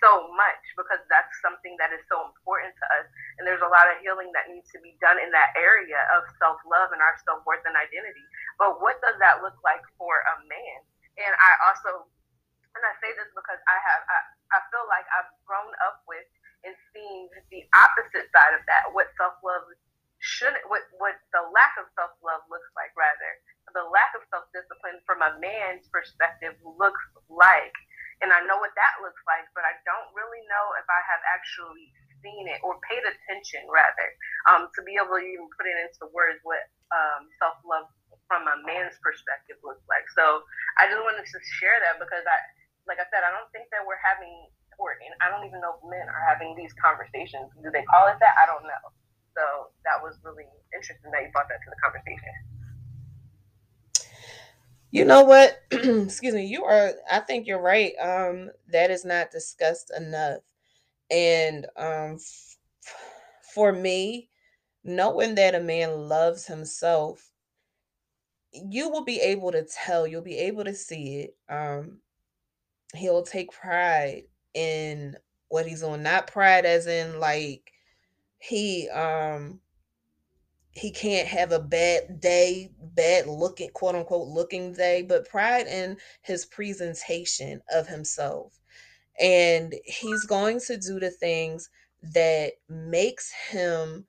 so 0.00 0.30
much 0.34 0.62
because 0.78 1.02
that's 1.10 1.30
something 1.42 1.76
that 1.82 1.92
is 1.92 2.00
so 2.08 2.22
important 2.30 2.72
to 2.78 2.86
us. 2.98 3.06
And 3.38 3.44
there's 3.44 3.62
a 3.62 3.70
lot 3.70 3.90
of 3.90 4.00
healing 4.00 4.30
that 4.32 4.48
needs 4.48 4.70
to 4.72 4.80
be 4.80 4.96
done 5.02 5.18
in 5.20 5.28
that 5.34 5.52
area 5.58 5.98
of 6.16 6.24
self 6.40 6.58
love 6.64 6.94
and 6.94 7.02
our 7.02 7.18
self 7.26 7.42
worth 7.44 7.66
and 7.66 7.76
identity. 7.76 8.24
But 8.56 8.80
what 8.80 9.02
does 9.04 9.18
that 9.20 9.42
look 9.42 9.58
like 9.66 9.82
for 9.98 10.22
a 10.24 10.36
man? 10.46 10.78
And 11.20 11.34
I 11.36 11.50
also, 11.68 12.06
and 12.74 12.82
I 12.82 12.94
say 13.02 13.10
this 13.14 13.30
because 13.34 13.60
I 13.70 13.76
have, 13.78 14.02
I, 14.08 14.18
I 14.54 14.58
feel 14.70 14.86
like 14.90 15.06
I've 15.14 15.30
grown 15.46 15.70
up 15.84 16.02
with 16.06 16.26
and 16.64 16.74
seen 16.96 17.28
the 17.52 17.62
opposite 17.76 18.26
side 18.32 18.56
of 18.56 18.64
that, 18.66 18.88
what 18.96 19.12
self 19.20 19.36
love 19.44 19.68
should, 20.24 20.56
what, 20.72 20.88
what 20.96 21.20
the 21.36 21.44
lack 21.52 21.76
of 21.76 21.86
self 21.92 22.16
love 22.24 22.42
looks 22.48 22.70
like, 22.74 22.90
rather. 22.96 23.38
The 23.76 23.84
lack 23.90 24.14
of 24.16 24.24
self 24.30 24.46
discipline 24.54 25.02
from 25.04 25.20
a 25.20 25.36
man's 25.42 25.86
perspective 25.90 26.56
looks 26.62 27.02
like 27.28 27.74
and 28.22 28.30
I 28.30 28.42
know 28.46 28.58
what 28.62 28.74
that 28.78 28.94
looks 29.02 29.22
like, 29.26 29.46
but 29.56 29.66
I 29.66 29.74
don't 29.82 30.10
really 30.14 30.42
know 30.46 30.66
if 30.78 30.86
I 30.86 31.00
have 31.10 31.22
actually 31.34 31.90
seen 32.22 32.46
it 32.48 32.62
or 32.62 32.78
paid 32.86 33.02
attention, 33.04 33.66
rather, 33.68 34.08
um, 34.48 34.70
to 34.72 34.80
be 34.86 34.96
able 34.96 35.18
to 35.18 35.24
even 35.24 35.48
put 35.54 35.66
it 35.66 35.76
into 35.76 36.08
words 36.14 36.38
what 36.46 36.62
um, 36.94 37.26
self 37.42 37.58
love 37.66 37.90
from 38.30 38.46
a 38.48 38.56
man's 38.64 38.96
perspective 39.04 39.60
looks 39.60 39.84
like. 39.90 40.06
So 40.16 40.40
I 40.80 40.88
just 40.88 41.02
wanted 41.02 41.26
to 41.26 41.38
share 41.60 41.76
that 41.84 42.00
because 42.00 42.24
I, 42.24 42.38
like 42.88 43.02
I 43.02 43.06
said, 43.12 43.26
I 43.26 43.34
don't 43.34 43.50
think 43.52 43.68
that 43.74 43.84
we're 43.84 44.00
having, 44.00 44.32
or 44.80 44.96
and 44.96 45.12
I 45.20 45.28
don't 45.28 45.44
even 45.44 45.60
know 45.60 45.76
if 45.76 45.82
men 45.84 46.06
are 46.08 46.24
having 46.24 46.56
these 46.56 46.72
conversations. 46.80 47.52
Do 47.60 47.68
they 47.68 47.84
call 47.84 48.08
it 48.08 48.16
that? 48.22 48.34
I 48.40 48.48
don't 48.48 48.64
know. 48.64 48.84
So 49.34 49.74
that 49.84 49.98
was 49.98 50.16
really 50.22 50.46
interesting 50.72 51.10
that 51.10 51.26
you 51.26 51.30
brought 51.34 51.50
that 51.50 51.58
to 51.60 51.70
the 51.70 51.80
conversation. 51.82 52.53
You 54.94 55.04
know 55.04 55.24
what? 55.24 55.60
Excuse 55.72 56.34
me. 56.34 56.46
You 56.46 56.62
are. 56.66 56.92
I 57.10 57.18
think 57.18 57.48
you're 57.48 57.60
right. 57.60 57.94
Um, 58.00 58.52
that 58.70 58.92
is 58.92 59.04
not 59.04 59.32
discussed 59.32 59.90
enough, 59.96 60.42
and 61.10 61.66
um, 61.76 62.14
f- 62.14 62.56
for 63.54 63.72
me, 63.72 64.28
knowing 64.84 65.34
that 65.34 65.56
a 65.56 65.60
man 65.60 66.08
loves 66.08 66.46
himself, 66.46 67.32
you 68.52 68.88
will 68.88 69.04
be 69.04 69.20
able 69.20 69.50
to 69.50 69.64
tell. 69.64 70.06
You'll 70.06 70.22
be 70.22 70.38
able 70.38 70.62
to 70.62 70.74
see 70.74 71.22
it. 71.22 71.36
Um, 71.52 71.98
he'll 72.94 73.24
take 73.24 73.50
pride 73.50 74.24
in 74.54 75.16
what 75.48 75.66
he's 75.66 75.82
on. 75.82 76.04
Not 76.04 76.28
pride 76.28 76.66
as 76.66 76.86
in 76.86 77.18
like 77.18 77.72
he 78.38 78.88
um 78.90 79.60
he 80.74 80.90
can't 80.90 81.28
have 81.28 81.52
a 81.52 81.60
bad 81.60 82.20
day, 82.20 82.70
bad 82.80 83.26
looking, 83.26 83.70
quote 83.70 83.94
unquote, 83.94 84.28
looking 84.28 84.72
day, 84.72 85.02
but 85.02 85.28
pride 85.28 85.66
in 85.66 85.96
his 86.22 86.46
presentation 86.46 87.60
of 87.72 87.86
himself. 87.86 88.58
And 89.20 89.74
he's 89.84 90.24
going 90.24 90.60
to 90.66 90.76
do 90.76 90.98
the 90.98 91.10
things 91.10 91.70
that 92.14 92.54
makes 92.68 93.32
him 93.50 94.06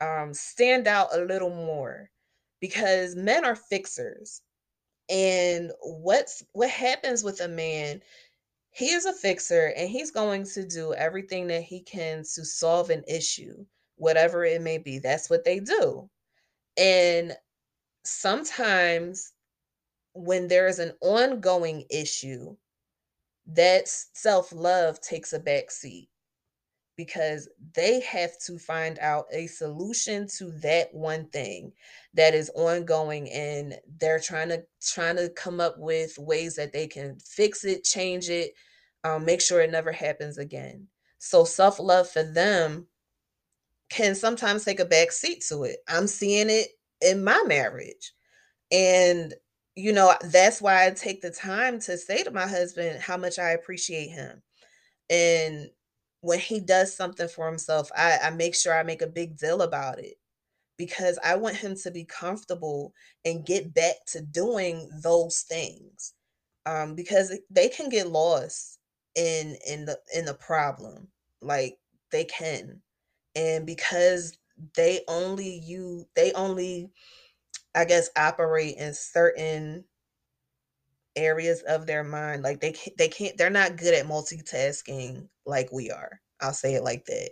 um, 0.00 0.32
stand 0.34 0.88
out 0.88 1.14
a 1.14 1.20
little 1.24 1.50
more 1.50 2.10
because 2.60 3.14
men 3.14 3.44
are 3.44 3.56
fixers. 3.56 4.42
And 5.10 5.72
what's 5.82 6.42
what 6.52 6.70
happens 6.70 7.22
with 7.24 7.40
a 7.40 7.48
man 7.48 8.00
he 8.72 8.90
is 8.90 9.04
a 9.04 9.12
fixer 9.12 9.72
and 9.76 9.88
he's 9.90 10.10
going 10.10 10.44
to 10.44 10.66
do 10.66 10.94
everything 10.94 11.46
that 11.48 11.62
he 11.62 11.80
can 11.80 12.18
to 12.34 12.44
solve 12.44 12.90
an 12.90 13.04
issue 13.06 13.64
whatever 13.96 14.44
it 14.44 14.62
may 14.62 14.78
be. 14.78 14.98
That's 14.98 15.30
what 15.30 15.44
they 15.44 15.60
do. 15.60 16.08
And 16.76 17.34
sometimes 18.04 19.32
when 20.14 20.48
there 20.48 20.66
is 20.66 20.78
an 20.78 20.92
ongoing 21.00 21.84
issue, 21.90 22.56
that 23.46 23.88
self 23.88 24.52
love 24.52 25.00
takes 25.00 25.32
a 25.32 25.40
back 25.40 25.70
seat 25.70 26.08
because 26.96 27.48
they 27.74 28.00
have 28.00 28.38
to 28.38 28.58
find 28.58 28.98
out 29.00 29.24
a 29.32 29.46
solution 29.46 30.26
to 30.38 30.50
that 30.62 30.92
one 30.92 31.26
thing 31.30 31.72
that 32.14 32.34
is 32.34 32.50
ongoing 32.54 33.30
and 33.30 33.74
they're 33.98 34.20
trying 34.20 34.48
to 34.48 34.62
trying 34.84 35.16
to 35.16 35.30
come 35.30 35.60
up 35.60 35.74
with 35.78 36.18
ways 36.18 36.54
that 36.56 36.72
they 36.72 36.86
can 36.86 37.18
fix 37.18 37.64
it 37.64 37.82
change 37.84 38.28
it 38.28 38.52
um, 39.04 39.24
make 39.24 39.40
sure 39.40 39.60
it 39.60 39.70
never 39.70 39.92
happens 39.92 40.38
again 40.38 40.86
so 41.18 41.44
self-love 41.44 42.08
for 42.08 42.22
them 42.22 42.86
can 43.92 44.14
sometimes 44.14 44.64
take 44.64 44.80
a 44.80 44.84
back 44.84 45.12
seat 45.12 45.44
to 45.48 45.64
it. 45.64 45.78
I'm 45.88 46.06
seeing 46.06 46.48
it 46.48 46.68
in 47.00 47.22
my 47.22 47.42
marriage. 47.46 48.12
And, 48.70 49.34
you 49.74 49.92
know, 49.92 50.14
that's 50.30 50.62
why 50.62 50.86
I 50.86 50.90
take 50.90 51.20
the 51.20 51.30
time 51.30 51.78
to 51.80 51.98
say 51.98 52.22
to 52.22 52.30
my 52.30 52.46
husband 52.46 53.00
how 53.00 53.16
much 53.16 53.38
I 53.38 53.50
appreciate 53.50 54.08
him. 54.08 54.42
And 55.10 55.68
when 56.22 56.38
he 56.38 56.60
does 56.60 56.96
something 56.96 57.28
for 57.28 57.46
himself, 57.46 57.90
I, 57.96 58.18
I 58.24 58.30
make 58.30 58.54
sure 58.54 58.78
I 58.78 58.82
make 58.82 59.02
a 59.02 59.06
big 59.06 59.36
deal 59.36 59.60
about 59.62 59.98
it 59.98 60.14
because 60.78 61.18
I 61.22 61.36
want 61.36 61.56
him 61.56 61.76
to 61.82 61.90
be 61.90 62.04
comfortable 62.04 62.94
and 63.24 63.44
get 63.44 63.74
back 63.74 63.96
to 64.08 64.22
doing 64.22 64.88
those 65.02 65.42
things. 65.42 66.14
Um, 66.64 66.94
because 66.94 67.36
they 67.50 67.68
can 67.68 67.88
get 67.88 68.06
lost 68.06 68.78
in 69.16 69.56
in 69.66 69.84
the 69.84 69.98
in 70.14 70.24
the 70.24 70.34
problem. 70.34 71.08
Like 71.40 71.76
they 72.12 72.24
can 72.24 72.80
and 73.34 73.66
because 73.66 74.36
they 74.76 75.00
only 75.08 75.58
you 75.64 76.06
they 76.14 76.32
only 76.32 76.90
i 77.74 77.84
guess 77.84 78.10
operate 78.16 78.76
in 78.76 78.92
certain 78.94 79.84
areas 81.16 81.62
of 81.62 81.86
their 81.86 82.04
mind 82.04 82.42
like 82.42 82.60
they 82.60 82.72
can't, 82.72 82.96
they 82.96 83.08
can't 83.08 83.36
they're 83.36 83.50
not 83.50 83.76
good 83.76 83.94
at 83.94 84.06
multitasking 84.06 85.28
like 85.44 85.70
we 85.72 85.90
are 85.90 86.20
i'll 86.40 86.52
say 86.52 86.74
it 86.74 86.84
like 86.84 87.04
that. 87.06 87.30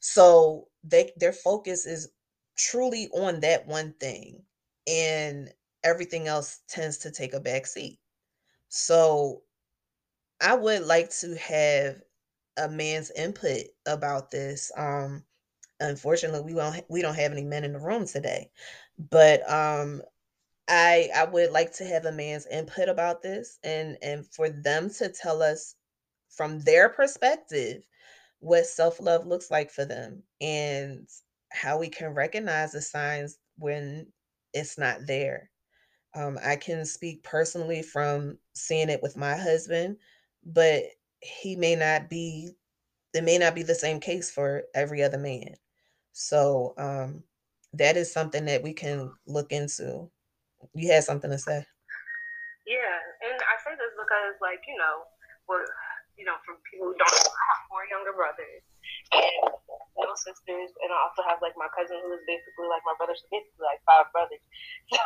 So 0.00 0.68
they 0.84 1.10
their 1.16 1.32
focus 1.32 1.86
is 1.86 2.10
truly 2.56 3.08
on 3.14 3.40
that 3.40 3.66
one 3.66 3.94
thing 4.00 4.42
and 4.86 5.50
everything 5.84 6.26
else 6.28 6.60
tends 6.68 6.98
to 6.98 7.10
take 7.10 7.34
a 7.34 7.40
back 7.40 7.66
seat. 7.66 7.98
So 8.68 9.42
i 10.40 10.54
would 10.54 10.82
like 10.82 11.10
to 11.20 11.36
have 11.36 12.00
a 12.58 12.68
man's 12.68 13.10
input 13.12 13.64
about 13.86 14.30
this. 14.30 14.72
Um, 14.76 15.24
unfortunately, 15.80 16.42
we 16.42 16.54
won't 16.54 16.84
we 16.90 17.02
don't 17.02 17.14
have 17.16 17.32
any 17.32 17.44
men 17.44 17.64
in 17.64 17.72
the 17.74 17.80
room 17.80 18.06
today, 18.06 18.50
but 18.98 19.48
um, 19.50 20.02
I 20.68 21.10
I 21.14 21.24
would 21.24 21.50
like 21.50 21.72
to 21.74 21.84
have 21.84 22.04
a 22.06 22.12
man's 22.12 22.46
input 22.46 22.88
about 22.88 23.22
this 23.22 23.58
and 23.64 23.98
and 24.02 24.26
for 24.34 24.50
them 24.50 24.90
to 24.94 25.08
tell 25.10 25.42
us 25.42 25.76
from 26.30 26.60
their 26.60 26.88
perspective 26.88 27.84
what 28.40 28.66
self-love 28.66 29.26
looks 29.26 29.50
like 29.50 29.70
for 29.70 29.84
them 29.84 30.22
and 30.40 31.08
how 31.52 31.78
we 31.78 31.88
can 31.88 32.14
recognize 32.14 32.72
the 32.72 32.80
signs 32.82 33.38
when 33.58 34.06
it's 34.54 34.78
not 34.78 35.06
there. 35.06 35.50
Um, 36.14 36.38
I 36.44 36.56
can 36.56 36.84
speak 36.86 37.22
personally 37.22 37.82
from 37.82 38.38
seeing 38.54 38.90
it 38.90 39.02
with 39.02 39.16
my 39.16 39.36
husband, 39.36 39.98
but 40.44 40.84
he 41.20 41.56
may 41.56 41.74
not 41.74 42.08
be 42.08 42.52
it 43.14 43.24
may 43.24 43.38
not 43.38 43.54
be 43.54 43.62
the 43.62 43.74
same 43.74 44.00
case 44.00 44.30
for 44.30 44.64
every 44.74 45.02
other 45.02 45.18
man. 45.18 45.56
So 46.12 46.74
um 46.78 47.24
that 47.72 47.96
is 47.96 48.12
something 48.12 48.44
that 48.46 48.62
we 48.62 48.72
can 48.72 49.12
look 49.26 49.52
into. 49.52 50.10
You 50.74 50.92
had 50.92 51.04
something 51.04 51.30
to 51.30 51.38
say. 51.38 51.66
Yeah, 52.66 52.96
and 53.24 53.38
I 53.40 53.54
say 53.64 53.76
this 53.76 53.92
because 53.96 54.36
like, 54.40 54.60
you 54.68 54.76
know, 54.76 55.08
well 55.48 55.64
you 56.18 56.26
know, 56.26 56.34
for 56.42 56.58
people 56.66 56.90
who 56.90 56.98
don't 56.98 57.14
have 57.14 57.60
four 57.70 57.86
younger 57.86 58.10
brothers 58.10 58.66
and 59.14 59.54
no 59.94 60.10
sisters, 60.18 60.70
and 60.82 60.90
I 60.90 60.98
also 60.98 61.22
have 61.30 61.38
like 61.38 61.54
my 61.54 61.70
cousin 61.70 62.02
who 62.02 62.10
is 62.18 62.26
basically 62.26 62.66
like 62.66 62.82
my 62.82 62.98
brother, 62.98 63.14
so 63.14 63.30
basically 63.30 63.62
like 63.62 63.80
five 63.86 64.10
brothers. 64.10 64.42
So 64.90 64.98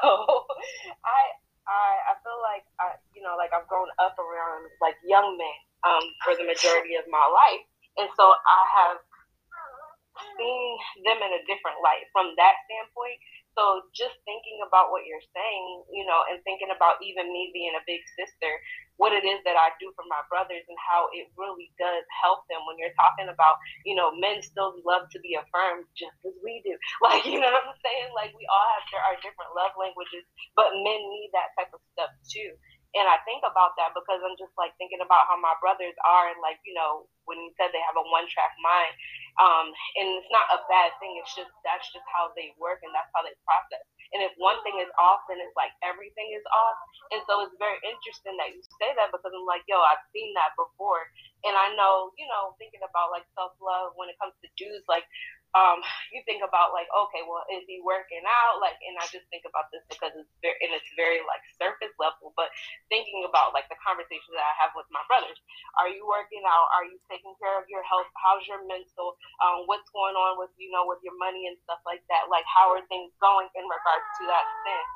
I 1.04 1.20
I 1.68 1.86
I 2.10 2.14
feel 2.24 2.40
like 2.40 2.64
I 2.80 2.96
you 3.12 3.20
know 3.22 3.36
like 3.36 3.52
I've 3.52 3.68
grown 3.68 3.92
up 4.00 4.16
around 4.16 4.72
like 4.80 4.96
young 5.04 5.36
men 5.36 5.58
um 5.86 6.04
for 6.24 6.34
the 6.36 6.44
majority 6.46 6.96
of 6.96 7.04
my 7.10 7.24
life, 7.24 7.64
and 7.98 8.08
so 8.16 8.24
I 8.32 8.62
have 8.82 8.98
seen 10.38 10.78
them 11.04 11.18
in 11.22 11.32
a 11.32 11.42
different 11.48 11.80
light 11.82 12.06
from 12.12 12.34
that 12.38 12.54
standpoint. 12.68 13.18
So 13.52 13.84
just 13.92 14.16
thinking 14.24 14.64
about 14.64 14.88
what 14.88 15.04
you're 15.04 15.24
saying, 15.36 15.66
you 15.92 16.08
know, 16.08 16.24
and 16.24 16.40
thinking 16.40 16.72
about 16.72 16.96
even 17.04 17.28
me 17.28 17.52
being 17.52 17.76
a 17.76 17.84
big 17.84 18.00
sister, 18.16 18.48
what 18.96 19.12
it 19.12 19.28
is 19.28 19.44
that 19.44 19.60
I 19.60 19.76
do 19.76 19.92
for 19.92 20.08
my 20.08 20.24
brothers 20.32 20.64
and 20.72 20.78
how 20.80 21.12
it 21.12 21.28
really 21.36 21.68
does 21.76 22.04
help 22.24 22.48
them 22.48 22.64
when 22.64 22.80
you're 22.80 22.96
talking 22.96 23.28
about, 23.28 23.60
you 23.84 23.92
know, 23.92 24.08
men 24.16 24.40
still 24.40 24.72
love 24.88 25.04
to 25.12 25.20
be 25.20 25.36
affirmed 25.36 25.84
just 25.92 26.16
as 26.24 26.32
we 26.40 26.64
do. 26.64 26.72
Like, 27.04 27.26
you 27.28 27.42
know 27.42 27.52
what 27.52 27.68
I'm 27.68 27.76
saying? 27.84 28.14
Like 28.16 28.32
we 28.32 28.48
all 28.48 28.68
have 28.78 28.84
our 29.04 29.18
different 29.20 29.52
love 29.52 29.76
languages, 29.76 30.24
but 30.56 30.72
men 30.72 31.00
need 31.12 31.30
that 31.36 31.52
type 31.58 31.72
of 31.76 31.82
stuff 31.92 32.12
too. 32.24 32.56
And 32.93 33.09
I 33.09 33.16
think 33.24 33.40
about 33.40 33.72
that 33.80 33.97
because 33.97 34.20
I'm 34.20 34.36
just 34.36 34.53
like 34.61 34.76
thinking 34.76 35.01
about 35.01 35.24
how 35.24 35.40
my 35.40 35.57
brothers 35.64 35.97
are, 36.05 36.28
and 36.28 36.40
like 36.45 36.61
you 36.68 36.76
know, 36.76 37.09
when 37.24 37.40
you 37.40 37.49
said 37.57 37.72
they 37.72 37.80
have 37.84 37.97
a 37.97 38.05
one 38.12 38.28
track 38.28 38.53
mind, 38.61 38.93
um, 39.40 39.72
and 39.97 40.07
it's 40.20 40.28
not 40.28 40.53
a 40.53 40.61
bad 40.68 40.93
thing. 41.01 41.16
It's 41.16 41.32
just 41.32 41.49
that's 41.64 41.88
just 41.88 42.05
how 42.12 42.36
they 42.36 42.53
work, 42.61 42.84
and 42.84 42.93
that's 42.93 43.09
how 43.16 43.24
they 43.24 43.32
process. 43.49 43.84
And 44.12 44.20
if 44.20 44.36
one 44.36 44.61
thing 44.61 44.76
is 44.76 44.93
off, 45.01 45.24
then 45.24 45.40
it's 45.40 45.57
like 45.57 45.72
everything 45.80 46.36
is 46.36 46.45
off. 46.53 46.76
And 47.16 47.24
so 47.24 47.40
it's 47.49 47.57
very 47.57 47.80
interesting 47.80 48.36
that 48.36 48.53
you 48.53 48.61
say 48.76 48.93
that 48.93 49.09
because 49.09 49.32
I'm 49.32 49.49
like, 49.49 49.64
yo, 49.64 49.80
I've 49.80 50.05
seen 50.12 50.36
that 50.36 50.53
before, 50.61 51.09
and 51.49 51.57
I 51.57 51.72
know, 51.72 52.12
you 52.20 52.28
know, 52.28 52.53
thinking 52.61 52.84
about 52.84 53.09
like 53.09 53.24
self 53.32 53.57
love 53.57 53.97
when 53.97 54.12
it 54.12 54.20
comes 54.20 54.36
to 54.45 54.49
dudes, 54.61 54.84
like 54.84 55.09
um, 55.53 55.84
you 56.12 56.24
think 56.24 56.40
about 56.40 56.72
like, 56.72 56.88
okay, 56.88 57.20
well, 57.28 57.44
is 57.53 57.64
he 57.68 57.84
working 57.84 58.24
out? 58.24 58.57
Like, 58.64 58.80
and 58.80 58.96
I 58.96 59.05
just 59.12 59.28
think 59.28 59.44
about 59.44 59.68
this 59.68 59.84
because 59.92 60.16
it's 60.16 60.32
very, 60.40 60.57
and 60.64 60.72
it's 60.72 60.88
very 60.96 61.20
like 61.28 61.44
surface 61.61 61.92
level, 62.00 62.32
but 62.40 62.48
thinking 62.88 63.28
about 63.28 63.53
like 63.53 63.68
the 63.68 63.76
conversations 63.84 64.32
that 64.32 64.44
I 64.44 64.55
have 64.64 64.72
with 64.72 64.88
my 64.88 65.05
brothers. 65.12 65.36
Are 65.76 65.92
you 65.92 66.09
working 66.09 66.40
out? 66.48 66.72
Are 66.72 66.88
you 66.88 66.96
taking 67.05 67.36
care 67.36 67.61
of 67.61 67.68
your 67.68 67.84
health? 67.84 68.09
How's 68.16 68.44
your 68.48 68.64
mental? 68.64 69.20
Um, 69.44 69.68
what's 69.68 69.88
going 69.92 70.16
on 70.16 70.40
with, 70.40 70.53
you 70.57 70.72
know, 70.72 70.88
with 70.88 71.05
your 71.05 71.16
money 71.20 71.44
and 71.53 71.57
stuff 71.68 71.84
like 71.84 72.00
that? 72.09 72.32
Like, 72.32 72.48
how 72.48 72.72
are 72.72 72.80
things 72.88 73.12
going 73.20 73.48
in 73.53 73.64
regards 73.68 74.09
to 74.20 74.22
that 74.32 74.46
thing? 74.64 74.86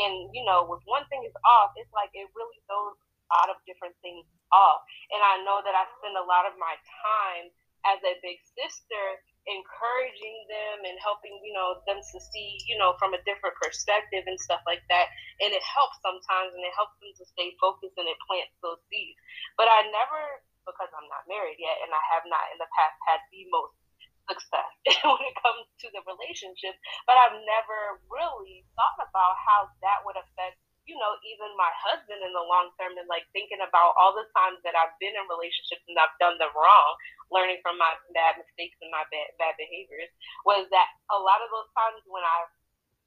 And, 0.00 0.14
you 0.32 0.44
know, 0.48 0.64
with 0.64 0.80
one 0.88 1.04
thing 1.12 1.28
is 1.28 1.36
off, 1.44 1.76
it's 1.76 1.92
like 1.92 2.12
it 2.16 2.28
really 2.32 2.60
throws 2.64 2.96
a 2.96 3.36
lot 3.36 3.48
of 3.52 3.60
different 3.68 3.96
things 4.00 4.24
off. 4.48 4.80
And 5.12 5.20
I 5.20 5.44
know 5.44 5.60
that 5.60 5.76
I 5.76 5.84
spend 6.00 6.16
a 6.16 6.24
lot 6.24 6.48
of 6.48 6.56
my 6.56 6.72
time 7.04 7.52
as 7.84 8.00
a 8.02 8.18
big 8.24 8.40
sister 8.56 9.04
encouraging 9.46 10.38
them 10.50 10.84
and 10.86 10.98
helping 10.98 11.38
you 11.46 11.54
know 11.54 11.78
them 11.86 12.02
to 12.02 12.18
see 12.18 12.58
you 12.66 12.76
know 12.76 12.98
from 12.98 13.14
a 13.14 13.22
different 13.22 13.54
perspective 13.62 14.26
and 14.26 14.38
stuff 14.38 14.62
like 14.66 14.82
that. 14.90 15.08
And 15.42 15.54
it 15.54 15.62
helps 15.62 15.98
sometimes 16.02 16.54
and 16.54 16.64
it 16.66 16.74
helps 16.74 16.98
them 16.98 17.14
to 17.14 17.24
stay 17.30 17.54
focused 17.62 17.96
and 17.96 18.10
it 18.10 18.18
plants 18.26 18.54
those 18.60 18.82
seeds. 18.90 19.18
But 19.54 19.70
i 19.70 19.86
never 19.90 20.42
because 20.66 20.90
i'm 20.98 21.06
not 21.08 21.24
married 21.30 21.56
yet 21.62 21.78
and 21.86 21.94
i 21.94 22.02
have 22.10 22.26
not 22.26 22.50
in 22.50 22.58
the 22.58 22.68
past 22.74 22.98
had 23.06 23.22
the 23.30 23.46
most 23.48 23.78
success 24.26 24.70
when 25.06 25.22
it 25.22 25.38
comes 25.38 25.64
to 25.78 25.86
the 25.94 26.02
relationship 26.02 26.74
but 27.06 27.14
i've 27.14 27.38
never 27.46 28.02
really 28.10 28.66
thought 28.74 28.98
about 28.98 29.38
how 29.38 29.70
that 29.80 30.02
would 30.02 30.18
affect 30.18 30.58
you 30.86 30.94
know, 30.94 31.18
even 31.26 31.50
my 31.58 31.70
husband 31.74 32.22
in 32.22 32.30
the 32.30 32.46
long 32.46 32.70
term 32.78 32.94
and 32.94 33.10
like 33.10 33.26
thinking 33.34 33.58
about 33.58 33.98
all 33.98 34.14
the 34.14 34.26
times 34.38 34.62
that 34.62 34.78
I've 34.78 34.94
been 35.02 35.14
in 35.14 35.26
relationships 35.26 35.82
and 35.90 35.98
I've 35.98 36.14
done 36.22 36.38
them 36.38 36.54
wrong, 36.54 36.90
learning 37.34 37.58
from 37.60 37.74
my 37.74 37.90
bad 38.14 38.38
mistakes 38.38 38.78
and 38.78 38.94
my 38.94 39.02
bad, 39.10 39.34
bad 39.42 39.58
behaviors, 39.58 40.10
was 40.46 40.70
that 40.70 40.88
a 41.10 41.18
lot 41.18 41.42
of 41.42 41.50
those 41.50 41.70
times 41.74 42.06
when 42.06 42.22
I 42.22 42.46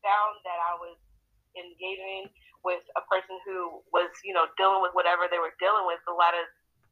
found 0.03 0.43
that 0.43 0.59
I 0.59 0.75
was 0.79 0.99
engaging 1.55 2.27
with 2.67 2.83
a 2.99 3.03
person 3.07 3.39
who 3.47 3.79
was, 3.95 4.11
you 4.27 4.35
know, 4.35 4.51
dealing 4.59 4.83
with 4.83 4.91
whatever 4.91 5.31
they 5.31 5.39
were 5.39 5.55
dealing 5.63 5.87
with, 5.87 6.03
a 6.11 6.15
lot 6.15 6.35
of 6.35 6.43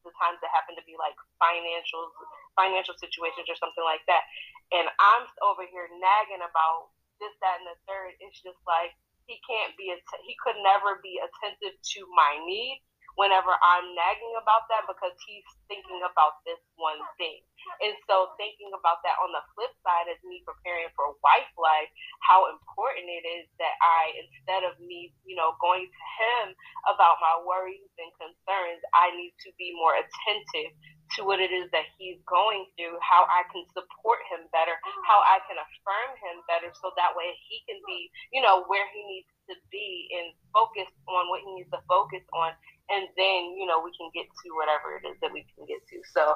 the 0.08 0.16
times 0.16 0.40
it 0.40 0.48
happened 0.56 0.80
to 0.80 0.88
be 0.88 0.96
like 0.96 1.16
financial 1.36 2.16
financial 2.56 2.96
situations 2.96 3.52
or 3.52 3.60
something 3.60 3.84
like 3.84 4.02
that. 4.08 4.24
And 4.72 4.88
I'm 4.88 5.28
over 5.44 5.68
here 5.68 5.92
nagging 6.00 6.42
about 6.42 6.96
this, 7.20 7.36
that, 7.44 7.60
and 7.60 7.68
the 7.68 7.78
third. 7.86 8.16
It's 8.24 8.40
just 8.40 8.58
like 8.64 8.96
he 9.28 9.40
can't 9.46 9.76
be 9.78 9.92
att- 9.92 10.24
he 10.26 10.36
could 10.44 10.58
never 10.64 11.00
be 11.04 11.20
attentive 11.20 11.76
to 11.96 12.00
my 12.16 12.40
needs 12.48 12.84
whenever 13.18 13.50
I'm 13.50 13.88
nagging 13.98 14.36
about 14.38 14.70
that 14.70 14.86
because 14.86 15.14
he's 15.26 15.46
thinking 15.68 16.02
about 16.06 16.38
this 16.46 16.62
one 16.78 17.02
thing. 17.18 17.42
And 17.82 17.98
so 18.06 18.32
thinking 18.38 18.70
about 18.78 19.02
that 19.04 19.18
on 19.20 19.34
the 19.34 19.44
flip 19.58 19.74
side 19.84 20.08
is 20.08 20.22
me 20.24 20.46
preparing 20.46 20.88
for 20.96 21.18
wife 21.26 21.50
life, 21.58 21.90
how 22.24 22.46
important 22.54 23.10
it 23.10 23.26
is 23.26 23.50
that 23.58 23.76
I 23.82 24.14
instead 24.22 24.64
of 24.64 24.78
me, 24.80 25.12
you 25.26 25.36
know, 25.36 25.58
going 25.60 25.90
to 25.90 26.04
him 26.22 26.56
about 26.88 27.18
my 27.20 27.42
worries 27.42 27.90
and 27.98 28.14
concerns, 28.22 28.82
I 28.94 29.12
need 29.18 29.34
to 29.46 29.50
be 29.58 29.74
more 29.76 29.98
attentive 29.98 30.72
to 31.16 31.24
what 31.24 31.40
it 31.40 31.54
is 31.54 31.72
that 31.72 31.88
he's 31.96 32.20
going 32.28 32.68
through, 32.76 33.00
how 33.00 33.24
I 33.30 33.48
can 33.54 33.64
support 33.72 34.20
him 34.28 34.50
better, 34.52 34.76
how 35.08 35.24
I 35.24 35.40
can 35.48 35.56
affirm 35.56 36.12
him 36.20 36.44
better, 36.50 36.74
so 36.76 36.92
that 37.00 37.16
way 37.16 37.32
he 37.48 37.64
can 37.64 37.80
be, 37.88 38.12
you 38.36 38.44
know, 38.44 38.68
where 38.68 38.86
he 38.92 39.02
needs 39.08 39.30
to 39.48 39.56
be 39.72 40.12
and 40.20 40.36
focus 40.52 40.90
on 41.08 41.32
what 41.32 41.42
he 41.44 41.50
needs 41.56 41.72
to 41.72 41.82
focus 41.88 42.24
on. 42.36 42.52
And 42.92 43.08
then, 43.20 43.56
you 43.60 43.68
know, 43.68 43.84
we 43.84 43.92
can 43.96 44.12
get 44.16 44.28
to 44.28 44.48
whatever 44.56 45.00
it 45.00 45.04
is 45.08 45.16
that 45.20 45.32
we 45.32 45.44
can 45.56 45.68
get 45.68 45.84
to. 45.92 45.98
So 46.12 46.36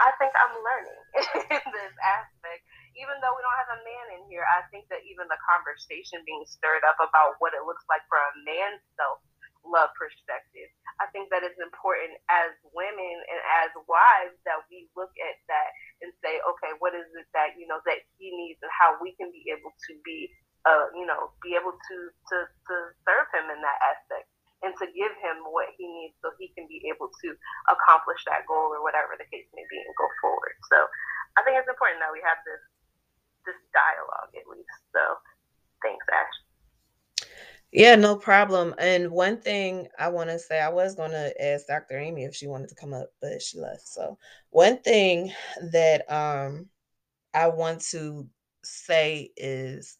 I 0.00 0.08
think 0.16 0.32
I'm 0.32 0.56
learning 0.64 1.00
in 1.60 1.64
this 1.72 1.94
aspect. 2.00 2.62
Even 2.96 3.16
though 3.20 3.32
we 3.32 3.44
don't 3.44 3.60
have 3.60 3.76
a 3.76 3.84
man 3.84 4.06
in 4.20 4.22
here, 4.28 4.44
I 4.44 4.64
think 4.68 4.88
that 4.92 5.04
even 5.04 5.28
the 5.28 5.40
conversation 5.44 6.24
being 6.24 6.44
stirred 6.44 6.84
up 6.84 7.00
about 7.00 7.40
what 7.40 7.56
it 7.56 7.64
looks 7.64 7.84
like 7.88 8.04
for 8.08 8.20
a 8.20 8.32
man's 8.44 8.84
self 8.96 9.20
love 9.66 9.90
perspective. 9.94 10.68
I 11.00 11.08
think 11.10 11.30
that 11.30 11.42
it's 11.42 11.58
important 11.58 12.14
as 12.30 12.54
women 12.74 13.16
and 13.30 13.40
as 13.64 13.70
wives 13.88 14.38
that 14.46 14.62
we 14.68 14.86
look 14.94 15.12
at 15.18 15.36
that 15.48 15.70
and 16.04 16.10
say, 16.22 16.38
okay, 16.42 16.72
what 16.78 16.94
is 16.94 17.06
it 17.16 17.26
that 17.34 17.54
you 17.58 17.66
know 17.66 17.82
that 17.88 18.02
he 18.18 18.30
needs 18.30 18.60
and 18.62 18.70
how 18.70 18.98
we 18.98 19.14
can 19.18 19.30
be 19.30 19.46
able 19.50 19.72
to 19.72 19.92
be, 20.06 20.30
uh, 20.66 20.90
you 20.94 21.06
know, 21.06 21.34
be 21.42 21.54
able 21.58 21.74
to 21.74 21.96
to 22.30 22.36
to 22.46 22.74
serve 23.06 23.26
him 23.34 23.50
in 23.50 23.60
that 23.62 23.78
aspect 23.82 24.28
and 24.62 24.74
to 24.78 24.86
give 24.94 25.14
him 25.18 25.42
what 25.50 25.74
he 25.74 25.86
needs 25.86 26.14
so 26.22 26.30
he 26.38 26.54
can 26.54 26.70
be 26.70 26.86
able 26.86 27.10
to 27.22 27.34
accomplish 27.66 28.22
that 28.30 28.46
goal 28.46 28.70
or 28.70 28.82
whatever 28.86 29.18
the 29.18 29.26
case 29.30 29.46
may 29.58 29.66
be 29.66 29.78
and 29.82 29.94
go 29.98 30.06
forward. 30.22 30.54
So 30.70 30.86
I 31.34 31.42
think 31.42 31.58
it's 31.58 31.70
important 31.70 31.98
that 31.98 32.14
we 32.14 32.22
have 32.22 32.38
this 32.46 32.62
this 33.42 33.58
dialogue 33.74 34.30
at 34.38 34.46
least. 34.46 34.70
So 34.94 35.02
thanks, 35.82 36.06
Ash. 36.14 36.51
Yeah, 37.72 37.94
no 37.96 38.16
problem. 38.16 38.74
And 38.78 39.10
one 39.10 39.40
thing 39.40 39.88
I 39.98 40.08
want 40.08 40.28
to 40.30 40.38
say, 40.38 40.60
I 40.60 40.68
was 40.68 40.94
going 40.94 41.10
to 41.12 41.32
ask 41.44 41.66
Dr. 41.66 41.98
Amy 41.98 42.24
if 42.24 42.34
she 42.34 42.46
wanted 42.46 42.68
to 42.68 42.74
come 42.74 42.92
up, 42.92 43.08
but 43.20 43.40
she 43.42 43.58
left. 43.58 43.88
So, 43.88 44.18
one 44.50 44.78
thing 44.82 45.32
that 45.72 46.10
um 46.12 46.68
I 47.34 47.48
want 47.48 47.82
to 47.92 48.28
say 48.64 49.32
is 49.36 49.98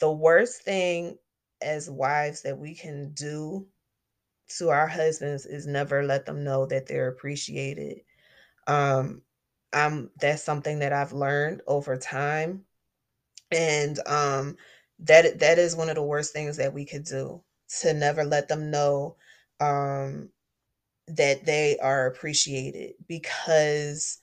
the 0.00 0.10
worst 0.12 0.62
thing 0.62 1.18
as 1.62 1.90
wives 1.90 2.42
that 2.42 2.58
we 2.58 2.74
can 2.74 3.12
do 3.14 3.66
to 4.58 4.70
our 4.70 4.86
husbands 4.86 5.46
is 5.46 5.66
never 5.66 6.02
let 6.04 6.26
them 6.26 6.44
know 6.44 6.66
that 6.66 6.86
they're 6.86 7.08
appreciated. 7.08 8.00
Um 8.66 9.22
I'm 9.72 10.10
that's 10.20 10.42
something 10.42 10.80
that 10.80 10.92
I've 10.92 11.12
learned 11.12 11.62
over 11.66 11.96
time. 11.96 12.64
And 13.52 13.98
um 14.06 14.56
that 15.00 15.38
that 15.40 15.58
is 15.58 15.76
one 15.76 15.88
of 15.88 15.94
the 15.94 16.02
worst 16.02 16.32
things 16.32 16.56
that 16.56 16.74
we 16.74 16.84
could 16.84 17.04
do 17.04 17.42
to 17.80 17.94
never 17.94 18.24
let 18.24 18.48
them 18.48 18.70
know 18.70 19.16
um, 19.60 20.30
that 21.06 21.44
they 21.44 21.78
are 21.78 22.06
appreciated 22.06 22.94
because 23.06 24.18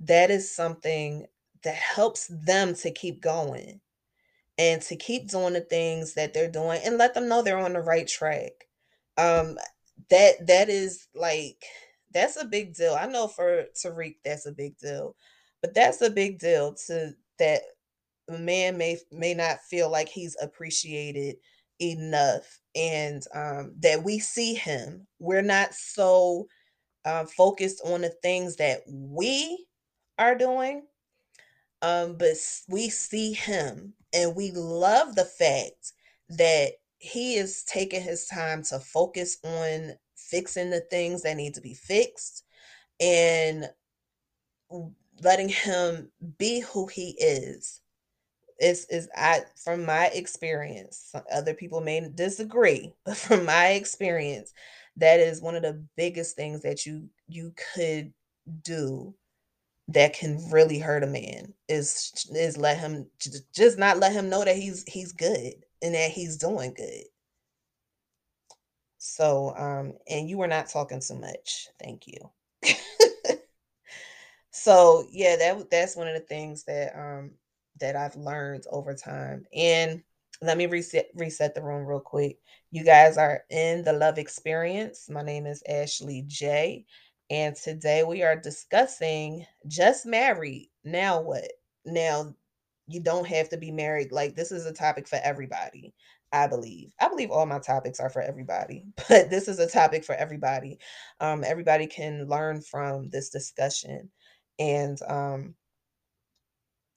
that 0.00 0.30
is 0.30 0.54
something 0.54 1.26
that 1.64 1.74
helps 1.74 2.26
them 2.28 2.74
to 2.74 2.90
keep 2.90 3.20
going 3.20 3.80
and 4.58 4.82
to 4.82 4.96
keep 4.96 5.28
doing 5.30 5.54
the 5.54 5.60
things 5.60 6.14
that 6.14 6.34
they're 6.34 6.50
doing 6.50 6.80
and 6.84 6.98
let 6.98 7.14
them 7.14 7.28
know 7.28 7.42
they're 7.42 7.58
on 7.58 7.72
the 7.72 7.80
right 7.80 8.08
track. 8.08 8.52
Um 9.16 9.58
that 10.10 10.46
that 10.46 10.68
is 10.68 11.06
like 11.14 11.64
that's 12.12 12.36
a 12.36 12.44
big 12.44 12.74
deal. 12.74 12.94
I 12.98 13.06
know 13.06 13.28
for 13.28 13.64
tariq 13.74 14.16
that's 14.24 14.46
a 14.46 14.52
big 14.52 14.76
deal 14.78 15.16
but 15.62 15.74
that's 15.74 16.02
a 16.02 16.10
big 16.10 16.38
deal 16.38 16.74
to 16.86 17.14
that 17.38 17.62
a 18.32 18.38
man 18.38 18.76
may 18.76 18.98
may 19.10 19.34
not 19.34 19.60
feel 19.60 19.90
like 19.90 20.08
he's 20.08 20.36
appreciated 20.40 21.36
enough 21.80 22.60
and 22.74 23.24
um, 23.34 23.74
that 23.80 24.02
we 24.02 24.18
see 24.18 24.54
him 24.54 25.06
we're 25.18 25.42
not 25.42 25.74
so 25.74 26.46
uh, 27.04 27.24
focused 27.24 27.80
on 27.84 28.02
the 28.02 28.10
things 28.22 28.56
that 28.56 28.82
we 28.86 29.66
are 30.18 30.34
doing. 30.34 30.84
Um, 31.80 32.16
but 32.16 32.36
we 32.68 32.88
see 32.90 33.32
him 33.32 33.94
and 34.12 34.36
we 34.36 34.52
love 34.52 35.14
the 35.14 35.24
fact 35.24 35.92
that 36.28 36.72
he 36.98 37.34
is 37.34 37.64
taking 37.64 38.02
his 38.02 38.26
time 38.26 38.62
to 38.64 38.78
focus 38.78 39.38
on 39.42 39.94
fixing 40.14 40.70
the 40.70 40.80
things 40.90 41.22
that 41.22 41.36
need 41.36 41.54
to 41.54 41.60
be 41.60 41.74
fixed 41.74 42.44
and 43.00 43.68
letting 45.22 45.48
him 45.48 46.10
be 46.38 46.60
who 46.60 46.86
he 46.86 47.16
is 47.18 47.81
is 48.62 48.86
is 48.86 49.08
I 49.16 49.42
from 49.62 49.84
my 49.84 50.06
experience 50.08 51.12
other 51.32 51.54
people 51.54 51.80
may 51.80 52.08
disagree 52.14 52.94
but 53.04 53.16
from 53.16 53.44
my 53.44 53.70
experience 53.70 54.52
that 54.96 55.20
is 55.20 55.42
one 55.42 55.56
of 55.56 55.62
the 55.62 55.84
biggest 55.96 56.36
things 56.36 56.62
that 56.62 56.86
you 56.86 57.08
you 57.28 57.52
could 57.74 58.12
do 58.62 59.14
that 59.88 60.14
can 60.14 60.50
really 60.50 60.78
hurt 60.78 61.02
a 61.02 61.06
man 61.06 61.52
is 61.68 62.12
is 62.34 62.56
let 62.56 62.78
him 62.78 63.06
just 63.54 63.78
not 63.78 63.98
let 63.98 64.12
him 64.12 64.30
know 64.30 64.44
that 64.44 64.56
he's 64.56 64.84
he's 64.86 65.12
good 65.12 65.54
and 65.82 65.94
that 65.94 66.10
he's 66.12 66.36
doing 66.36 66.72
good. 66.74 67.04
So 68.98 69.54
um 69.56 69.94
and 70.08 70.28
you 70.30 70.38
were 70.38 70.46
not 70.46 70.68
talking 70.68 71.00
so 71.00 71.16
much. 71.16 71.68
Thank 71.82 72.06
you. 72.06 72.30
So 74.52 75.06
yeah 75.10 75.36
that 75.36 75.70
that's 75.70 75.96
one 75.96 76.08
of 76.08 76.14
the 76.14 76.20
things 76.20 76.64
that 76.64 76.94
um 76.94 77.32
that 77.80 77.96
I've 77.96 78.16
learned 78.16 78.64
over 78.70 78.94
time 78.94 79.44
and 79.54 80.02
let 80.40 80.56
me 80.58 80.66
reset 80.66 81.08
reset 81.14 81.54
the 81.54 81.62
room 81.62 81.86
real 81.86 82.00
quick. 82.00 82.38
You 82.70 82.84
guys 82.84 83.16
are 83.16 83.44
in 83.50 83.84
the 83.84 83.92
love 83.92 84.18
experience. 84.18 85.08
My 85.08 85.22
name 85.22 85.46
is 85.46 85.62
Ashley 85.68 86.24
J. 86.26 86.84
And 87.30 87.54
today 87.56 88.02
we 88.02 88.22
are 88.22 88.36
discussing 88.36 89.46
just 89.68 90.04
married. 90.04 90.70
Now 90.84 91.20
what? 91.20 91.50
Now 91.84 92.34
you 92.88 93.00
don't 93.00 93.26
have 93.26 93.48
to 93.50 93.56
be 93.56 93.70
married. 93.70 94.12
Like 94.12 94.34
this 94.34 94.52
is 94.52 94.66
a 94.66 94.72
topic 94.72 95.08
for 95.08 95.20
everybody. 95.22 95.94
I 96.32 96.46
believe. 96.46 96.92
I 96.98 97.08
believe 97.08 97.30
all 97.30 97.46
my 97.46 97.58
topics 97.58 98.00
are 98.00 98.08
for 98.08 98.22
everybody, 98.22 98.86
but 99.08 99.30
this 99.30 99.48
is 99.48 99.58
a 99.58 99.68
topic 99.68 100.04
for 100.04 100.14
everybody. 100.14 100.78
Um, 101.20 101.44
everybody 101.44 101.86
can 101.86 102.26
learn 102.26 102.62
from 102.62 103.10
this 103.10 103.28
discussion. 103.28 104.10
And 104.58 104.98
um, 105.08 105.54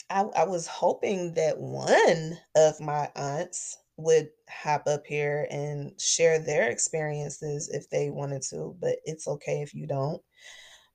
I, 0.10 0.22
I 0.22 0.44
was 0.46 0.68
hoping 0.68 1.34
that 1.34 1.58
one 1.58 2.38
of 2.56 2.80
my 2.80 3.10
aunts 3.16 3.78
would 3.98 4.30
hop 4.50 4.84
up 4.88 5.06
here 5.06 5.48
and 5.50 6.00
share 6.00 6.40
their 6.40 6.70
experiences 6.70 7.70
if 7.70 7.90
they 7.90 8.10
wanted 8.10 8.42
to, 8.44 8.76
but 8.80 8.98
it's 9.06 9.28
okay 9.28 9.62
if 9.62 9.74
you 9.74 9.88
don't. 9.88 10.22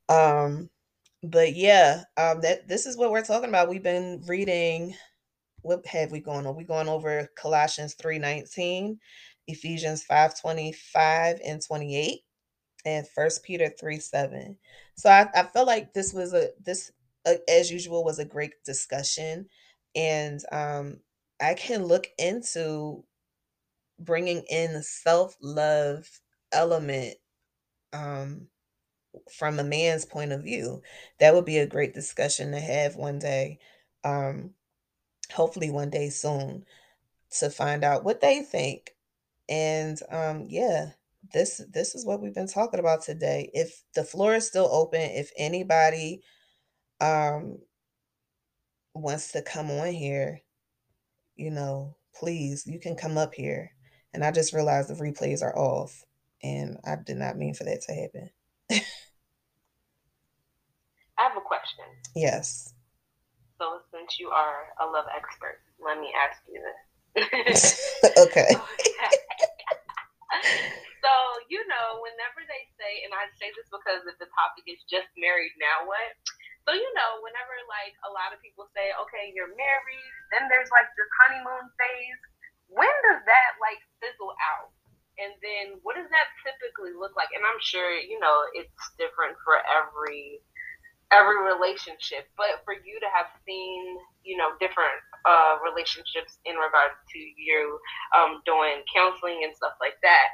Um, 0.08 0.70
but 1.22 1.54
yeah, 1.54 2.04
um, 2.16 2.40
that 2.42 2.68
this 2.68 2.86
is 2.86 2.96
what 2.96 3.10
we're 3.10 3.22
talking 3.24 3.48
about. 3.48 3.68
We've 3.68 3.82
been 3.82 4.22
reading. 4.26 4.94
What 5.62 5.84
have 5.86 6.10
we 6.10 6.20
gone 6.20 6.46
on? 6.46 6.56
We 6.56 6.64
going 6.64 6.88
over 6.88 7.28
Colossians 7.36 7.94
three 7.94 8.18
nineteen, 8.18 8.98
Ephesians 9.46 10.02
five 10.02 10.40
twenty 10.40 10.72
five 10.72 11.40
and 11.44 11.60
twenty 11.60 11.96
eight, 11.96 12.20
and 12.84 13.06
First 13.08 13.42
Peter 13.42 13.70
three 13.78 13.98
seven. 13.98 14.56
So 14.96 15.10
I, 15.10 15.28
I 15.34 15.42
felt 15.42 15.66
like 15.66 15.92
this 15.92 16.14
was 16.14 16.32
a 16.32 16.50
this 16.64 16.92
as 17.48 17.70
usual, 17.70 18.04
was 18.04 18.18
a 18.18 18.24
great 18.24 18.52
discussion. 18.64 19.46
And 19.94 20.40
um, 20.52 21.00
I 21.40 21.54
can 21.54 21.84
look 21.84 22.08
into 22.18 23.04
bringing 23.98 24.42
in 24.48 24.72
the 24.72 24.82
self 24.82 25.36
love 25.42 26.08
element 26.52 27.16
um, 27.92 28.48
from 29.32 29.58
a 29.58 29.64
man's 29.64 30.04
point 30.04 30.32
of 30.32 30.42
view. 30.42 30.82
That 31.18 31.34
would 31.34 31.44
be 31.44 31.58
a 31.58 31.66
great 31.66 31.94
discussion 31.94 32.52
to 32.52 32.60
have 32.60 32.96
one 32.96 33.18
day, 33.18 33.58
um, 34.04 34.50
hopefully, 35.32 35.70
one 35.70 35.90
day 35.90 36.10
soon, 36.10 36.64
to 37.38 37.50
find 37.50 37.84
out 37.84 38.04
what 38.04 38.20
they 38.20 38.40
think. 38.42 38.94
And 39.48 39.98
um, 40.10 40.46
yeah, 40.48 40.90
this 41.32 41.60
this 41.72 41.94
is 41.94 42.06
what 42.06 42.20
we've 42.20 42.34
been 42.34 42.48
talking 42.48 42.80
about 42.80 43.02
today. 43.02 43.50
If 43.52 43.82
the 43.94 44.04
floor 44.04 44.34
is 44.34 44.46
still 44.46 44.68
open, 44.70 45.00
if 45.00 45.32
anybody 45.36 46.22
um 47.00 47.58
wants 48.94 49.32
to 49.32 49.42
come 49.42 49.70
on 49.70 49.92
here, 49.92 50.42
you 51.36 51.50
know, 51.50 51.96
please, 52.14 52.66
you 52.66 52.78
can 52.78 52.96
come 52.96 53.16
up 53.16 53.34
here. 53.34 53.72
And 54.12 54.24
I 54.24 54.30
just 54.32 54.52
realized 54.52 54.88
the 54.88 54.94
replays 54.94 55.42
are 55.42 55.56
off, 55.56 56.04
and 56.42 56.78
I 56.84 56.96
did 56.96 57.16
not 57.16 57.38
mean 57.38 57.54
for 57.54 57.64
that 57.64 57.82
to 57.82 57.94
happen. 57.94 58.30
I 58.70 58.82
have 61.28 61.36
a 61.36 61.40
question. 61.40 61.84
Yes. 62.16 62.74
So, 63.60 63.84
since 63.92 64.18
you 64.18 64.30
are 64.30 64.72
a 64.80 64.86
love 64.86 65.04
expert, 65.14 65.60
let 65.78 66.00
me 66.00 66.10
ask 66.16 66.40
you 66.48 66.58
this. 66.58 66.74
okay. 68.18 68.48
so, 71.04 71.12
you 71.52 71.60
know, 71.68 72.00
whenever 72.02 72.40
they 72.48 72.66
say, 72.80 73.04
and 73.04 73.12
I 73.14 73.28
say 73.38 73.52
this 73.54 73.68
because 73.70 74.02
if 74.08 74.18
the 74.18 74.32
topic 74.32 74.64
is 74.66 74.82
just 74.90 75.12
married, 75.14 75.52
now 75.60 75.86
what? 75.86 76.16
So 76.68 76.76
you 76.76 76.90
know, 76.94 77.24
whenever 77.24 77.54
like 77.66 77.96
a 78.04 78.10
lot 78.12 78.32
of 78.32 78.42
people 78.44 78.68
say, 78.76 78.92
okay, 79.06 79.32
you're 79.32 79.52
married, 79.56 80.12
then 80.32 80.46
there's 80.46 80.70
like 80.70 80.88
this 80.94 81.10
honeymoon 81.24 81.66
phase. 81.76 82.20
When 82.70 82.92
does 83.10 83.22
that 83.26 83.50
like 83.58 83.80
fizzle 83.98 84.36
out? 84.38 84.70
And 85.20 85.36
then 85.44 85.80
what 85.84 86.00
does 86.00 86.08
that 86.08 86.28
typically 86.46 86.96
look 86.96 87.12
like? 87.18 87.32
And 87.34 87.44
I'm 87.44 87.60
sure 87.60 87.96
you 87.96 88.20
know 88.20 88.36
it's 88.54 88.84
different 89.00 89.36
for 89.42 89.58
every 89.68 90.40
every 91.10 91.42
relationship, 91.42 92.30
but 92.38 92.62
for 92.62 92.72
you 92.72 92.96
to 93.02 93.08
have 93.10 93.28
seen 93.42 93.98
you 94.22 94.36
know 94.38 94.54
different 94.60 95.00
uh, 95.26 95.58
relationships 95.64 96.38
in 96.46 96.54
regards 96.56 96.96
to 97.12 97.18
you 97.18 97.80
um, 98.14 98.44
doing 98.46 98.84
counseling 98.92 99.42
and 99.44 99.52
stuff 99.56 99.74
like 99.80 99.96
that 100.04 100.28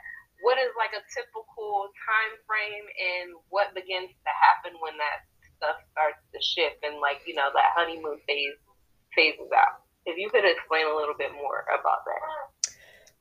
what 0.45 0.61
is 0.61 0.73
like 0.77 0.93
a 0.93 1.05
typical 1.13 1.89
time 2.05 2.33
frame 2.45 2.87
and 3.01 3.33
what 3.49 3.73
begins 3.73 4.13
to 4.13 4.33
happen 4.37 4.77
when 4.85 4.97
that 5.01 5.25
stuff 5.57 5.77
starts 5.93 6.19
to 6.33 6.41
shift 6.43 6.83
and 6.83 7.01
like 7.01 7.21
you 7.27 7.35
know 7.35 7.49
that 7.53 7.73
honeymoon 7.75 8.19
phase 8.27 8.57
phases 9.15 9.51
out. 9.57 9.83
If 10.05 10.17
you 10.19 10.31
could 10.31 10.45
explain 10.45 10.87
a 10.87 10.97
little 10.97 11.15
bit 11.19 11.33
more 11.33 11.65
about 11.69 12.05
that. 12.05 12.63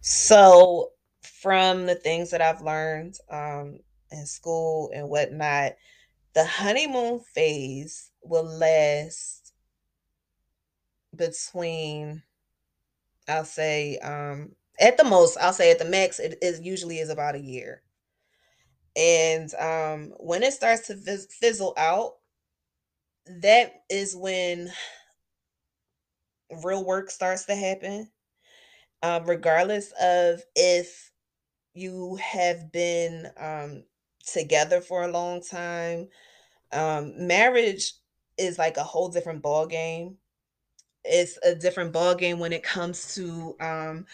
So, 0.01 0.91
from 1.23 1.87
the 1.87 1.95
things 1.95 2.29
that 2.31 2.41
I've 2.41 2.61
learned 2.61 3.15
um, 3.31 3.79
in 4.11 4.25
school 4.27 4.91
and 4.93 5.09
whatnot, 5.09 5.73
the 6.33 6.45
honeymoon 6.45 7.21
phase 7.33 8.11
will 8.21 8.43
last 8.43 9.53
between, 11.15 12.21
I'll 13.27 13.45
say, 13.45 13.97
um, 13.99 14.51
at 14.79 14.97
the 14.97 15.03
most, 15.03 15.37
I'll 15.37 15.53
say 15.53 15.71
at 15.71 15.79
the 15.79 15.85
max, 15.85 16.19
it, 16.19 16.37
usually 16.61 16.99
is 16.99 17.09
about 17.09 17.35
a 17.35 17.39
year. 17.39 17.81
And 18.95 19.53
um, 19.55 20.13
when 20.17 20.43
it 20.43 20.53
starts 20.53 20.87
to 20.87 20.95
fizzle 20.95 21.73
out, 21.77 22.15
that 23.27 23.83
is 23.89 24.15
when 24.15 24.71
real 26.63 26.85
work 26.85 27.09
starts 27.09 27.45
to 27.45 27.55
happen. 27.55 28.09
Um, 29.03 29.25
regardless 29.25 29.91
of 30.01 30.41
if 30.55 31.11
you 31.73 32.17
have 32.17 32.71
been 32.71 33.29
um, 33.37 33.83
together 34.25 34.81
for 34.81 35.03
a 35.03 35.11
long 35.11 35.41
time, 35.41 36.07
um, 36.71 37.27
marriage 37.27 37.93
is 38.37 38.57
like 38.57 38.77
a 38.77 38.83
whole 38.83 39.09
different 39.09 39.41
ball 39.41 39.67
game. 39.67 40.17
It's 41.03 41.37
a 41.43 41.55
different 41.55 41.93
ball 41.93 42.15
game 42.15 42.39
when 42.39 42.53
it 42.53 42.63
comes 42.63 43.13
to 43.15 43.55
um, 43.59 44.05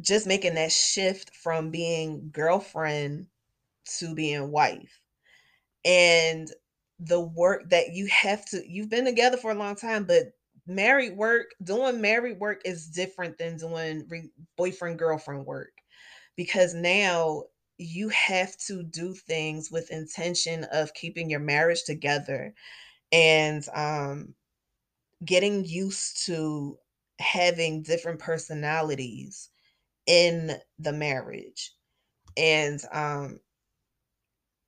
just 0.00 0.26
making 0.26 0.54
that 0.54 0.72
shift 0.72 1.34
from 1.36 1.70
being 1.70 2.30
girlfriend 2.32 3.26
to 3.98 4.14
being 4.14 4.50
wife. 4.50 5.00
And 5.84 6.48
the 6.98 7.20
work 7.20 7.68
that 7.70 7.92
you 7.92 8.06
have 8.06 8.44
to 8.46 8.62
you've 8.68 8.88
been 8.90 9.04
together 9.04 9.36
for 9.36 9.50
a 9.50 9.54
long 9.56 9.74
time 9.74 10.04
but 10.04 10.32
married 10.66 11.16
work 11.16 11.54
doing 11.62 12.00
married 12.00 12.38
work 12.38 12.62
is 12.64 12.88
different 12.88 13.38
than 13.38 13.56
doing 13.56 14.06
re- 14.08 14.30
boyfriend 14.56 14.98
girlfriend 14.98 15.44
work. 15.46 15.72
Because 16.36 16.74
now 16.74 17.44
you 17.78 18.08
have 18.10 18.56
to 18.58 18.82
do 18.82 19.14
things 19.14 19.70
with 19.70 19.90
intention 19.90 20.64
of 20.72 20.94
keeping 20.94 21.28
your 21.30 21.40
marriage 21.40 21.84
together 21.84 22.54
and 23.12 23.68
um 23.74 24.34
getting 25.24 25.64
used 25.64 26.26
to 26.26 26.78
having 27.20 27.82
different 27.82 28.20
personalities 28.20 29.50
in 30.06 30.52
the 30.78 30.92
marriage. 30.92 31.72
And 32.36 32.80
um 32.92 33.40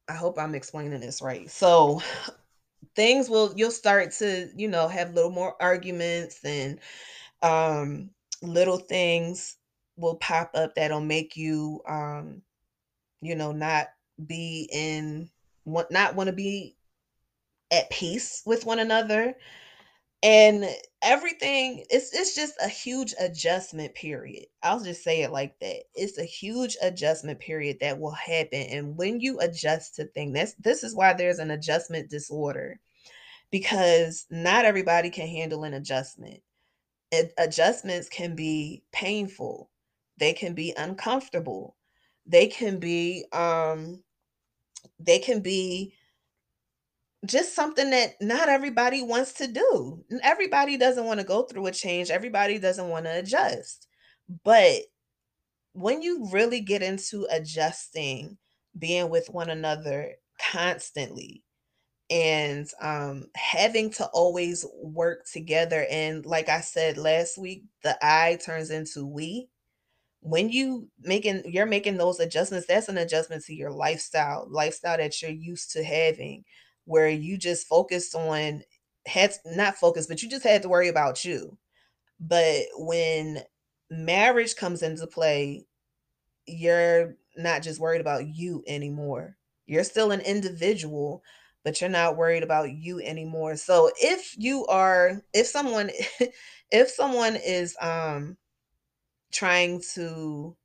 I 0.08 0.14
hope 0.14 0.38
I'm 0.38 0.54
explaining 0.54 1.00
this 1.00 1.20
right. 1.22 1.50
So 1.50 2.00
things 2.96 3.28
will 3.28 3.52
you'll 3.56 3.70
start 3.70 4.12
to, 4.12 4.50
you 4.56 4.68
know, 4.68 4.88
have 4.88 5.14
little 5.14 5.30
more 5.30 5.56
arguments 5.60 6.40
and 6.44 6.78
um 7.42 8.10
little 8.42 8.78
things 8.78 9.56
will 9.96 10.16
pop 10.16 10.50
up 10.54 10.74
that'll 10.74 11.00
make 11.00 11.36
you 11.36 11.80
um 11.88 12.42
you 13.22 13.34
know 13.34 13.52
not 13.52 13.88
be 14.26 14.68
in 14.72 15.30
want 15.64 15.90
not 15.90 16.14
want 16.14 16.28
to 16.28 16.32
be 16.34 16.76
at 17.72 17.90
peace 17.90 18.42
with 18.46 18.66
one 18.66 18.78
another 18.78 19.34
and 20.22 20.64
everything 21.02 21.84
it's 21.90 22.14
it's 22.14 22.34
just 22.34 22.54
a 22.64 22.68
huge 22.68 23.14
adjustment 23.20 23.94
period 23.94 24.46
i'll 24.62 24.82
just 24.82 25.04
say 25.04 25.22
it 25.22 25.30
like 25.30 25.58
that 25.60 25.82
it's 25.94 26.18
a 26.18 26.24
huge 26.24 26.76
adjustment 26.82 27.38
period 27.38 27.76
that 27.80 27.98
will 27.98 28.12
happen 28.12 28.62
and 28.70 28.96
when 28.96 29.20
you 29.20 29.38
adjust 29.40 29.94
to 29.94 30.04
things 30.06 30.32
that's 30.34 30.54
this 30.54 30.82
is 30.82 30.94
why 30.94 31.12
there's 31.12 31.38
an 31.38 31.50
adjustment 31.50 32.08
disorder 32.08 32.80
because 33.50 34.26
not 34.30 34.64
everybody 34.64 35.10
can 35.10 35.28
handle 35.28 35.64
an 35.64 35.74
adjustment 35.74 36.40
adjustments 37.38 38.08
can 38.08 38.34
be 38.34 38.82
painful 38.92 39.70
they 40.18 40.32
can 40.32 40.54
be 40.54 40.74
uncomfortable 40.76 41.76
they 42.26 42.46
can 42.46 42.78
be 42.78 43.24
um 43.32 44.02
they 44.98 45.18
can 45.18 45.40
be 45.40 45.94
just 47.26 47.54
something 47.54 47.90
that 47.90 48.14
not 48.20 48.48
everybody 48.48 49.02
wants 49.02 49.34
to 49.34 49.46
do. 49.46 50.04
Everybody 50.22 50.76
doesn't 50.76 51.04
want 51.04 51.20
to 51.20 51.26
go 51.26 51.42
through 51.42 51.66
a 51.66 51.72
change. 51.72 52.10
Everybody 52.10 52.58
doesn't 52.58 52.88
want 52.88 53.06
to 53.06 53.18
adjust. 53.18 53.86
But 54.44 54.82
when 55.72 56.02
you 56.02 56.28
really 56.32 56.60
get 56.60 56.82
into 56.82 57.26
adjusting, 57.30 58.38
being 58.78 59.10
with 59.10 59.28
one 59.30 59.50
another 59.50 60.12
constantly, 60.52 61.42
and 62.08 62.68
um, 62.80 63.26
having 63.34 63.90
to 63.90 64.06
always 64.06 64.64
work 64.80 65.26
together, 65.30 65.86
and 65.90 66.24
like 66.24 66.48
I 66.48 66.60
said 66.60 66.96
last 66.96 67.36
week, 67.36 67.64
the 67.82 67.98
I 68.00 68.38
turns 68.44 68.70
into 68.70 69.04
we 69.04 69.48
when 70.20 70.48
you 70.48 70.88
making 71.00 71.42
you're 71.46 71.66
making 71.66 71.96
those 71.96 72.18
adjustments 72.18 72.66
that's 72.66 72.88
an 72.88 72.98
adjustment 72.98 73.44
to 73.44 73.54
your 73.54 73.70
lifestyle 73.70 74.48
lifestyle 74.50 74.96
that 74.96 75.22
you're 75.22 75.30
used 75.30 75.70
to 75.70 75.84
having 75.84 76.44
where 76.86 77.08
you 77.08 77.36
just 77.36 77.68
focused 77.68 78.14
on 78.14 78.62
had 79.06 79.32
not 79.44 79.76
focused 79.76 80.08
but 80.08 80.22
you 80.22 80.28
just 80.28 80.44
had 80.44 80.62
to 80.62 80.68
worry 80.68 80.88
about 80.88 81.24
you. 81.24 81.58
But 82.18 82.62
when 82.76 83.42
marriage 83.90 84.56
comes 84.56 84.82
into 84.82 85.06
play 85.06 85.66
you're 86.46 87.16
not 87.36 87.62
just 87.62 87.80
worried 87.80 88.00
about 88.00 88.26
you 88.26 88.64
anymore. 88.66 89.36
You're 89.66 89.84
still 89.84 90.12
an 90.12 90.20
individual 90.20 91.22
but 91.66 91.80
you're 91.80 91.90
not 91.90 92.16
worried 92.16 92.44
about 92.44 92.70
you 92.70 93.00
anymore. 93.00 93.56
So 93.56 93.90
if 94.00 94.36
you 94.38 94.64
are 94.66 95.20
if 95.34 95.48
someone 95.48 95.90
if 96.70 96.88
someone 96.90 97.34
is 97.34 97.76
um 97.80 98.36
trying 99.32 99.82
to 99.94 100.56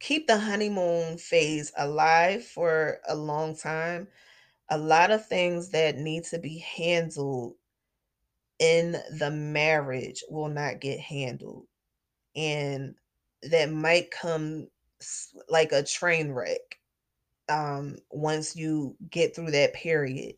keep 0.00 0.26
the 0.26 0.38
honeymoon 0.38 1.16
phase 1.16 1.72
alive 1.78 2.44
for 2.44 2.98
a 3.08 3.14
long 3.14 3.56
time, 3.56 4.08
a 4.70 4.78
lot 4.78 5.10
of 5.10 5.26
things 5.26 5.70
that 5.70 5.96
need 5.96 6.24
to 6.24 6.38
be 6.38 6.58
handled 6.58 7.54
in 8.58 8.96
the 9.18 9.30
marriage 9.30 10.24
will 10.28 10.48
not 10.48 10.80
get 10.80 10.98
handled. 10.98 11.66
And 12.34 12.94
that 13.42 13.70
might 13.70 14.10
come 14.10 14.68
like 15.48 15.72
a 15.72 15.82
train 15.82 16.32
wreck 16.32 16.78
um, 17.48 17.96
once 18.10 18.56
you 18.56 18.96
get 19.10 19.34
through 19.34 19.52
that 19.52 19.74
period 19.74 20.34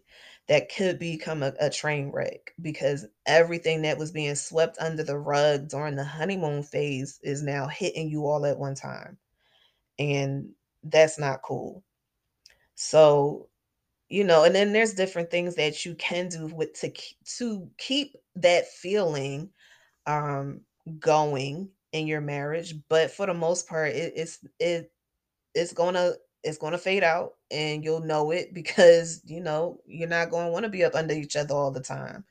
that 0.48 0.74
could 0.74 0.98
become 0.98 1.42
a, 1.42 1.52
a 1.60 1.70
train 1.70 2.10
wreck 2.10 2.52
because 2.60 3.06
everything 3.26 3.82
that 3.82 3.98
was 3.98 4.10
being 4.10 4.34
swept 4.34 4.78
under 4.80 5.02
the 5.02 5.18
rug 5.18 5.68
during 5.68 5.94
the 5.94 6.04
honeymoon 6.04 6.62
phase 6.62 7.20
is 7.22 7.42
now 7.42 7.66
hitting 7.66 8.08
you 8.08 8.26
all 8.26 8.44
at 8.46 8.58
one 8.58 8.74
time. 8.74 9.16
And 9.98 10.50
that's 10.82 11.18
not 11.18 11.42
cool. 11.42 11.82
So, 12.74 13.48
you 14.08 14.24
know, 14.24 14.44
and 14.44 14.54
then 14.54 14.72
there's 14.72 14.94
different 14.94 15.30
things 15.30 15.54
that 15.56 15.84
you 15.84 15.94
can 15.96 16.28
do 16.28 16.46
with 16.46 16.72
to 16.80 16.92
to 17.38 17.70
keep 17.78 18.16
that 18.36 18.68
feeling 18.68 19.50
um 20.06 20.62
going 20.98 21.70
in 21.92 22.06
your 22.06 22.20
marriage, 22.20 22.74
but 22.88 23.10
for 23.10 23.26
the 23.26 23.34
most 23.34 23.68
part 23.68 23.90
it, 23.90 24.12
it's 24.16 24.38
it 24.58 24.92
it's 25.54 25.72
to 25.72 26.16
it's 26.44 26.58
to 26.58 26.78
fade 26.78 27.02
out 27.04 27.34
and 27.50 27.84
you'll 27.84 28.00
know 28.00 28.30
it 28.30 28.54
because 28.54 29.22
you 29.24 29.40
know 29.40 29.80
you're 29.86 30.08
not 30.08 30.30
going 30.30 30.46
to 30.46 30.52
want 30.52 30.64
to 30.64 30.70
be 30.70 30.84
up 30.84 30.94
under 30.94 31.14
each 31.14 31.36
other 31.36 31.54
all 31.54 31.70
the 31.70 31.80
time. 31.80 32.24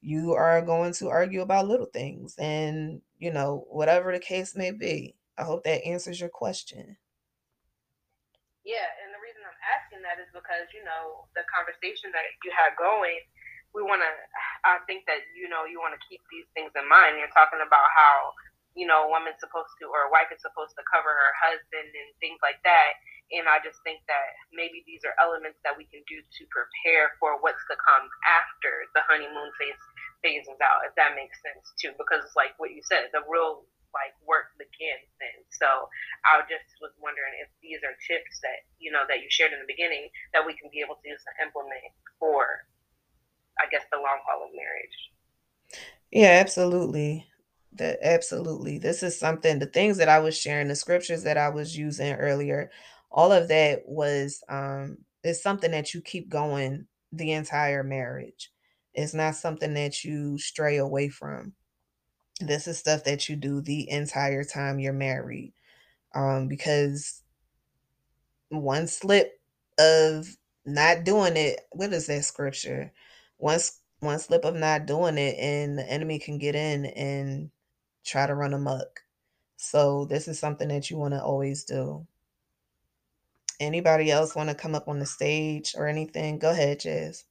You 0.00 0.32
are 0.32 0.62
going 0.62 0.92
to 0.94 1.08
argue 1.08 1.42
about 1.42 1.68
little 1.68 1.86
things 1.86 2.34
and 2.38 3.02
you 3.18 3.32
know 3.32 3.66
whatever 3.70 4.12
the 4.12 4.18
case 4.18 4.56
may 4.56 4.70
be. 4.72 5.14
I 5.38 5.44
hope 5.44 5.64
that 5.64 5.84
answers 5.86 6.20
your 6.20 6.30
question. 6.30 6.96
Yeah 8.64 8.88
and 9.02 9.12
the 9.14 9.20
reason 9.24 9.40
i'm 9.44 9.60
asking 9.64 9.99
that 10.10 10.18
is 10.18 10.26
because 10.34 10.66
you 10.74 10.82
know 10.82 11.30
the 11.38 11.46
conversation 11.46 12.10
that 12.10 12.26
you 12.42 12.50
had 12.50 12.74
going 12.74 13.22
we 13.70 13.86
want 13.86 14.02
to 14.02 14.10
i 14.66 14.82
think 14.90 15.06
that 15.06 15.22
you 15.38 15.46
know 15.46 15.62
you 15.62 15.78
want 15.78 15.94
to 15.94 16.02
keep 16.10 16.18
these 16.34 16.50
things 16.58 16.74
in 16.74 16.82
mind 16.90 17.14
you're 17.14 17.30
talking 17.30 17.62
about 17.62 17.86
how 17.94 18.34
you 18.78 18.86
know, 18.86 19.06
a 19.06 19.10
woman's 19.10 19.40
supposed 19.42 19.74
to, 19.82 19.90
or 19.90 20.06
a 20.06 20.12
wife 20.14 20.30
is 20.30 20.42
supposed 20.42 20.78
to 20.78 20.84
cover 20.86 21.10
her 21.10 21.32
husband 21.42 21.90
and 21.90 22.08
things 22.22 22.38
like 22.38 22.62
that. 22.62 22.92
And 23.30 23.46
I 23.46 23.62
just 23.62 23.78
think 23.86 24.02
that 24.10 24.34
maybe 24.50 24.82
these 24.86 25.06
are 25.06 25.14
elements 25.22 25.58
that 25.62 25.74
we 25.74 25.86
can 25.90 26.02
do 26.06 26.18
to 26.18 26.42
prepare 26.50 27.14
for 27.22 27.38
what's 27.42 27.62
to 27.70 27.78
come 27.78 28.06
after 28.26 28.86
the 28.94 29.02
honeymoon 29.06 29.50
phase 29.58 29.78
phases 30.22 30.58
out, 30.58 30.86
if 30.86 30.94
that 30.98 31.14
makes 31.14 31.38
sense 31.42 31.70
too. 31.78 31.94
Because 31.94 32.26
it's 32.26 32.38
like 32.38 32.58
what 32.58 32.74
you 32.74 32.82
said, 32.82 33.10
the 33.14 33.22
real 33.26 33.66
like 33.94 34.14
work 34.26 34.54
begins 34.58 35.08
then. 35.18 35.38
So 35.54 35.68
I 36.26 36.42
just 36.46 36.66
was 36.80 36.94
wondering 37.00 37.34
if 37.42 37.50
these 37.62 37.82
are 37.86 37.94
tips 38.06 38.40
that 38.42 38.66
you 38.78 38.90
know 38.92 39.04
that 39.08 39.20
you 39.22 39.28
shared 39.30 39.52
in 39.52 39.60
the 39.62 39.70
beginning 39.70 40.10
that 40.32 40.44
we 40.46 40.54
can 40.56 40.70
be 40.72 40.80
able 40.82 40.98
to 41.00 41.06
use 41.06 41.22
to 41.26 41.32
implement 41.42 41.92
for, 42.18 42.66
I 43.58 43.66
guess, 43.70 43.84
the 43.90 43.98
long 44.00 44.20
haul 44.26 44.46
of 44.46 44.52
marriage. 44.54 44.98
Yeah, 46.10 46.38
absolutely. 46.40 47.26
That 47.74 47.98
absolutely. 48.02 48.78
This 48.78 49.02
is 49.02 49.18
something 49.18 49.58
the 49.58 49.66
things 49.66 49.98
that 49.98 50.08
I 50.08 50.18
was 50.18 50.36
sharing, 50.36 50.68
the 50.68 50.74
scriptures 50.76 51.22
that 51.22 51.38
I 51.38 51.48
was 51.50 51.76
using 51.76 52.14
earlier, 52.14 52.70
all 53.10 53.32
of 53.32 53.48
that 53.48 53.82
was 53.86 54.42
um 54.48 54.98
is 55.22 55.42
something 55.42 55.70
that 55.72 55.94
you 55.94 56.00
keep 56.00 56.28
going 56.28 56.86
the 57.12 57.32
entire 57.32 57.84
marriage. 57.84 58.50
It's 58.94 59.14
not 59.14 59.36
something 59.36 59.74
that 59.74 60.04
you 60.04 60.38
stray 60.38 60.78
away 60.78 61.08
from. 61.08 61.54
This 62.40 62.66
is 62.66 62.78
stuff 62.78 63.04
that 63.04 63.28
you 63.28 63.36
do 63.36 63.60
the 63.60 63.88
entire 63.90 64.44
time 64.44 64.78
you're 64.78 64.92
married. 64.92 65.52
Um 66.14 66.48
because 66.48 67.22
one 68.48 68.86
slip 68.86 69.40
of 69.78 70.28
not 70.64 71.04
doing 71.04 71.36
it, 71.36 71.60
what 71.72 71.92
is 71.92 72.06
that 72.06 72.24
scripture? 72.24 72.92
Once 73.38 73.80
one 74.00 74.18
slip 74.18 74.44
of 74.44 74.54
not 74.54 74.86
doing 74.86 75.18
it 75.18 75.36
and 75.38 75.78
the 75.78 75.88
enemy 75.90 76.18
can 76.18 76.38
get 76.38 76.54
in 76.54 76.86
and 76.86 77.50
try 78.04 78.26
to 78.26 78.34
run 78.34 78.54
amok. 78.54 79.00
So 79.56 80.06
this 80.06 80.26
is 80.26 80.38
something 80.38 80.68
that 80.68 80.90
you 80.90 80.96
want 80.96 81.14
to 81.14 81.22
always 81.22 81.64
do. 81.64 82.06
Anybody 83.60 84.10
else 84.10 84.34
want 84.34 84.48
to 84.48 84.54
come 84.54 84.74
up 84.74 84.88
on 84.88 84.98
the 84.98 85.06
stage 85.06 85.74
or 85.76 85.86
anything? 85.86 86.38
Go 86.38 86.50
ahead, 86.50 86.80
Jazz. 86.80 87.24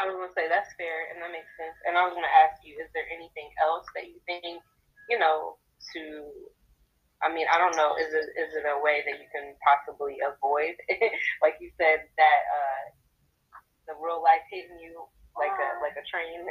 I 0.00 0.06
was 0.08 0.16
gonna 0.16 0.32
say 0.32 0.48
that's 0.48 0.72
fair 0.80 1.12
and 1.12 1.20
that 1.20 1.28
makes 1.28 1.52
sense. 1.60 1.76
And 1.84 1.98
I 1.98 2.08
was 2.08 2.16
gonna 2.16 2.32
ask 2.32 2.59
is 2.90 2.98
there 2.98 3.06
anything 3.14 3.46
else 3.62 3.86
that 3.94 4.10
you 4.10 4.18
think, 4.26 4.58
you 5.06 5.14
know, 5.14 5.62
to 5.94 6.26
I 7.22 7.28
mean, 7.30 7.46
I 7.46 7.60
don't 7.60 7.76
know, 7.78 7.94
is 7.94 8.10
it 8.10 8.26
is 8.34 8.50
it 8.58 8.66
a 8.66 8.82
way 8.82 9.06
that 9.06 9.14
you 9.22 9.30
can 9.30 9.54
possibly 9.62 10.18
avoid 10.26 10.74
like 11.44 11.54
you 11.62 11.70
said 11.78 12.10
that 12.18 12.40
uh 12.50 12.82
the 13.86 13.94
real 14.02 14.18
life 14.18 14.42
hitting 14.50 14.74
you 14.82 15.06
like 15.38 15.54
a 15.54 15.68
like 15.78 15.94
a 15.94 16.02
train 16.10 16.42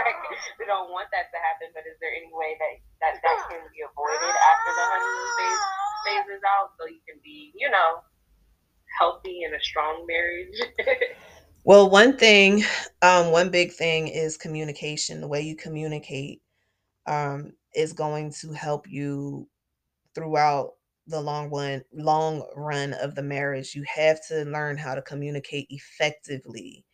we 0.58 0.64
don't 0.64 0.88
want 0.88 1.12
that 1.12 1.28
to 1.28 1.38
happen, 1.44 1.68
but 1.76 1.84
is 1.84 2.00
there 2.00 2.16
any 2.16 2.32
way 2.32 2.56
that 2.56 2.72
that, 3.04 3.14
that 3.20 3.38
can 3.52 3.60
be 3.68 3.84
avoided 3.84 4.32
after 4.48 4.70
the 4.72 4.84
honeymoon 4.96 5.28
phase 5.36 5.64
phases 6.08 6.42
out 6.56 6.72
so 6.80 6.88
you 6.88 7.04
can 7.04 7.20
be, 7.20 7.52
you 7.52 7.68
know, 7.68 8.00
healthy 8.96 9.44
in 9.44 9.52
a 9.52 9.60
strong 9.60 10.08
marriage? 10.08 10.56
well, 11.64 11.88
one 11.90 12.16
thing, 12.16 12.64
um, 13.02 13.30
one 13.30 13.50
big 13.50 13.72
thing 13.72 14.08
is 14.08 14.36
communication. 14.36 15.20
The 15.20 15.28
way 15.28 15.42
you 15.42 15.56
communicate 15.56 16.40
um, 17.06 17.52
is 17.74 17.92
going 17.92 18.32
to 18.40 18.52
help 18.52 18.86
you 18.88 19.48
throughout 20.14 20.72
the 21.08 21.20
long 21.20 21.50
one 21.50 21.82
long 21.92 22.46
run 22.54 22.92
of 22.94 23.16
the 23.16 23.22
marriage 23.22 23.74
you 23.74 23.82
have 23.92 24.24
to 24.24 24.44
learn 24.44 24.78
how 24.78 24.94
to 24.94 25.02
communicate 25.02 25.66
effectively 25.68 26.84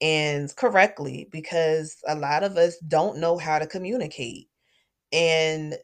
and 0.00 0.54
correctly 0.56 1.28
because 1.30 1.96
a 2.08 2.14
lot 2.14 2.42
of 2.42 2.56
us 2.56 2.78
don't 2.88 3.18
know 3.18 3.36
how 3.38 3.58
to 3.58 3.66
communicate. 3.66 4.48
And 5.12 5.76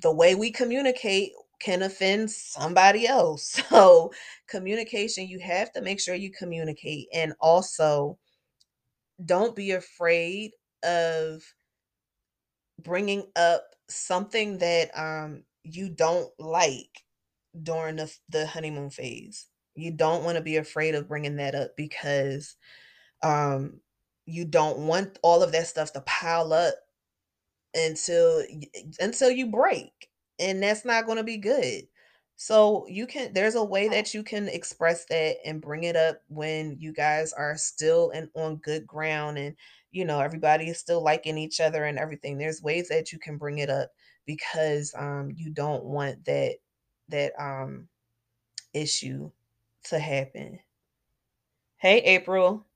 the 0.00 0.12
way 0.12 0.34
we 0.34 0.50
communicate 0.50 1.32
can 1.60 1.82
offend 1.82 2.30
somebody 2.30 3.06
else. 3.06 3.60
So, 3.70 4.12
communication, 4.48 5.28
you 5.28 5.38
have 5.40 5.72
to 5.72 5.82
make 5.82 6.00
sure 6.00 6.14
you 6.14 6.30
communicate. 6.30 7.08
And 7.12 7.34
also, 7.40 8.18
don't 9.24 9.54
be 9.56 9.72
afraid 9.72 10.52
of 10.82 11.42
bringing 12.82 13.24
up 13.36 13.64
something 13.88 14.58
that 14.58 14.90
um, 14.98 15.44
you 15.62 15.88
don't 15.88 16.30
like 16.38 17.02
during 17.62 17.96
the, 17.96 18.14
the 18.28 18.46
honeymoon 18.46 18.90
phase 18.90 19.46
You 19.76 19.92
don't 19.92 20.24
want 20.24 20.36
to 20.38 20.42
be 20.42 20.56
afraid 20.56 20.94
of 20.94 21.08
bringing 21.08 21.36
that 21.36 21.54
up 21.54 21.72
because 21.76 22.56
um 23.22 23.80
you 24.26 24.44
don't 24.44 24.78
want 24.80 25.18
all 25.22 25.42
of 25.42 25.52
that 25.52 25.66
stuff 25.66 25.92
to 25.92 26.00
pile 26.02 26.52
up 26.52 26.74
until 27.74 28.42
until 29.00 29.30
you 29.30 29.50
break 29.50 29.92
and 30.38 30.62
that's 30.62 30.84
not 30.84 31.06
going 31.06 31.18
to 31.18 31.24
be 31.24 31.38
good. 31.38 31.84
So 32.36 32.84
you 32.88 33.06
can 33.06 33.32
there's 33.32 33.54
a 33.54 33.64
way 33.64 33.88
that 33.88 34.12
you 34.12 34.24
can 34.24 34.48
express 34.48 35.04
that 35.06 35.36
and 35.44 35.62
bring 35.62 35.84
it 35.84 35.96
up 35.96 36.20
when 36.28 36.76
you 36.80 36.92
guys 36.92 37.32
are 37.32 37.56
still 37.56 38.10
and 38.10 38.28
on 38.34 38.56
good 38.56 38.86
ground 38.86 39.38
and 39.38 39.54
you 39.92 40.04
know 40.04 40.20
everybody 40.20 40.68
is 40.68 40.78
still 40.78 41.02
liking 41.02 41.38
each 41.38 41.60
other 41.60 41.84
and 41.84 41.98
everything. 41.98 42.36
There's 42.36 42.62
ways 42.62 42.88
that 42.88 43.12
you 43.12 43.18
can 43.20 43.38
bring 43.38 43.58
it 43.58 43.70
up 43.70 43.90
because 44.26 44.92
um 44.98 45.30
you 45.36 45.50
don't 45.50 45.84
want 45.84 46.24
that 46.24 46.56
that 47.08 47.32
um 47.38 47.88
issue 48.72 49.30
to 49.84 49.98
happen. 50.00 50.58
Hey 51.76 51.98
april. 51.98 52.66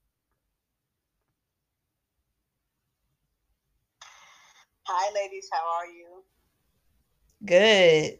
Hi, 4.85 5.13
ladies. 5.13 5.47
How 5.51 5.59
are 5.59 5.85
you? 5.85 6.18
Good 7.45 8.19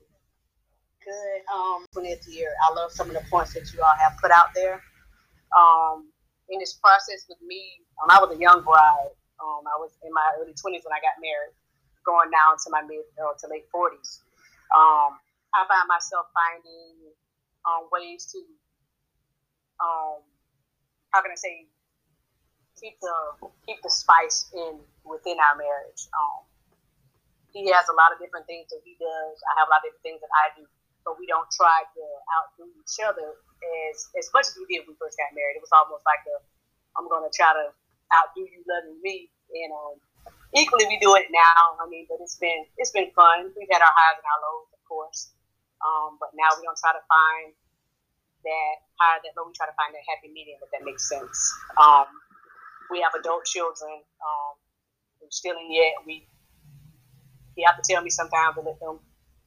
Good. 1.10 1.42
Um, 1.50 1.90
20th 1.96 2.30
year. 2.30 2.54
I 2.70 2.74
love 2.76 2.92
some 2.92 3.10
of 3.10 3.18
the 3.18 3.26
points 3.32 3.54
that 3.58 3.74
you 3.74 3.82
all 3.82 3.98
have 3.98 4.14
put 4.22 4.30
out 4.30 4.54
there. 4.54 4.78
Um, 5.58 6.12
in 6.50 6.60
this 6.60 6.78
process 6.78 7.26
with 7.26 7.42
me, 7.42 7.82
when 7.98 8.14
I 8.14 8.22
was 8.22 8.30
a 8.36 8.40
young 8.40 8.62
bride, 8.62 9.10
um, 9.42 9.66
I 9.66 9.74
was 9.82 9.90
in 10.06 10.14
my 10.14 10.38
early 10.38 10.54
20s 10.54 10.86
when 10.86 10.94
I 10.94 11.02
got 11.02 11.18
married, 11.18 11.58
going 12.06 12.30
now 12.30 12.54
to 12.54 12.68
my 12.70 12.86
mid 12.86 13.10
uh, 13.18 13.34
to 13.42 13.46
late 13.50 13.66
40s. 13.74 14.22
Um, 14.76 15.18
I 15.58 15.66
find 15.66 15.90
myself 15.90 16.30
finding 16.30 17.10
um, 17.66 17.90
ways 17.90 18.30
to, 18.30 18.40
um, 19.82 20.22
how 21.10 21.26
can 21.26 21.32
I 21.34 21.40
say, 21.40 21.66
keep 22.78 23.02
the 23.02 23.50
keep 23.66 23.82
the 23.82 23.90
spice 23.90 24.52
in 24.54 24.78
within 25.04 25.42
our 25.42 25.58
marriage. 25.58 26.06
Um, 26.14 26.46
he 27.52 27.68
has 27.74 27.86
a 27.90 27.96
lot 27.98 28.14
of 28.14 28.22
different 28.22 28.46
things 28.46 28.70
that 28.70 28.82
he 28.86 28.94
does. 29.02 29.36
I 29.50 29.54
have 29.62 29.68
a 29.68 29.72
lot 29.74 29.82
of 29.82 29.90
different 29.90 30.06
things 30.06 30.22
that 30.22 30.34
I 30.34 30.54
do, 30.54 30.64
but 31.04 31.18
we 31.18 31.26
don't 31.26 31.50
try 31.54 31.86
to 31.86 32.04
outdo 32.38 32.70
each 32.70 32.98
other 33.02 33.36
as 33.36 33.96
as 34.16 34.28
much 34.32 34.48
as 34.48 34.56
we 34.56 34.66
did 34.70 34.86
when 34.86 34.96
we 34.96 35.02
first 35.02 35.18
got 35.18 35.34
married. 35.34 35.58
It 35.58 35.64
was 35.66 35.74
almost 35.74 36.06
like 36.06 36.24
a 36.30 36.38
I'm 36.98 37.06
to 37.08 37.32
try 37.34 37.54
to 37.54 37.72
outdo 38.12 38.44
you 38.46 38.62
loving 38.66 39.00
me, 39.02 39.30
and 39.54 39.72
um, 39.72 39.96
equally 40.54 40.86
we 40.90 40.98
do 41.00 41.16
it 41.16 41.30
now. 41.30 41.80
I 41.80 41.86
mean, 41.90 42.06
but 42.10 42.22
it's 42.22 42.38
been 42.38 42.66
it's 42.78 42.94
been 42.94 43.10
fun. 43.18 43.50
We've 43.58 43.70
had 43.72 43.82
our 43.82 43.94
highs 43.94 44.18
and 44.20 44.28
our 44.28 44.42
lows, 44.46 44.70
of 44.74 44.82
course, 44.86 45.32
um, 45.82 46.18
but 46.22 46.34
now 46.38 46.50
we 46.58 46.66
don't 46.66 46.78
try 46.78 46.94
to 46.94 47.04
find 47.08 47.54
that 48.46 48.76
high 49.02 49.20
that 49.22 49.34
low. 49.38 49.48
We 49.48 49.56
try 49.58 49.70
to 49.70 49.78
find 49.78 49.94
that 49.96 50.06
happy 50.06 50.30
medium, 50.30 50.62
if 50.62 50.70
that 50.76 50.84
makes 50.86 51.08
sense. 51.08 51.38
Um, 51.78 52.10
we 52.90 53.02
have 53.02 53.14
adult 53.18 53.46
children. 53.46 54.02
Um, 54.22 54.60
still 55.30 55.56
in 55.58 55.72
yet. 55.72 55.94
We 56.06 56.26
you 57.60 57.68
have 57.68 57.78
to 57.80 57.86
tell 57.86 58.02
me 58.02 58.10
sometimes 58.10 58.56
to 58.56 58.64
let 58.64 58.80
them 58.80 59.04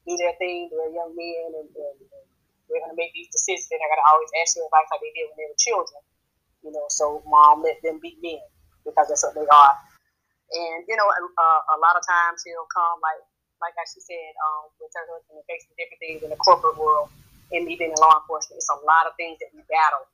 do 0.07 0.15
their 0.21 0.37
thing. 0.37 0.69
They're 0.69 0.93
young 0.93 1.17
men 1.17 1.49
and, 1.57 1.69
and, 1.73 1.97
and 2.05 2.25
they're 2.69 2.83
going 2.85 2.95
to 2.95 3.01
make 3.01 3.17
these 3.17 3.33
decisions. 3.33 3.73
And 3.73 3.81
I 3.81 3.89
got 3.89 4.01
to 4.05 4.09
always 4.13 4.31
ask 4.45 4.55
their 4.55 4.69
advice 4.69 4.89
like 4.93 5.03
they 5.03 5.15
did 5.17 5.29
when 5.33 5.39
they 5.41 5.49
were 5.49 5.61
children. 5.61 6.01
You 6.63 6.71
know, 6.77 6.87
so 6.93 7.25
mom 7.27 7.65
let 7.65 7.81
them 7.83 7.99
be 7.99 8.15
men 8.23 8.45
because 8.87 9.09
that's 9.11 9.25
what 9.25 9.35
they 9.35 9.49
are. 9.49 9.75
And 10.53 10.85
you 10.87 10.97
know, 10.97 11.09
a, 11.09 11.49
a 11.75 11.79
lot 11.81 11.97
of 11.97 12.05
times 12.05 12.45
he'll 12.47 12.69
come 12.71 13.01
like 13.03 13.23
like 13.63 13.79
I 13.79 13.87
said, 13.87 14.33
um, 14.43 14.75
with 14.83 14.91
her 14.99 15.07
husband 15.07 15.39
and 15.39 15.47
facing 15.47 15.73
different 15.79 16.03
things 16.03 16.21
in 16.27 16.31
the 16.35 16.41
corporate 16.43 16.75
world 16.75 17.15
and 17.55 17.63
me 17.63 17.79
being 17.79 17.95
in 17.95 18.01
law 18.03 18.19
enforcement. 18.19 18.59
It's 18.59 18.69
a 18.75 18.83
lot 18.83 19.07
of 19.07 19.15
things 19.15 19.39
that 19.39 19.55
we 19.55 19.63
battle 19.71 20.05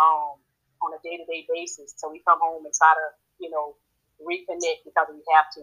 um, 0.00 0.40
on 0.80 0.96
a 0.96 1.00
day 1.04 1.20
to 1.20 1.26
day 1.28 1.44
basis. 1.46 1.92
So 2.00 2.08
we 2.08 2.24
come 2.24 2.40
home 2.40 2.64
and 2.64 2.72
try 2.72 2.96
to, 2.96 3.06
you 3.38 3.52
know, 3.52 3.76
reconnect 4.24 4.88
because 4.88 5.06
we 5.12 5.20
have 5.36 5.52
to 5.60 5.62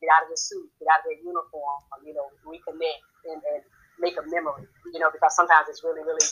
get 0.00 0.12
out 0.12 0.24
of 0.26 0.30
the 0.30 0.38
suit, 0.38 0.68
get 0.78 0.88
out 0.92 1.00
of 1.02 1.06
their 1.08 1.20
uniform, 1.20 1.78
you 2.04 2.12
know, 2.12 2.28
reconnect 2.44 3.02
and, 3.28 3.40
and 3.54 3.62
make 3.98 4.16
a 4.20 4.24
memory, 4.28 4.68
you 4.92 5.00
know, 5.00 5.08
because 5.08 5.34
sometimes 5.34 5.68
it's 5.72 5.80
really, 5.84 6.04
really 6.04 6.26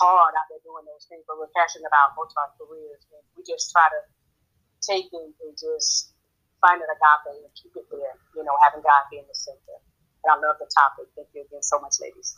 hard 0.00 0.32
out 0.36 0.46
there 0.52 0.60
doing 0.62 0.84
those 0.84 1.08
things, 1.08 1.24
but 1.24 1.40
we're 1.40 1.50
passionate 1.56 1.88
about 1.88 2.12
both 2.12 2.32
our 2.36 2.52
careers. 2.60 3.02
And 3.08 3.24
we 3.36 3.42
just 3.48 3.72
try 3.72 3.88
to 3.88 4.00
take 4.84 5.08
it 5.08 5.32
and 5.40 5.52
just 5.56 6.12
find 6.60 6.80
an 6.80 6.90
agape 6.90 7.40
and 7.40 7.52
keep 7.56 7.72
it 7.76 7.88
there, 7.88 8.16
you 8.36 8.44
know, 8.44 8.54
having 8.60 8.84
God 8.84 9.02
be 9.10 9.18
in 9.18 9.26
the 9.26 9.36
center. 9.36 9.76
And 10.24 10.28
I 10.32 10.36
love 10.36 10.60
the 10.60 10.68
topic. 10.68 11.08
Thank 11.16 11.28
you 11.34 11.46
again 11.48 11.62
so 11.62 11.80
much, 11.80 11.96
ladies. 12.00 12.36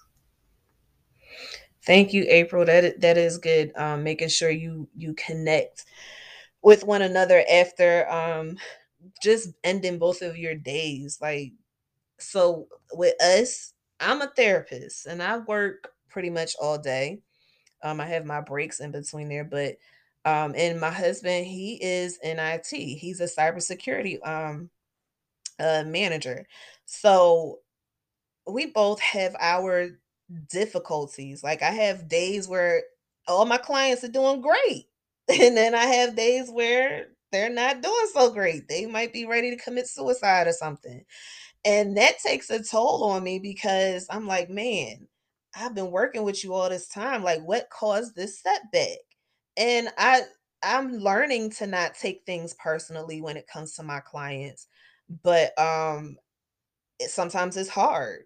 Thank 1.85 2.13
you, 2.13 2.27
April. 2.29 2.65
That 2.65 3.01
that 3.01 3.17
is 3.17 3.39
good. 3.39 3.73
Um, 3.75 4.05
making 4.05 4.29
sure 4.29 4.51
you 4.51 4.89
you 4.95 5.15
connect 5.15 5.87
with 6.63 6.85
one 6.85 7.03
another 7.03 7.43
after 7.51 8.09
um 8.11 8.59
just 9.23 9.51
ending 9.65 9.99
both 9.99 10.23
of 10.23 10.37
your 10.37 10.55
days. 10.55 11.19
Like, 11.21 11.53
so 12.19 12.69
with 12.93 13.21
us, 13.23 13.73
I'm 14.01 14.23
a 14.23 14.29
therapist 14.29 15.07
and 15.07 15.23
I 15.23 15.39
work 15.39 15.93
pretty 16.11 16.31
much 16.31 16.55
all 16.61 16.79
day. 16.79 17.21
Um, 17.83 18.01
I 18.01 18.07
have 18.07 18.27
my 18.27 18.41
breaks 18.41 18.81
in 18.81 18.93
between 18.93 19.29
there, 19.29 19.45
but 19.45 19.77
um, 20.25 20.55
and 20.57 20.81
my 20.81 20.91
husband, 20.91 21.47
he 21.47 21.79
is 21.83 22.19
in 22.23 22.39
IT. 22.41 22.97
He's 22.97 23.21
a 23.21 23.25
cybersecurity 23.27 24.27
um 24.27 24.71
uh 25.59 25.85
manager. 25.87 26.47
So 26.87 27.61
we 28.47 28.67
both 28.67 29.01
have 29.01 29.37
our 29.41 29.91
difficulties. 30.51 31.43
Like 31.45 31.63
I 31.63 31.71
have 31.71 32.09
days 32.09 32.49
where 32.49 32.83
all 33.29 33.47
my 33.47 33.59
clients 33.59 34.05
are 34.05 34.09
doing 34.09 34.41
great. 34.41 34.87
And 35.31 35.57
then 35.57 35.75
I 35.77 35.87
have 35.87 36.17
days 36.17 36.51
where 36.51 37.07
they're 37.33 37.51
not 37.51 37.83
doing 37.83 38.09
so 38.13 38.33
great. 38.33 38.69
They 38.69 38.87
might 38.87 39.13
be 39.13 39.27
ready 39.27 39.51
to 39.51 39.63
commit 39.63 39.89
suicide 39.89 40.47
or 40.47 40.53
something. 40.53 41.05
And 41.65 41.97
that 41.97 42.19
takes 42.21 42.51
a 42.51 42.63
toll 42.63 43.05
on 43.05 43.23
me 43.25 43.39
because 43.39 44.07
I'm 44.11 44.27
like, 44.27 44.51
man, 44.51 45.09
I've 45.57 45.75
been 45.75 45.91
working 45.91 46.23
with 46.25 46.45
you 46.45 46.55
all 46.55 46.69
this 46.71 46.89
time. 46.89 47.23
Like, 47.23 47.43
what 47.43 47.71
caused 47.71 48.17
this 48.17 48.41
setback? 48.41 48.99
And 49.57 49.91
I 49.99 50.23
I'm 50.63 50.93
learning 50.99 51.51
to 51.53 51.67
not 51.67 51.95
take 51.95 52.23
things 52.27 52.55
personally 52.55 53.21
when 53.23 53.37
it 53.37 53.47
comes 53.49 53.75
to 53.75 53.83
my 53.83 54.01
clients. 54.01 54.69
But 55.23 55.59
um 55.59 56.17
it, 56.99 57.11
sometimes 57.11 57.57
it's 57.57 57.69
hard. 57.71 58.25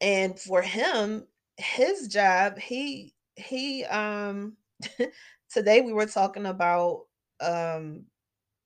And 0.00 0.38
for 0.40 0.62
him, 0.62 1.26
his 1.58 2.08
job, 2.08 2.58
he 2.58 3.14
he 3.36 3.84
um 3.86 4.56
today 5.52 5.80
we 5.82 5.92
were 5.92 6.06
talking 6.06 6.46
about 6.46 7.04
um 7.40 8.04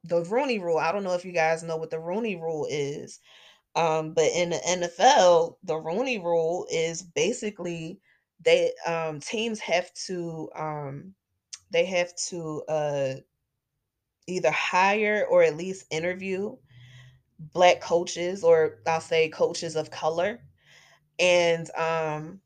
the 0.04 0.22
Rooney 0.24 0.58
Rule. 0.58 0.78
I 0.78 0.92
don't 0.92 1.04
know 1.04 1.14
if 1.14 1.24
you 1.24 1.32
guys 1.32 1.62
know 1.62 1.76
what 1.76 1.90
the 1.90 1.98
Rooney 1.98 2.36
Rule 2.36 2.66
is. 2.70 3.20
Um, 3.74 4.12
but 4.12 4.30
in 4.34 4.50
the 4.50 4.56
NFL, 4.56 5.56
the 5.64 5.76
Rooney 5.76 6.18
Rule 6.18 6.66
is 6.70 7.02
basically 7.02 7.98
they 8.44 8.72
um 8.86 9.20
teams 9.20 9.58
have 9.60 9.92
to 10.06 10.50
um 10.54 11.14
they 11.70 11.84
have 11.84 12.14
to 12.28 12.62
uh 12.68 13.14
either 14.26 14.50
hire 14.50 15.26
or 15.30 15.42
at 15.42 15.56
least 15.56 15.86
interview 15.90 16.54
black 17.52 17.80
coaches 17.80 18.44
or 18.44 18.78
I'll 18.86 19.00
say 19.00 19.28
coaches 19.28 19.76
of 19.76 19.90
color. 19.90 20.40
And 21.18 21.68
um 21.76 22.40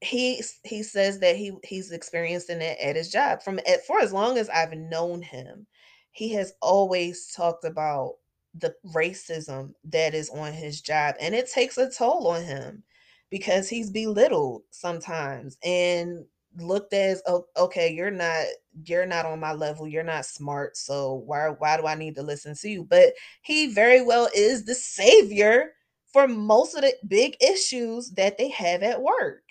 he 0.00 0.42
he 0.64 0.82
says 0.82 1.18
that 1.20 1.36
he 1.36 1.52
he's 1.64 1.92
experiencing 1.92 2.62
it 2.62 2.78
at 2.80 2.96
his 2.96 3.10
job 3.10 3.42
from 3.42 3.60
for 3.86 4.00
as 4.00 4.12
long 4.12 4.38
as 4.38 4.48
I've 4.48 4.72
known 4.72 5.20
him 5.20 5.66
he 6.12 6.32
has 6.32 6.52
always 6.60 7.32
talked 7.34 7.64
about 7.64 8.16
the 8.54 8.74
racism 8.94 9.72
that 9.84 10.14
is 10.14 10.28
on 10.30 10.52
his 10.52 10.80
job 10.80 11.14
and 11.20 11.34
it 11.34 11.50
takes 11.50 11.78
a 11.78 11.88
toll 11.88 12.26
on 12.28 12.42
him 12.42 12.82
because 13.30 13.68
he's 13.68 13.90
belittled 13.90 14.62
sometimes 14.70 15.56
and 15.62 16.24
looked 16.58 16.92
as 16.92 17.22
oh, 17.28 17.46
okay 17.56 17.92
you're 17.92 18.10
not 18.10 18.44
you're 18.84 19.06
not 19.06 19.24
on 19.24 19.38
my 19.38 19.52
level 19.52 19.86
you're 19.86 20.02
not 20.02 20.26
smart 20.26 20.76
so 20.76 21.22
why 21.26 21.48
why 21.58 21.76
do 21.76 21.86
i 21.86 21.94
need 21.94 22.16
to 22.16 22.22
listen 22.22 22.56
to 22.56 22.68
you? 22.68 22.84
But 22.84 23.12
he 23.42 23.72
very 23.72 24.02
well 24.02 24.28
is 24.34 24.64
the 24.64 24.74
savior 24.74 25.72
for 26.12 26.26
most 26.26 26.74
of 26.74 26.82
the 26.82 26.94
big 27.06 27.36
issues 27.40 28.10
that 28.12 28.36
they 28.36 28.48
have 28.50 28.82
at 28.82 29.00
work. 29.00 29.42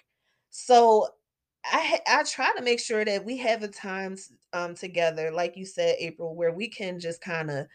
So 0.50 1.08
I 1.66 2.00
I 2.08 2.24
try 2.24 2.52
to 2.56 2.64
make 2.64 2.80
sure 2.80 3.06
that 3.06 3.26
we 3.26 3.38
have 3.38 3.64
a 3.64 3.68
times 3.68 4.32
um 4.54 4.76
together, 4.76 5.32
like 5.32 5.58
you 5.58 5.66
said, 5.66 5.96
April, 6.00 6.36
where 6.36 6.52
we 6.54 6.70
can 6.70 7.00
just 7.00 7.22
kind 7.22 7.52
of 7.52 7.68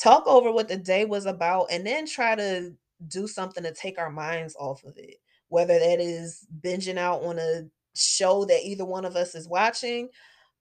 talk 0.00 0.26
over 0.26 0.52
what 0.52 0.68
the 0.68 0.76
day 0.76 1.04
was 1.04 1.26
about 1.26 1.66
and 1.70 1.86
then 1.86 2.06
try 2.06 2.34
to 2.34 2.72
do 3.08 3.26
something 3.28 3.62
to 3.64 3.72
take 3.74 3.98
our 3.98 4.10
minds 4.10 4.56
off 4.58 4.84
of 4.84 4.96
it. 4.96 5.16
Whether 5.48 5.78
that 5.78 6.00
is 6.00 6.46
binging 6.62 6.98
out 6.98 7.22
on 7.22 7.38
a 7.38 7.62
show 7.96 8.44
that 8.46 8.64
either 8.64 8.84
one 8.84 9.04
of 9.04 9.16
us 9.16 9.34
is 9.34 9.48
watching 9.48 10.08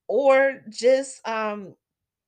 or 0.08 0.62
just 0.70 1.28
um 1.28 1.76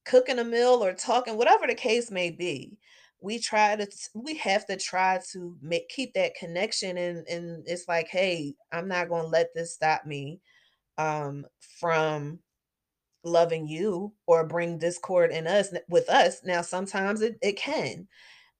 cooking 0.05 0.39
a 0.39 0.43
meal 0.43 0.83
or 0.83 0.93
talking, 0.93 1.37
whatever 1.37 1.67
the 1.67 1.75
case 1.75 2.11
may 2.11 2.31
be. 2.31 2.77
We 3.21 3.39
try 3.39 3.75
to 3.75 3.87
we 4.15 4.37
have 4.37 4.65
to 4.67 4.77
try 4.77 5.19
to 5.33 5.57
make 5.61 5.89
keep 5.89 6.13
that 6.15 6.35
connection 6.35 6.97
and 6.97 7.27
and 7.27 7.63
it's 7.67 7.87
like, 7.87 8.09
hey, 8.09 8.55
I'm 8.71 8.87
not 8.87 9.09
gonna 9.09 9.27
let 9.27 9.53
this 9.55 9.73
stop 9.75 10.05
me 10.05 10.41
um 10.97 11.45
from 11.79 12.39
loving 13.23 13.67
you 13.67 14.13
or 14.27 14.45
bring 14.47 14.77
discord 14.79 15.31
in 15.31 15.47
us 15.47 15.73
with 15.89 16.09
us. 16.09 16.41
Now 16.43 16.61
sometimes 16.61 17.21
it, 17.21 17.37
it 17.41 17.57
can 17.57 18.07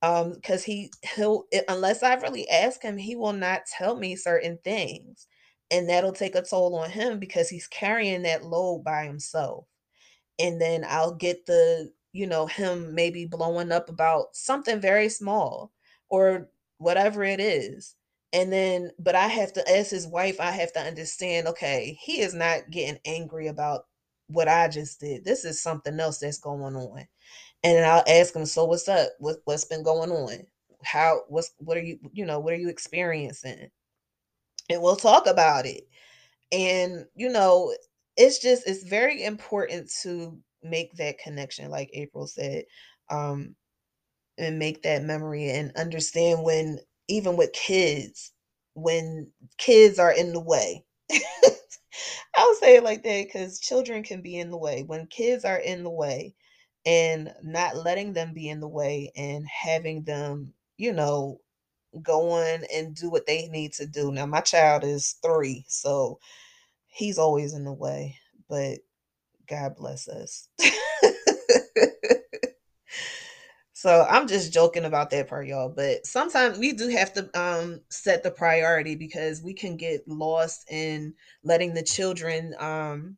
um 0.03 0.34
because 0.36 0.64
he 0.64 0.91
he'll 1.16 1.45
unless 1.70 2.03
i 2.03 2.14
really 2.16 2.49
ask 2.49 2.84
him 2.84 2.97
he 2.97 3.16
will 3.16 3.34
not 3.34 3.64
tell 3.78 3.95
me 3.95 4.16
certain 4.16 4.59
things 4.64 5.28
and 5.72 5.89
that'll 5.89 6.14
take 6.14 6.36
a 6.36 6.41
toll 6.43 6.76
on 6.76 6.89
him 6.91 7.20
because 7.20 7.49
he's 7.49 7.68
carrying 7.68 8.24
that 8.24 8.43
load 8.43 8.84
by 8.86 9.05
himself. 9.05 9.66
And 10.39 10.62
then 10.62 10.86
i'll 10.88 11.16
get 11.16 11.45
the 11.45 11.91
you 12.14 12.28
know 12.28 12.45
him 12.45 12.93
maybe 12.93 13.26
blowing 13.26 13.72
up 13.72 13.89
about 13.89 14.36
something 14.36 14.80
very 14.80 15.09
small 15.09 15.72
or 16.09 16.49
whatever 16.78 17.24
it 17.24 17.39
is 17.39 17.95
and 18.34 18.51
then 18.51 18.91
but 18.99 19.16
i 19.16 19.28
have 19.28 19.53
to 19.53 19.68
as 19.70 19.89
his 19.89 20.07
wife 20.07 20.39
i 20.39 20.51
have 20.51 20.72
to 20.74 20.80
understand 20.80 21.47
okay 21.47 21.97
he 22.01 22.22
is 22.22 22.34
not 22.34 22.70
getting 22.70 22.99
angry 23.05 23.47
about 23.47 23.86
what 24.28 24.47
i 24.47 24.68
just 24.68 24.99
did 24.99 25.24
this 25.26 25.45
is 25.45 25.62
something 25.62 25.99
else 25.99 26.20
that's 26.20 26.39
going 26.39 26.76
on 26.76 27.05
and 27.64 27.86
I'll 27.86 28.03
ask 28.07 28.36
him, 28.36 28.45
so 28.45 28.66
what's 28.66 28.88
up? 28.88 29.09
What 29.20 29.38
what's 29.45 29.66
been 29.66 29.84
going 29.84 30.12
on? 30.12 30.45
How 30.84 31.22
what's 31.28 31.51
what 31.59 31.78
are 31.78 31.82
you 31.82 31.99
you 32.14 32.26
know 32.26 32.39
what 32.39 32.53
are 32.53 32.57
you 32.57 32.70
experiencing? 32.70 33.70
And 34.70 34.82
we'll 34.82 34.95
talk 34.95 35.28
about 35.28 35.66
it. 35.66 35.88
And 36.51 37.05
you 37.16 37.30
know, 37.30 37.74
it's 38.18 38.39
just 38.39 38.68
it's 38.68 38.84
very 38.84 39.24
important 39.24 39.91
to 40.03 40.38
make 40.64 40.93
that 40.95 41.20
connection, 41.20 41.70
like 41.72 41.89
April 41.93 42.28
said, 42.28 42.66
um, 43.09 43.55
and 44.38 44.59
make 44.59 44.84
that 44.84 45.03
memory 45.03 45.49
and 45.51 45.74
understand 45.78 46.43
when 46.43 46.80
even 47.09 47.38
with 47.38 47.53
kids, 47.53 48.32
when 48.76 49.32
kids 49.57 49.99
are 49.99 50.14
in 50.14 50.34
the 50.34 50.41
way. 50.41 50.86
I'll 52.36 52.55
say 52.55 52.78
it 52.78 52.84
like 52.84 53.03
that 53.03 53.26
because 53.28 53.59
children 53.59 54.03
can 54.03 54.22
be 54.22 54.38
in 54.39 54.51
the 54.51 54.57
way. 54.57 54.84
When 54.84 55.07
kids 55.07 55.45
are 55.45 55.57
in 55.59 55.84
the 55.84 55.89
way, 55.89 56.36
and 56.86 57.34
not 57.43 57.78
letting 57.78 58.14
them 58.14 58.34
be 58.34 58.49
in 58.49 58.59
the 58.59 58.68
way 58.68 59.12
and 59.16 59.45
having 59.47 60.03
them, 60.03 60.53
you 60.78 60.93
know, 60.93 61.39
go 62.03 62.32
on 62.32 62.64
and 62.74 62.95
do 62.95 63.09
what 63.09 63.28
they 63.28 63.47
need 63.49 63.74
to 63.74 63.88
do. 63.88 64.12
Now, 64.12 64.26
my 64.26 64.41
child 64.41 64.84
is 64.84 65.18
three, 65.24 65.66
so 65.68 66.20
he's 66.88 67.18
always 67.20 67.53
in 67.53 67.66
the 67.66 67.74
way, 67.74 68.18
but 68.49 68.80
God 69.47 69.75
bless 69.75 70.07
us. 70.07 70.47
so 73.73 74.05
I'm 74.09 74.27
just 74.27 74.53
joking 74.53 74.85
about 74.85 75.09
that 75.11 75.27
part, 75.27 75.47
y'all. 75.47 75.69
But 75.69 76.05
sometimes 76.05 76.57
we 76.57 76.73
do 76.73 76.87
have 76.89 77.13
to 77.13 77.29
um, 77.39 77.81
set 77.89 78.23
the 78.23 78.31
priority 78.31 78.95
because 78.95 79.41
we 79.41 79.53
can 79.53 79.77
get 79.77 80.07
lost 80.07 80.69
in 80.71 81.13
letting 81.43 81.73
the 81.73 81.83
children 81.83 82.55
um, 82.59 83.17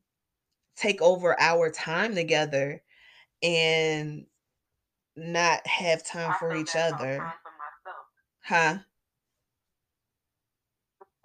take 0.75 1.01
over 1.01 1.39
our 1.39 1.69
time 1.69 2.15
together 2.15 2.81
and 3.41 4.25
not 5.15 5.65
have 5.67 6.05
time 6.05 6.31
I 6.31 6.39
for 6.39 6.55
each 6.55 6.75
other. 6.75 7.17
For 7.17 7.33
huh? 8.41 8.77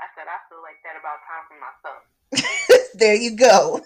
I 0.00 0.06
said 0.14 0.26
I 0.28 0.38
feel 0.48 0.62
like 0.62 0.78
that 0.84 0.96
about 0.98 1.18
time 1.26 1.44
for 1.48 1.58
myself. 1.58 2.90
there 2.94 3.14
you 3.14 3.36
go. 3.36 3.80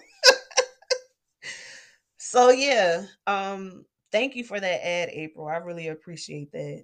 So 2.33 2.49
yeah, 2.49 3.05
um 3.27 3.85
thank 4.11 4.35
you 4.35 4.43
for 4.43 4.59
that 4.59 4.83
ad 4.83 5.09
April. 5.09 5.47
I 5.47 5.57
really 5.57 5.89
appreciate 5.89 6.51
that. 6.53 6.83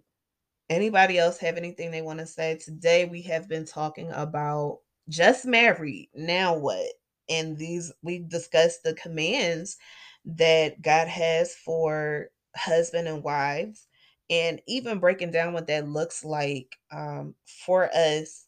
Anybody 0.69 1.17
else 1.17 1.39
have 1.39 1.57
anything 1.57 1.89
they 1.89 2.03
want 2.03 2.19
to 2.19 2.27
say? 2.27 2.59
Today 2.63 3.05
we 3.05 3.23
have 3.23 3.49
been 3.49 3.65
talking 3.65 4.11
about 4.11 4.81
just 5.09 5.47
married. 5.47 6.09
Now 6.13 6.55
what? 6.55 6.85
And 7.29 7.57
these 7.57 7.91
we 8.03 8.19
discussed 8.19 8.83
the 8.83 8.93
commands 8.93 9.77
that 10.25 10.83
God 10.83 11.07
has 11.07 11.55
for 11.55 12.27
husband 12.55 13.07
and 13.07 13.23
wives, 13.23 13.87
and 14.29 14.61
even 14.67 14.99
breaking 14.99 15.31
down 15.31 15.53
what 15.53 15.65
that 15.65 15.89
looks 15.89 16.23
like 16.23 16.77
um, 16.91 17.33
for 17.65 17.89
us 17.91 18.45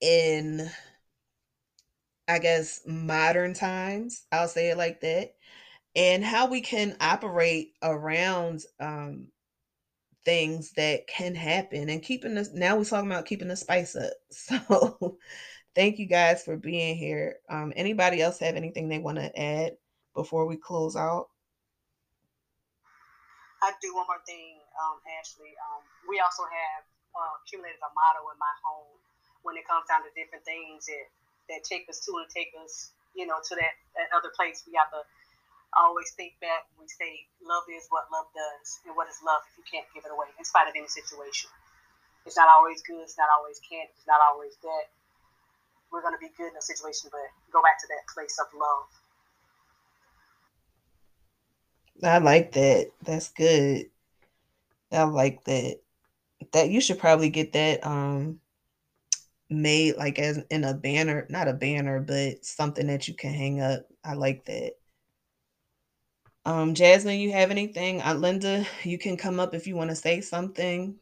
in, 0.00 0.70
I 2.28 2.38
guess, 2.38 2.82
modern 2.86 3.52
times. 3.52 4.26
I'll 4.30 4.46
say 4.46 4.70
it 4.70 4.78
like 4.78 5.00
that, 5.00 5.34
and 5.96 6.24
how 6.24 6.46
we 6.48 6.60
can 6.60 6.96
operate 7.00 7.72
around 7.82 8.62
um, 8.80 9.28
things 10.24 10.72
that 10.72 11.06
can 11.06 11.34
happen 11.34 11.88
and 11.88 12.02
keeping 12.02 12.34
this. 12.34 12.52
Now 12.52 12.76
we're 12.76 12.84
talking 12.84 13.10
about 13.10 13.26
keeping 13.26 13.48
the 13.48 13.56
spice 13.56 13.96
up. 13.96 14.12
So. 14.30 15.18
Thank 15.74 15.98
you 15.98 16.06
guys 16.06 16.44
for 16.44 16.56
being 16.56 16.94
here. 16.96 17.38
Um, 17.50 17.72
anybody 17.74 18.22
else 18.22 18.38
have 18.38 18.54
anything 18.54 18.88
they 18.88 19.00
want 19.00 19.18
to 19.18 19.36
add? 19.36 19.72
before 20.14 20.46
we 20.46 20.56
close 20.56 20.94
out? 20.94 21.28
I 23.62 23.74
do 23.82 23.94
one 23.94 24.06
more 24.06 24.22
thing, 24.24 24.62
um, 24.78 25.02
Ashley. 25.18 25.52
Um, 25.58 25.82
we 26.06 26.22
also 26.22 26.46
have 26.46 26.82
uh, 27.12 27.32
accumulated 27.42 27.82
a 27.82 27.90
motto 27.92 28.30
in 28.30 28.38
my 28.38 28.54
home 28.62 28.94
when 29.42 29.58
it 29.58 29.66
comes 29.66 29.84
down 29.90 30.06
to 30.06 30.12
different 30.14 30.46
things 30.46 30.86
that, 30.86 31.06
that 31.50 31.60
take 31.66 31.88
us 31.90 32.00
to 32.06 32.12
and 32.22 32.28
take 32.30 32.54
us, 32.60 32.94
you 33.16 33.26
know, 33.26 33.40
to 33.42 33.52
that, 33.56 33.74
that 33.98 34.08
other 34.14 34.30
place. 34.36 34.62
We 34.68 34.76
have 34.78 34.92
to 34.94 35.02
always 35.78 36.10
think 36.14 36.38
back 36.40 36.66
when 36.74 36.86
we 36.86 36.90
say 36.90 37.26
love 37.42 37.64
is 37.70 37.86
what 37.90 38.10
love 38.10 38.30
does. 38.34 38.80
And 38.86 38.94
what 38.94 39.10
is 39.10 39.18
love 39.24 39.42
if 39.50 39.58
you 39.58 39.66
can't 39.66 39.86
give 39.94 40.06
it 40.06 40.12
away 40.12 40.30
in 40.38 40.44
spite 40.44 40.66
of 40.70 40.74
any 40.76 40.88
situation? 40.88 41.50
It's 42.24 42.38
not 42.38 42.48
always 42.48 42.80
good. 42.82 43.04
It's 43.04 43.18
not 43.20 43.28
always 43.36 43.60
can 43.60 43.84
It's 43.92 44.08
not 44.08 44.22
always 44.22 44.56
that. 44.64 44.88
We're 45.92 46.02
going 46.02 46.16
to 46.16 46.22
be 46.22 46.32
good 46.34 46.50
in 46.50 46.58
a 46.58 46.64
situation, 46.64 47.12
but 47.12 47.28
go 47.54 47.62
back 47.62 47.78
to 47.78 47.88
that 47.90 48.02
place 48.10 48.34
of 48.42 48.50
love 48.56 48.90
I 52.02 52.18
like 52.18 52.52
that. 52.52 52.90
That's 53.02 53.28
good. 53.30 53.86
I 54.90 55.04
like 55.04 55.44
that. 55.44 55.80
That 56.52 56.70
you 56.70 56.80
should 56.80 56.98
probably 56.98 57.30
get 57.30 57.52
that 57.52 57.86
um 57.86 58.40
made 59.50 59.96
like 59.96 60.18
as 60.18 60.38
in 60.50 60.64
a 60.64 60.74
banner, 60.74 61.26
not 61.30 61.48
a 61.48 61.52
banner, 61.52 62.00
but 62.00 62.44
something 62.44 62.86
that 62.88 63.08
you 63.08 63.14
can 63.14 63.32
hang 63.32 63.60
up. 63.60 63.86
I 64.04 64.14
like 64.14 64.44
that. 64.46 64.72
Um, 66.46 66.74
Jasmine, 66.74 67.20
you 67.20 67.32
have 67.32 67.50
anything? 67.50 68.02
Uh, 68.02 68.12
Linda, 68.14 68.66
you 68.82 68.98
can 68.98 69.16
come 69.16 69.40
up 69.40 69.54
if 69.54 69.66
you 69.66 69.76
want 69.76 69.88
to 69.88 69.96
say 69.96 70.20
something. 70.20 70.96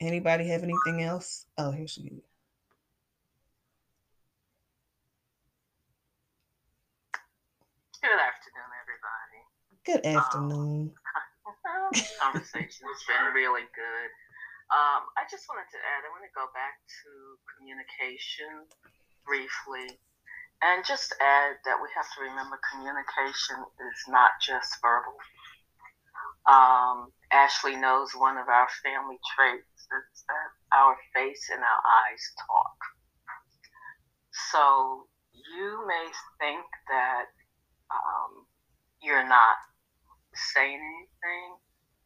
Anybody 0.00 0.48
have 0.48 0.62
anything 0.62 1.02
else? 1.02 1.44
Oh, 1.58 1.70
here 1.72 1.86
she 1.86 2.02
is. 2.02 2.24
Good 8.00 8.16
afternoon, 8.16 8.70
everybody. 8.80 9.40
Good 9.84 10.06
afternoon. 10.06 10.92
Um, 10.96 11.92
conversation 12.20 12.88
has 12.88 13.02
been 13.04 13.34
really 13.34 13.68
good. 13.76 14.10
Um, 14.72 15.04
I 15.20 15.28
just 15.30 15.44
wanted 15.52 15.68
to 15.68 15.78
add, 15.84 16.00
I 16.00 16.10
want 16.16 16.24
to 16.24 16.32
go 16.32 16.48
back 16.56 16.80
to 17.04 17.10
communication 17.56 18.64
briefly 19.28 20.00
and 20.62 20.84
just 20.84 21.14
add 21.20 21.56
that 21.64 21.78
we 21.82 21.88
have 21.94 22.08
to 22.16 22.24
remember 22.24 22.58
communication 22.72 23.60
is 23.60 24.00
not 24.08 24.30
just 24.40 24.70
verbal. 24.80 25.16
Um, 26.48 27.12
Ashley 27.32 27.76
knows 27.76 28.14
one 28.14 28.38
of 28.38 28.48
our 28.48 28.68
family 28.82 29.18
traits 29.34 29.66
is 29.66 30.24
that 30.30 30.50
our 30.72 30.96
face 31.14 31.50
and 31.52 31.60
our 31.60 31.82
eyes 32.06 32.24
talk. 32.46 32.78
So 34.52 35.06
you 35.34 35.84
may 35.86 36.06
think 36.38 36.64
that 36.88 37.26
um, 37.90 38.46
you're 39.02 39.26
not 39.26 39.56
saying 40.54 40.78
anything 40.78 41.50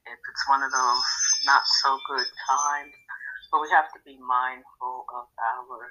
if 0.06 0.18
it's 0.18 0.44
one 0.48 0.62
of 0.62 0.72
those 0.72 1.04
not 1.46 1.62
so 1.82 1.98
good 2.08 2.26
times. 2.48 2.94
But 3.52 3.62
we 3.62 3.68
have 3.70 3.90
to 3.92 4.00
be 4.06 4.16
mindful 4.18 5.04
of 5.10 5.26
our 5.34 5.90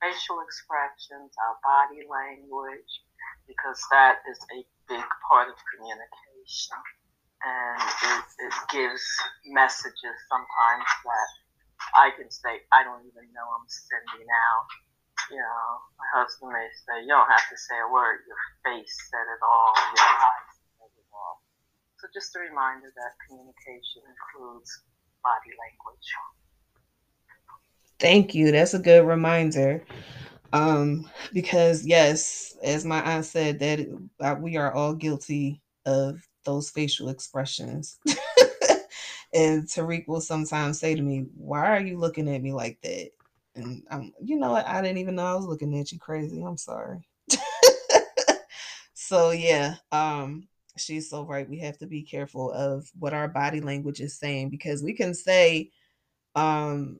facial 0.00 0.40
expressions, 0.40 1.30
our 1.36 1.56
body 1.62 2.02
language, 2.08 2.92
because 3.46 3.78
that 3.92 4.24
is 4.28 4.40
a 4.56 4.60
big 4.88 5.04
part 5.28 5.48
of 5.48 5.56
communication. 5.76 6.80
And 7.40 7.80
it, 7.80 8.24
it 8.50 8.56
gives 8.68 9.04
messages 9.48 10.16
sometimes 10.28 10.88
that 11.04 11.30
I 11.96 12.12
can 12.12 12.28
say, 12.28 12.60
I 12.72 12.84
don't 12.84 13.04
even 13.08 13.24
know 13.32 13.46
I'm 13.56 13.68
sending 13.68 14.28
out. 14.28 14.68
You 15.32 15.40
know, 15.40 15.68
my 15.96 16.08
husband 16.20 16.52
may 16.52 16.68
say, 16.84 17.06
You 17.06 17.14
don't 17.14 17.30
have 17.30 17.48
to 17.48 17.56
say 17.56 17.78
a 17.80 17.88
word, 17.88 18.26
your 18.26 18.40
face 18.66 18.92
said 19.08 19.24
it 19.24 19.40
all, 19.40 19.72
your 19.72 20.10
eyes 20.10 20.52
said 20.76 20.90
it 20.90 21.08
all. 21.14 21.40
so 22.02 22.10
just 22.12 22.34
a 22.36 22.40
reminder 22.42 22.90
that 22.92 23.12
communication 23.28 24.02
includes 24.04 24.68
body 25.22 25.52
language. 25.54 26.08
Thank 28.00 28.34
you. 28.34 28.50
That's 28.50 28.72
a 28.72 28.78
good 28.78 29.06
reminder. 29.06 29.84
Um, 30.54 31.08
because 31.32 31.86
yes, 31.86 32.56
as 32.62 32.84
my 32.84 33.00
aunt 33.02 33.26
said, 33.26 33.58
that 33.60 33.80
uh, 34.20 34.36
we 34.40 34.56
are 34.56 34.72
all 34.72 34.94
guilty 34.94 35.60
of 35.84 36.26
those 36.44 36.70
facial 36.70 37.10
expressions. 37.10 37.98
and 39.34 39.64
Tariq 39.64 40.08
will 40.08 40.22
sometimes 40.22 40.80
say 40.80 40.94
to 40.94 41.02
me, 41.02 41.26
"Why 41.36 41.68
are 41.68 41.80
you 41.80 41.98
looking 41.98 42.28
at 42.28 42.42
me 42.42 42.52
like 42.52 42.80
that?" 42.82 43.10
And 43.54 43.82
I'm, 43.90 44.12
you 44.22 44.38
know, 44.38 44.54
I 44.54 44.80
didn't 44.80 44.98
even 44.98 45.16
know 45.16 45.26
I 45.26 45.34
was 45.34 45.46
looking 45.46 45.78
at 45.78 45.92
you 45.92 45.98
crazy. 45.98 46.42
I'm 46.42 46.56
sorry. 46.56 47.06
so 48.94 49.30
yeah, 49.30 49.74
um, 49.92 50.48
she's 50.78 51.10
so 51.10 51.24
right. 51.26 51.48
We 51.48 51.58
have 51.58 51.76
to 51.78 51.86
be 51.86 52.02
careful 52.02 52.50
of 52.52 52.90
what 52.98 53.12
our 53.12 53.28
body 53.28 53.60
language 53.60 54.00
is 54.00 54.18
saying 54.18 54.48
because 54.48 54.82
we 54.82 54.94
can 54.94 55.12
say, 55.14 55.70
um, 56.34 56.98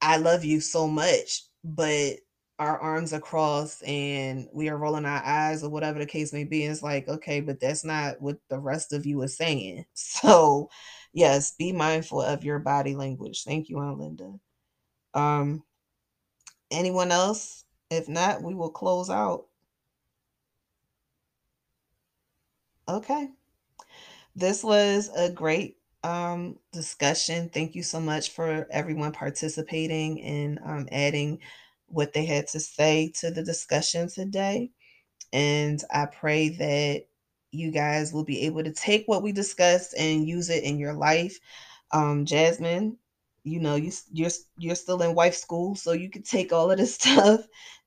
I 0.00 0.16
love 0.18 0.44
you 0.44 0.60
so 0.60 0.86
much, 0.86 1.42
but 1.64 2.16
our 2.58 2.78
arms 2.78 3.12
are 3.12 3.20
crossed 3.20 3.84
and 3.86 4.48
we 4.52 4.68
are 4.68 4.76
rolling 4.76 5.04
our 5.04 5.22
eyes 5.24 5.62
or 5.62 5.70
whatever 5.70 5.98
the 6.00 6.06
case 6.06 6.32
may 6.32 6.44
be. 6.44 6.64
It's 6.64 6.82
like, 6.82 7.08
okay, 7.08 7.40
but 7.40 7.60
that's 7.60 7.84
not 7.84 8.20
what 8.20 8.38
the 8.50 8.58
rest 8.58 8.92
of 8.92 9.06
you 9.06 9.22
is 9.22 9.36
saying. 9.36 9.84
So 9.94 10.68
yes, 11.12 11.52
be 11.58 11.72
mindful 11.72 12.20
of 12.22 12.44
your 12.44 12.58
body 12.58 12.94
language. 12.96 13.44
Thank 13.44 13.68
you, 13.68 13.78
Aunt 13.78 13.98
Linda. 13.98 14.34
Um 15.14 15.62
anyone 16.70 17.10
else? 17.12 17.64
If 17.90 18.08
not, 18.08 18.42
we 18.42 18.54
will 18.54 18.70
close 18.70 19.08
out. 19.10 19.46
Okay. 22.88 23.30
This 24.36 24.62
was 24.62 25.10
a 25.16 25.30
great 25.30 25.77
um, 26.04 26.58
discussion. 26.72 27.50
Thank 27.50 27.74
you 27.74 27.82
so 27.82 28.00
much 28.00 28.30
for 28.30 28.66
everyone 28.70 29.12
participating 29.12 30.20
and 30.22 30.58
um, 30.64 30.88
adding 30.92 31.40
what 31.86 32.12
they 32.12 32.24
had 32.24 32.46
to 32.48 32.60
say 32.60 33.12
to 33.20 33.30
the 33.30 33.42
discussion 33.42 34.08
today. 34.08 34.70
And 35.32 35.82
I 35.92 36.06
pray 36.06 36.50
that 36.50 37.04
you 37.50 37.70
guys 37.70 38.12
will 38.12 38.24
be 38.24 38.42
able 38.42 38.64
to 38.64 38.72
take 38.72 39.04
what 39.06 39.22
we 39.22 39.32
discussed 39.32 39.94
and 39.98 40.26
use 40.28 40.50
it 40.50 40.64
in 40.64 40.78
your 40.78 40.94
life. 40.94 41.38
Um, 41.92 42.24
Jasmine, 42.26 42.98
you 43.44 43.60
know, 43.60 43.76
you 43.76 43.92
you're 44.12 44.30
you're 44.58 44.74
still 44.74 45.02
in 45.02 45.14
wife 45.14 45.34
school, 45.34 45.74
so 45.74 45.92
you 45.92 46.10
could 46.10 46.24
take 46.24 46.52
all 46.52 46.70
of 46.70 46.78
this 46.78 46.94
stuff 47.00 47.40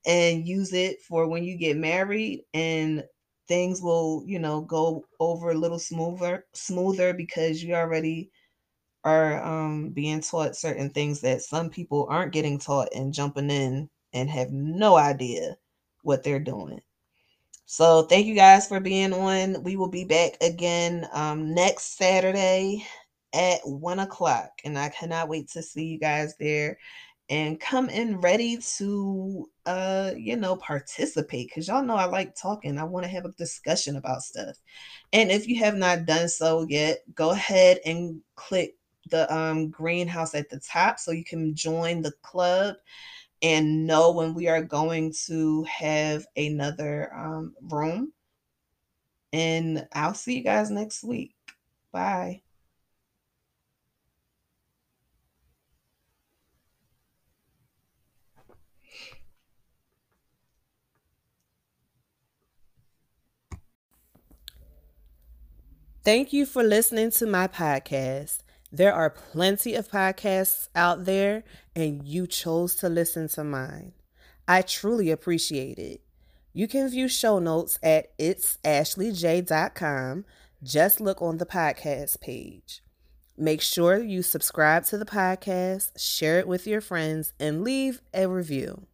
and 0.06 0.46
use 0.46 0.72
it 0.72 1.00
for 1.02 1.28
when 1.28 1.44
you 1.44 1.56
get 1.56 1.76
married 1.76 2.42
and 2.54 3.04
things 3.52 3.82
will, 3.82 4.24
you 4.26 4.38
know, 4.38 4.62
go 4.62 5.04
over 5.20 5.50
a 5.50 5.54
little 5.54 5.78
smoother 5.78 6.46
smoother 6.54 7.12
because 7.12 7.62
you 7.62 7.74
already 7.74 8.30
are 9.04 9.44
um, 9.44 9.90
being 9.90 10.22
taught 10.22 10.56
certain 10.56 10.88
things 10.88 11.20
that 11.20 11.42
some 11.42 11.68
people 11.68 12.06
aren't 12.08 12.32
getting 12.32 12.58
taught 12.58 12.88
and 12.94 13.12
jumping 13.12 13.50
in 13.50 13.90
and 14.14 14.30
have 14.30 14.50
no 14.52 14.96
idea 14.96 15.54
what 16.02 16.22
they're 16.22 16.40
doing. 16.40 16.80
So 17.66 18.04
thank 18.04 18.24
you 18.24 18.34
guys 18.34 18.66
for 18.66 18.80
being 18.80 19.12
on. 19.12 19.62
We 19.62 19.76
will 19.76 19.90
be 19.90 20.06
back 20.06 20.38
again 20.40 21.06
um, 21.12 21.52
next 21.52 21.98
Saturday 21.98 22.86
at 23.34 23.60
one 23.64 23.98
o'clock, 23.98 24.48
and 24.64 24.78
I 24.78 24.88
cannot 24.88 25.28
wait 25.28 25.50
to 25.50 25.62
see 25.62 25.84
you 25.84 25.98
guys 25.98 26.34
there 26.40 26.78
and 27.32 27.58
come 27.58 27.88
in 27.88 28.20
ready 28.20 28.58
to 28.58 29.48
uh 29.64 30.10
you 30.14 30.36
know 30.36 30.54
participate 30.54 31.48
because 31.48 31.66
y'all 31.66 31.82
know 31.82 31.94
i 31.94 32.04
like 32.04 32.34
talking 32.34 32.76
i 32.76 32.84
want 32.84 33.04
to 33.04 33.10
have 33.10 33.24
a 33.24 33.32
discussion 33.32 33.96
about 33.96 34.22
stuff. 34.22 34.54
And 35.14 35.30
if 35.30 35.48
you 35.48 35.58
have 35.60 35.74
not 35.74 36.04
done 36.04 36.28
so 36.28 36.66
yet 36.68 36.98
go 37.14 37.30
ahead 37.30 37.78
and 37.86 38.20
click 38.36 38.76
the 39.10 39.34
um 39.34 39.70
greenhouse 39.70 40.34
at 40.34 40.50
the 40.50 40.60
top 40.60 40.98
so 40.98 41.10
you 41.10 41.24
can 41.24 41.54
join 41.54 42.02
the 42.02 42.12
club 42.20 42.76
and 43.40 43.86
know 43.86 44.12
when 44.12 44.34
we 44.34 44.48
are 44.48 44.62
going 44.62 45.14
to 45.26 45.64
have 45.64 46.26
another 46.36 47.12
um, 47.16 47.54
room. 47.62 48.12
And 49.32 49.88
i'll 49.94 50.14
see 50.14 50.36
you 50.36 50.44
guys 50.44 50.70
next 50.70 51.02
week. 51.02 51.34
Bye 51.92 52.42
Thank 66.04 66.32
you 66.32 66.46
for 66.46 66.64
listening 66.64 67.12
to 67.12 67.26
my 67.26 67.46
podcast. 67.46 68.38
There 68.72 68.92
are 68.92 69.08
plenty 69.08 69.76
of 69.76 69.88
podcasts 69.88 70.66
out 70.74 71.04
there, 71.04 71.44
and 71.76 72.02
you 72.02 72.26
chose 72.26 72.74
to 72.76 72.88
listen 72.88 73.28
to 73.28 73.44
mine. 73.44 73.92
I 74.48 74.62
truly 74.62 75.12
appreciate 75.12 75.78
it. 75.78 76.00
You 76.52 76.66
can 76.66 76.88
view 76.88 77.06
show 77.06 77.38
notes 77.38 77.78
at 77.84 78.18
itsashleyj.com. 78.18 80.24
Just 80.60 81.00
look 81.00 81.22
on 81.22 81.38
the 81.38 81.46
podcast 81.46 82.20
page. 82.20 82.82
Make 83.38 83.60
sure 83.60 84.02
you 84.02 84.22
subscribe 84.22 84.84
to 84.86 84.98
the 84.98 85.06
podcast, 85.06 85.92
share 85.96 86.40
it 86.40 86.48
with 86.48 86.66
your 86.66 86.80
friends, 86.80 87.32
and 87.38 87.62
leave 87.62 88.02
a 88.12 88.26
review. 88.26 88.88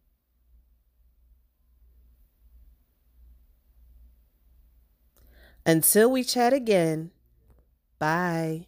Until 5.69 6.09
we 6.09 6.23
chat 6.23 6.51
again, 6.51 7.11
bye. 7.99 8.65